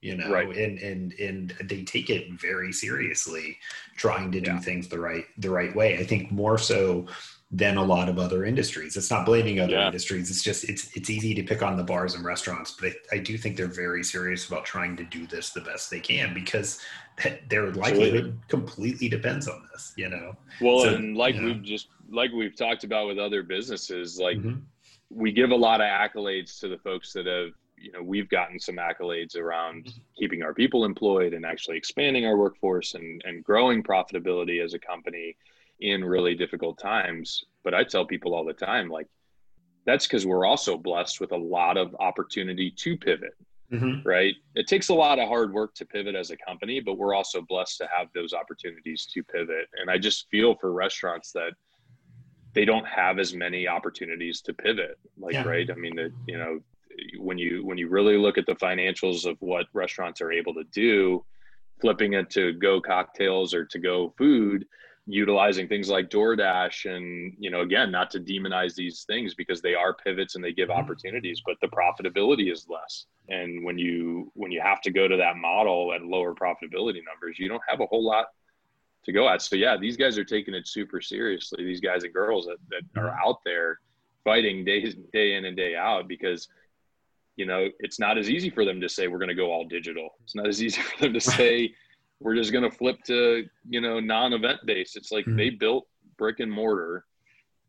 You 0.00 0.16
know, 0.16 0.30
right. 0.30 0.48
and 0.56 0.78
and 0.78 1.12
and 1.20 1.54
they 1.64 1.82
take 1.82 2.08
it 2.08 2.32
very 2.32 2.72
seriously, 2.72 3.58
trying 3.96 4.32
to 4.32 4.40
do 4.40 4.58
things 4.58 4.88
the 4.88 4.98
right 4.98 5.26
the 5.36 5.50
right 5.50 5.74
way. 5.76 5.98
I 5.98 6.04
think 6.04 6.32
more 6.32 6.56
so 6.56 7.06
than 7.52 7.76
a 7.76 7.82
lot 7.82 8.08
of 8.08 8.18
other 8.18 8.44
industries. 8.44 8.96
It's 8.96 9.10
not 9.10 9.26
blaming 9.26 9.58
other 9.58 9.72
yeah. 9.72 9.86
industries. 9.86 10.30
It's 10.30 10.42
just 10.42 10.68
it's 10.68 10.96
it's 10.96 11.10
easy 11.10 11.34
to 11.34 11.42
pick 11.42 11.62
on 11.62 11.76
the 11.76 11.82
bars 11.82 12.14
and 12.14 12.24
restaurants, 12.24 12.76
but 12.80 12.92
I, 13.12 13.16
I, 13.16 13.18
do 13.18 13.36
think 13.36 13.56
they're 13.56 13.66
very 13.66 14.04
serious 14.04 14.46
about 14.46 14.64
trying 14.64 14.96
to 14.96 15.04
do 15.04 15.26
this 15.26 15.50
the 15.50 15.60
best 15.60 15.90
they 15.90 15.98
can 15.98 16.32
because 16.32 16.78
their 17.48 17.72
livelihood 17.72 18.38
completely 18.46 19.08
depends 19.08 19.48
on 19.48 19.66
this. 19.72 19.92
You 19.96 20.10
know. 20.10 20.36
Well, 20.60 20.84
so, 20.84 20.94
and 20.94 21.16
like 21.16 21.34
we've 21.34 21.62
just 21.62 21.88
like 22.08 22.30
we've 22.30 22.54
talked 22.54 22.84
about 22.84 23.08
with 23.08 23.18
other 23.18 23.42
businesses, 23.42 24.18
like 24.20 24.38
mm-hmm. 24.38 24.60
we 25.10 25.32
give 25.32 25.50
a 25.50 25.56
lot 25.56 25.80
of 25.80 25.86
accolades 25.86 26.60
to 26.60 26.68
the 26.68 26.78
folks 26.78 27.12
that 27.14 27.26
have. 27.26 27.50
You 27.76 27.92
know, 27.92 28.02
we've 28.02 28.28
gotten 28.28 28.60
some 28.60 28.76
accolades 28.76 29.36
around 29.36 29.86
mm-hmm. 29.86 30.00
keeping 30.18 30.42
our 30.42 30.52
people 30.52 30.84
employed 30.84 31.32
and 31.32 31.46
actually 31.46 31.78
expanding 31.78 32.26
our 32.26 32.36
workforce 32.36 32.94
and, 32.94 33.22
and 33.24 33.42
growing 33.42 33.82
profitability 33.82 34.62
as 34.62 34.74
a 34.74 34.78
company 34.78 35.34
in 35.80 36.04
really 36.04 36.34
difficult 36.34 36.78
times. 36.78 37.44
But 37.64 37.74
I 37.74 37.84
tell 37.84 38.06
people 38.06 38.34
all 38.34 38.44
the 38.44 38.52
time, 38.52 38.88
like, 38.88 39.06
that's 39.86 40.06
because 40.06 40.26
we're 40.26 40.46
also 40.46 40.76
blessed 40.76 41.20
with 41.20 41.32
a 41.32 41.36
lot 41.36 41.76
of 41.76 41.94
opportunity 42.00 42.70
to 42.70 42.96
pivot, 42.96 43.34
mm-hmm. 43.72 44.06
right? 44.06 44.34
It 44.54 44.66
takes 44.66 44.90
a 44.90 44.94
lot 44.94 45.18
of 45.18 45.28
hard 45.28 45.52
work 45.52 45.74
to 45.76 45.86
pivot 45.86 46.14
as 46.14 46.30
a 46.30 46.36
company, 46.36 46.80
but 46.80 46.98
we're 46.98 47.14
also 47.14 47.42
blessed 47.48 47.78
to 47.78 47.88
have 47.94 48.08
those 48.14 48.32
opportunities 48.32 49.06
to 49.14 49.22
pivot. 49.24 49.68
And 49.80 49.90
I 49.90 49.98
just 49.98 50.28
feel 50.30 50.54
for 50.54 50.72
restaurants 50.72 51.32
that 51.32 51.52
they 52.52 52.64
don't 52.64 52.86
have 52.86 53.18
as 53.18 53.34
many 53.34 53.68
opportunities 53.68 54.40
to 54.42 54.54
pivot, 54.54 54.98
like, 55.18 55.34
yeah. 55.34 55.44
right? 55.44 55.70
I 55.70 55.74
mean, 55.74 55.96
the, 55.96 56.12
you 56.26 56.38
know, 56.38 56.60
when 57.18 57.38
you 57.38 57.64
when 57.64 57.78
you 57.78 57.88
really 57.88 58.18
look 58.18 58.36
at 58.36 58.46
the 58.46 58.56
financials 58.56 59.24
of 59.24 59.36
what 59.40 59.66
restaurants 59.72 60.20
are 60.20 60.32
able 60.32 60.52
to 60.54 60.64
do, 60.72 61.24
flipping 61.80 62.14
it 62.14 62.28
to 62.30 62.52
go 62.54 62.80
cocktails 62.80 63.54
or 63.54 63.64
to 63.64 63.78
go 63.78 64.12
food, 64.18 64.66
utilizing 65.12 65.66
things 65.66 65.88
like 65.88 66.10
DoorDash 66.10 66.94
and 66.94 67.34
you 67.38 67.50
know 67.50 67.60
again 67.60 67.90
not 67.90 68.10
to 68.10 68.20
demonize 68.20 68.74
these 68.74 69.04
things 69.04 69.34
because 69.34 69.60
they 69.60 69.74
are 69.74 69.94
pivots 69.94 70.34
and 70.34 70.44
they 70.44 70.52
give 70.52 70.68
mm-hmm. 70.68 70.80
opportunities 70.80 71.42
but 71.44 71.56
the 71.60 71.68
profitability 71.68 72.52
is 72.52 72.66
less 72.68 73.06
and 73.28 73.64
when 73.64 73.78
you 73.78 74.30
when 74.34 74.50
you 74.50 74.60
have 74.60 74.80
to 74.82 74.90
go 74.90 75.08
to 75.08 75.16
that 75.16 75.36
model 75.36 75.92
at 75.94 76.02
lower 76.02 76.34
profitability 76.34 77.00
numbers 77.04 77.38
you 77.38 77.48
don't 77.48 77.62
have 77.68 77.80
a 77.80 77.86
whole 77.86 78.04
lot 78.04 78.26
to 79.04 79.12
go 79.12 79.28
at 79.28 79.40
so 79.40 79.56
yeah 79.56 79.76
these 79.76 79.96
guys 79.96 80.18
are 80.18 80.24
taking 80.24 80.54
it 80.54 80.68
super 80.68 81.00
seriously 81.00 81.64
these 81.64 81.80
guys 81.80 82.04
and 82.04 82.12
girls 82.12 82.46
that, 82.46 82.58
that 82.68 83.00
are 83.00 83.08
mm-hmm. 83.08 83.28
out 83.28 83.38
there 83.44 83.80
fighting 84.22 84.64
day 84.64 84.94
day 85.12 85.34
in 85.34 85.46
and 85.46 85.56
day 85.56 85.76
out 85.76 86.08
because 86.08 86.48
you 87.36 87.46
know, 87.46 87.70
it's 87.78 87.98
not 87.98 88.18
as 88.18 88.28
easy 88.28 88.50
for 88.50 88.66
them 88.66 88.82
to 88.82 88.88
say 88.88 89.08
we're 89.08 89.16
going 89.16 89.30
to 89.30 89.34
go 89.34 89.50
all 89.50 89.64
digital. 89.64 90.10
It's 90.22 90.34
not 90.34 90.46
as 90.46 90.62
easy 90.62 90.82
for 90.82 91.04
them 91.04 91.14
to 91.14 91.20
say 91.20 91.74
we're 92.20 92.34
just 92.34 92.52
going 92.52 92.68
to 92.68 92.76
flip 92.76 93.02
to, 93.06 93.46
you 93.68 93.80
know, 93.80 93.98
non-event 93.98 94.60
based. 94.66 94.96
It's 94.96 95.10
like 95.10 95.24
mm-hmm. 95.24 95.36
they 95.36 95.50
built 95.50 95.86
brick 96.18 96.40
and 96.40 96.52
mortar 96.52 97.04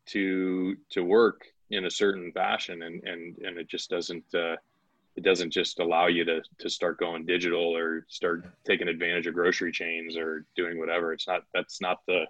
to 0.07 0.75
to 0.89 1.03
work 1.03 1.45
in 1.69 1.85
a 1.85 1.91
certain 1.91 2.31
fashion 2.33 2.83
and 2.83 3.01
and 3.03 3.37
and 3.37 3.57
it 3.57 3.69
just 3.69 3.89
doesn't 3.89 4.25
uh, 4.33 4.55
it 5.15 5.23
doesn't 5.23 5.51
just 5.51 5.79
allow 5.79 6.07
you 6.07 6.25
to 6.25 6.41
to 6.59 6.69
start 6.69 6.99
going 6.99 7.25
digital 7.25 7.75
or 7.75 8.05
start 8.09 8.45
taking 8.65 8.87
advantage 8.87 9.27
of 9.27 9.33
grocery 9.33 9.71
chains 9.71 10.17
or 10.17 10.45
doing 10.55 10.77
whatever 10.77 11.13
it's 11.13 11.27
not 11.27 11.43
that's 11.53 11.81
not 11.81 11.99
the 12.07 12.25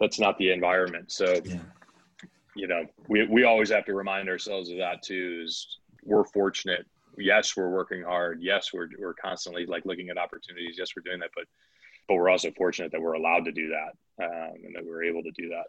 that's 0.00 0.18
not 0.18 0.36
the 0.38 0.50
environment 0.50 1.10
so 1.10 1.40
yeah. 1.44 1.56
you 2.56 2.66
know 2.66 2.84
we 3.08 3.26
we 3.26 3.44
always 3.44 3.70
have 3.70 3.84
to 3.84 3.94
remind 3.94 4.28
ourselves 4.28 4.70
of 4.70 4.78
that 4.78 5.02
too 5.02 5.42
is 5.44 5.78
we're 6.04 6.24
fortunate 6.24 6.86
yes 7.18 7.56
we're 7.56 7.70
working 7.70 8.02
hard. 8.02 8.40
Yes 8.42 8.70
we're 8.72 8.88
we're 8.98 9.14
constantly 9.14 9.66
like 9.66 9.84
looking 9.84 10.10
at 10.10 10.18
opportunities. 10.18 10.76
Yes 10.78 10.88
we're 10.96 11.02
doing 11.02 11.20
that 11.20 11.30
but 11.34 11.44
but 12.08 12.14
we're 12.14 12.28
also 12.28 12.50
fortunate 12.52 12.92
that 12.92 13.00
we're 13.00 13.14
allowed 13.14 13.44
to 13.44 13.52
do 13.52 13.68
that 13.68 14.24
um, 14.24 14.54
and 14.64 14.74
that 14.74 14.84
we're 14.84 15.04
able 15.04 15.22
to 15.22 15.30
do 15.36 15.48
that. 15.48 15.64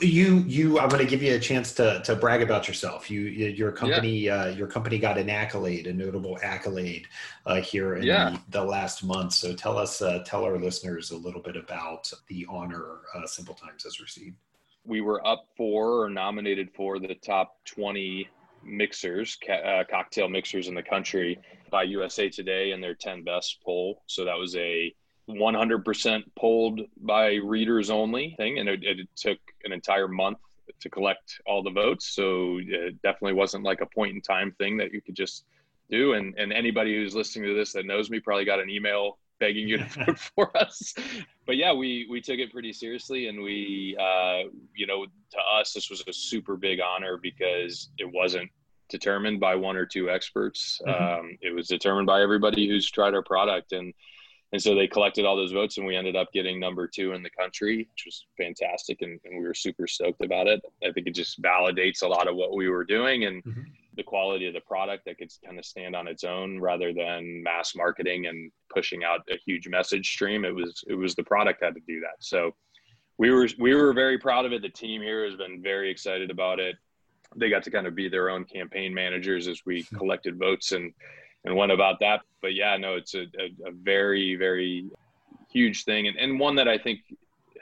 You 0.00 0.38
you 0.46 0.80
i'm 0.80 0.88
going 0.88 1.04
to 1.04 1.08
give 1.08 1.22
you 1.22 1.34
a 1.34 1.38
chance 1.38 1.72
to 1.74 2.00
to 2.04 2.16
brag 2.16 2.40
about 2.40 2.66
yourself. 2.66 3.10
You 3.10 3.20
your 3.20 3.70
company 3.70 4.20
yeah. 4.20 4.44
uh, 4.44 4.46
your 4.46 4.66
company 4.66 4.98
got 4.98 5.18
an 5.18 5.28
accolade 5.28 5.86
a 5.86 5.92
notable 5.92 6.38
accolade 6.42 7.06
uh, 7.44 7.56
here 7.56 7.96
in 7.96 8.02
yeah. 8.02 8.30
the, 8.48 8.60
the, 8.60 8.64
last 8.64 9.04
month. 9.04 9.34
So 9.34 9.54
tell 9.54 9.76
us 9.76 10.00
uh, 10.00 10.22
tell 10.24 10.44
our 10.44 10.58
listeners 10.58 11.10
a 11.10 11.16
little 11.16 11.42
bit 11.42 11.56
about 11.56 12.10
the 12.28 12.46
honor 12.48 13.00
uh, 13.14 13.26
simple 13.26 13.54
times 13.54 13.84
has 13.84 14.00
received. 14.00 14.36
We 14.84 15.02
were 15.02 15.24
up 15.26 15.46
for 15.56 16.04
or 16.04 16.10
nominated 16.10 16.70
for 16.74 16.98
the 16.98 17.14
top 17.14 17.56
20 17.66 18.28
mixers 18.66 19.38
uh, 19.48 19.84
cocktail 19.88 20.28
mixers 20.28 20.68
in 20.68 20.74
the 20.74 20.82
country 20.82 21.38
by 21.70 21.82
usa 21.82 22.28
today 22.28 22.72
in 22.72 22.80
their 22.80 22.94
10 22.94 23.22
best 23.22 23.58
poll 23.64 24.02
so 24.06 24.24
that 24.24 24.36
was 24.36 24.56
a 24.56 24.94
100% 25.28 26.22
polled 26.38 26.80
by 26.98 27.34
readers 27.34 27.90
only 27.90 28.34
thing, 28.36 28.58
and 28.58 28.68
it, 28.68 28.84
it, 28.84 29.08
took 29.16 29.38
an 29.64 29.72
entire 29.72 30.08
month 30.08 30.38
to 30.80 30.88
collect 30.88 31.40
all 31.46 31.62
the 31.62 31.70
votes. 31.70 32.14
So 32.14 32.58
it 32.60 33.00
definitely 33.02 33.32
wasn't 33.32 33.64
like 33.64 33.80
a 33.80 33.86
point 33.86 34.14
in 34.14 34.20
time 34.20 34.52
thing 34.58 34.76
that 34.76 34.92
you 34.92 35.00
could 35.00 35.16
just 35.16 35.44
do. 35.90 36.12
And 36.12 36.34
and 36.38 36.52
anybody 36.52 36.94
who's 36.94 37.14
listening 37.14 37.48
to 37.48 37.54
this 37.54 37.72
that 37.72 37.86
knows 37.86 38.10
me 38.10 38.20
probably 38.20 38.44
got 38.44 38.60
an 38.60 38.70
email 38.70 39.18
begging 39.38 39.68
you 39.68 39.78
to 39.78 39.84
vote 40.06 40.18
for 40.18 40.56
us. 40.56 40.94
But 41.46 41.56
yeah, 41.56 41.72
we 41.72 42.06
we 42.10 42.20
took 42.20 42.38
it 42.38 42.52
pretty 42.52 42.72
seriously, 42.72 43.28
and 43.28 43.42
we 43.42 43.96
uh, 44.00 44.48
you 44.74 44.86
know 44.86 45.06
to 45.06 45.38
us 45.58 45.72
this 45.72 45.90
was 45.90 46.02
a 46.06 46.12
super 46.12 46.56
big 46.56 46.80
honor 46.80 47.18
because 47.20 47.90
it 47.98 48.10
wasn't 48.12 48.50
determined 48.88 49.40
by 49.40 49.54
one 49.54 49.76
or 49.76 49.86
two 49.86 50.10
experts. 50.10 50.80
Mm-hmm. 50.86 51.20
Um, 51.20 51.38
it 51.40 51.54
was 51.54 51.68
determined 51.68 52.06
by 52.06 52.22
everybody 52.22 52.68
who's 52.68 52.90
tried 52.90 53.14
our 53.14 53.22
product 53.22 53.72
and 53.72 53.92
and 54.52 54.62
so 54.62 54.74
they 54.74 54.86
collected 54.86 55.24
all 55.24 55.36
those 55.36 55.52
votes 55.52 55.76
and 55.76 55.86
we 55.86 55.96
ended 55.96 56.16
up 56.16 56.32
getting 56.32 56.60
number 56.60 56.86
two 56.86 57.12
in 57.12 57.22
the 57.22 57.30
country 57.30 57.78
which 57.78 58.04
was 58.06 58.26
fantastic 58.36 59.02
and, 59.02 59.18
and 59.24 59.38
we 59.38 59.44
were 59.44 59.54
super 59.54 59.86
stoked 59.86 60.24
about 60.24 60.46
it 60.46 60.60
i 60.84 60.92
think 60.92 61.06
it 61.06 61.14
just 61.14 61.42
validates 61.42 62.02
a 62.02 62.06
lot 62.06 62.28
of 62.28 62.36
what 62.36 62.54
we 62.54 62.68
were 62.68 62.84
doing 62.84 63.24
and 63.24 63.42
mm-hmm. 63.44 63.62
The 63.96 64.02
quality 64.02 64.46
of 64.46 64.54
the 64.54 64.60
product 64.60 65.04
that 65.06 65.18
could 65.18 65.30
kind 65.44 65.58
of 65.58 65.64
stand 65.64 65.96
on 65.96 66.06
its 66.06 66.24
own 66.24 66.60
rather 66.60 66.92
than 66.92 67.42
mass 67.42 67.74
marketing 67.74 68.26
and 68.26 68.50
pushing 68.72 69.04
out 69.04 69.20
a 69.30 69.38
huge 69.44 69.68
message 69.68 70.08
stream. 70.08 70.44
It 70.44 70.54
was 70.54 70.84
it 70.86 70.94
was 70.94 71.14
the 71.14 71.24
product 71.24 71.62
had 71.62 71.74
to 71.74 71.80
do 71.86 72.00
that. 72.00 72.16
So 72.20 72.54
we 73.18 73.30
were 73.30 73.48
we 73.58 73.74
were 73.74 73.92
very 73.92 74.18
proud 74.18 74.44
of 74.44 74.52
it. 74.52 74.62
The 74.62 74.68
team 74.68 75.00
here 75.00 75.24
has 75.24 75.36
been 75.36 75.62
very 75.62 75.90
excited 75.90 76.30
about 76.30 76.60
it. 76.60 76.76
They 77.34 77.50
got 77.50 77.62
to 77.64 77.70
kind 77.70 77.86
of 77.86 77.94
be 77.94 78.08
their 78.08 78.30
own 78.30 78.44
campaign 78.44 78.94
managers 78.94 79.48
as 79.48 79.62
we 79.66 79.82
hmm. 79.82 79.96
collected 79.96 80.38
votes 80.38 80.72
and 80.72 80.92
and 81.44 81.56
went 81.56 81.72
about 81.72 81.98
that. 82.00 82.20
But 82.42 82.54
yeah, 82.54 82.76
no, 82.76 82.96
it's 82.96 83.14
a, 83.14 83.22
a, 83.22 83.68
a 83.68 83.72
very, 83.72 84.34
very 84.34 84.90
huge 85.50 85.84
thing 85.84 86.08
and, 86.08 86.16
and 86.18 86.40
one 86.40 86.56
that 86.56 86.68
I 86.68 86.76
think 86.76 87.00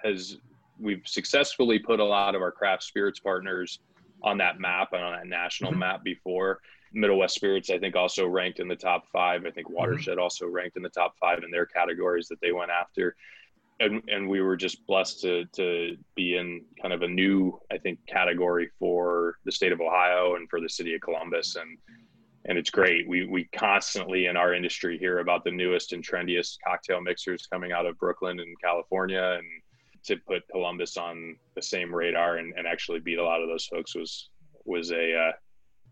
has 0.03 0.39
we've 0.81 1.03
successfully 1.05 1.79
put 1.79 2.01
a 2.01 2.05
lot 2.05 2.35
of 2.35 2.43
our 2.43 2.51
craft 2.51 2.83
spirits 2.83 3.21
partners 3.21 3.79
on 4.25 4.39
that 4.39 4.59
map 4.59 4.89
and 4.93 5.03
on 5.03 5.13
that 5.13 5.27
national 5.27 5.71
mm-hmm. 5.71 5.81
map 5.81 6.03
before. 6.03 6.61
Middle 6.93 7.19
West 7.19 7.35
Spirits, 7.35 7.71
I 7.71 7.79
think, 7.79 7.95
also 7.95 8.27
ranked 8.27 8.59
in 8.59 8.69
the 8.69 8.77
top 8.77 9.05
five. 9.13 9.45
I 9.47 9.51
think 9.51 9.69
mm-hmm. 9.69 9.77
Watershed 9.77 10.19
also 10.19 10.47
ranked 10.47 10.77
in 10.77 10.83
the 10.83 10.89
top 10.89 11.15
five 11.21 11.43
in 11.45 11.51
their 11.51 11.67
categories 11.67 12.29
that 12.29 12.41
they 12.41 12.53
went 12.53 12.71
after. 12.71 13.15
And, 13.81 14.03
and 14.09 14.29
we 14.29 14.41
were 14.41 14.57
just 14.57 14.87
blessed 14.87 15.21
to, 15.23 15.45
to 15.57 15.97
be 16.15 16.37
in 16.37 16.65
kind 16.81 16.95
of 16.95 17.03
a 17.03 17.09
new, 17.09 17.61
I 17.71 17.79
think, 17.79 17.99
category 18.07 18.71
for 18.79 19.37
the 19.45 19.53
state 19.53 19.73
of 19.73 19.81
Ohio 19.81 20.37
and 20.37 20.49
for 20.49 20.61
the 20.61 20.69
city 20.69 20.95
of 20.95 21.01
Columbus. 21.01 21.57
And 21.57 21.79
and 22.47 22.59
it's 22.59 22.71
great. 22.71 23.09
We 23.09 23.27
we 23.27 23.45
constantly 23.45 24.27
in 24.27 24.37
our 24.37 24.55
industry 24.55 24.99
hear 24.99 25.21
about 25.21 25.45
the 25.45 25.51
newest 25.51 25.93
and 25.93 26.05
trendiest 26.07 26.59
cocktail 26.67 27.01
mixers 27.01 27.47
coming 27.47 27.73
out 27.73 27.87
of 27.87 27.99
Brooklyn 27.99 28.39
and 28.39 28.61
California, 28.61 29.39
and 29.39 29.47
to 30.05 30.17
put 30.17 30.47
Columbus 30.49 30.97
on 30.97 31.37
the 31.55 31.63
same 31.63 31.95
radar 31.95 32.37
and, 32.37 32.55
and 32.57 32.67
actually 32.67 33.01
beat 33.01 33.19
a 33.19 33.25
lot 33.25 33.43
of 33.43 33.49
those 33.49 33.67
folks 33.67 33.95
was 33.95 34.31
was 34.65 34.93
a 34.93 35.15
uh, 35.15 35.33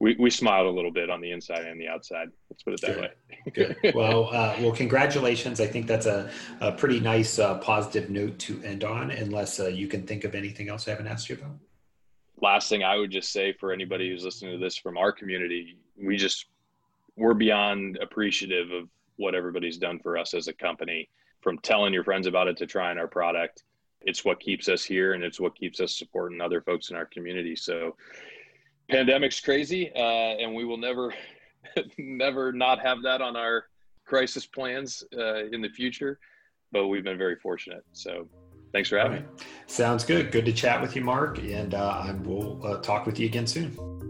we, 0.00 0.16
we 0.18 0.30
smiled 0.30 0.66
a 0.66 0.70
little 0.70 0.90
bit 0.90 1.10
on 1.10 1.20
the 1.20 1.30
inside 1.30 1.64
and 1.64 1.80
the 1.80 1.86
outside. 1.86 2.28
Let's 2.50 2.62
put 2.62 2.74
it 2.74 2.80
that 2.80 2.94
Good. 2.94 3.64
way. 3.64 3.74
Good. 3.82 3.94
Well, 3.94 4.28
uh, 4.32 4.56
well, 4.60 4.72
congratulations. 4.72 5.60
I 5.60 5.66
think 5.66 5.86
that's 5.86 6.06
a, 6.06 6.30
a 6.60 6.72
pretty 6.72 6.98
nice 6.98 7.38
uh, 7.38 7.58
positive 7.58 8.10
note 8.10 8.38
to 8.40 8.60
end 8.62 8.82
on, 8.82 9.10
unless 9.12 9.60
uh, 9.60 9.68
you 9.68 9.86
can 9.86 10.06
think 10.06 10.24
of 10.24 10.34
anything 10.34 10.68
else 10.68 10.88
I 10.88 10.92
haven't 10.92 11.06
asked 11.06 11.28
you 11.28 11.36
about 11.36 11.52
last 12.42 12.68
thing 12.68 12.82
I 12.82 12.96
would 12.96 13.10
just 13.10 13.32
say 13.32 13.54
for 13.54 13.72
anybody 13.72 14.10
who's 14.10 14.24
listening 14.24 14.52
to 14.52 14.58
this 14.58 14.76
from 14.76 14.98
our 14.98 15.12
community, 15.12 15.78
we 15.96 16.16
just 16.16 16.46
we're 17.16 17.34
beyond 17.34 17.98
appreciative 18.02 18.72
of 18.72 18.88
what 19.16 19.34
everybody's 19.34 19.78
done 19.78 20.00
for 20.00 20.18
us 20.18 20.34
as 20.34 20.48
a 20.48 20.52
company. 20.52 21.08
From 21.40 21.58
telling 21.58 21.92
your 21.92 22.04
friends 22.04 22.26
about 22.26 22.46
it 22.46 22.56
to 22.58 22.66
trying 22.66 22.98
our 22.98 23.08
product, 23.08 23.64
it's 24.05 24.24
what 24.24 24.40
keeps 24.40 24.68
us 24.68 24.84
here 24.84 25.14
and 25.14 25.24
it's 25.24 25.40
what 25.40 25.55
keeps 25.55 25.80
us 25.80 25.96
supporting 25.96 26.40
other 26.40 26.61
folks 26.61 26.90
in 26.90 26.96
our 26.96 27.07
community. 27.07 27.57
So, 27.57 27.96
pandemic's 28.90 29.40
crazy, 29.40 29.90
uh, 29.94 30.36
and 30.40 30.55
we 30.55 30.64
will 30.64 30.76
never, 30.76 31.14
never 31.98 32.53
not 32.53 32.80
have 32.80 33.03
that 33.03 33.20
on 33.20 33.36
our 33.36 33.64
crisis 34.05 34.46
plans 34.46 35.05
uh, 35.16 35.46
in 35.46 35.61
the 35.61 35.68
future. 35.68 36.18
But 36.72 36.88
we've 36.88 37.05
been 37.05 37.18
very 37.18 37.36
fortunate. 37.36 37.84
So, 37.92 38.28
Thanks 38.72 38.88
for 38.88 38.98
having 38.98 39.12
right. 39.12 39.38
me. 39.38 39.44
Sounds 39.66 40.05
good. 40.05 40.32
Good 40.32 40.46
to 40.46 40.53
chat 40.53 40.80
with 40.80 40.96
you, 40.96 41.03
Mark. 41.03 41.38
And 41.38 41.74
uh, 41.74 42.03
I 42.07 42.12
will 42.12 42.66
uh, 42.66 42.78
talk 42.78 43.05
with 43.05 43.20
you 43.20 43.26
again 43.26 43.46
soon. 43.46 44.01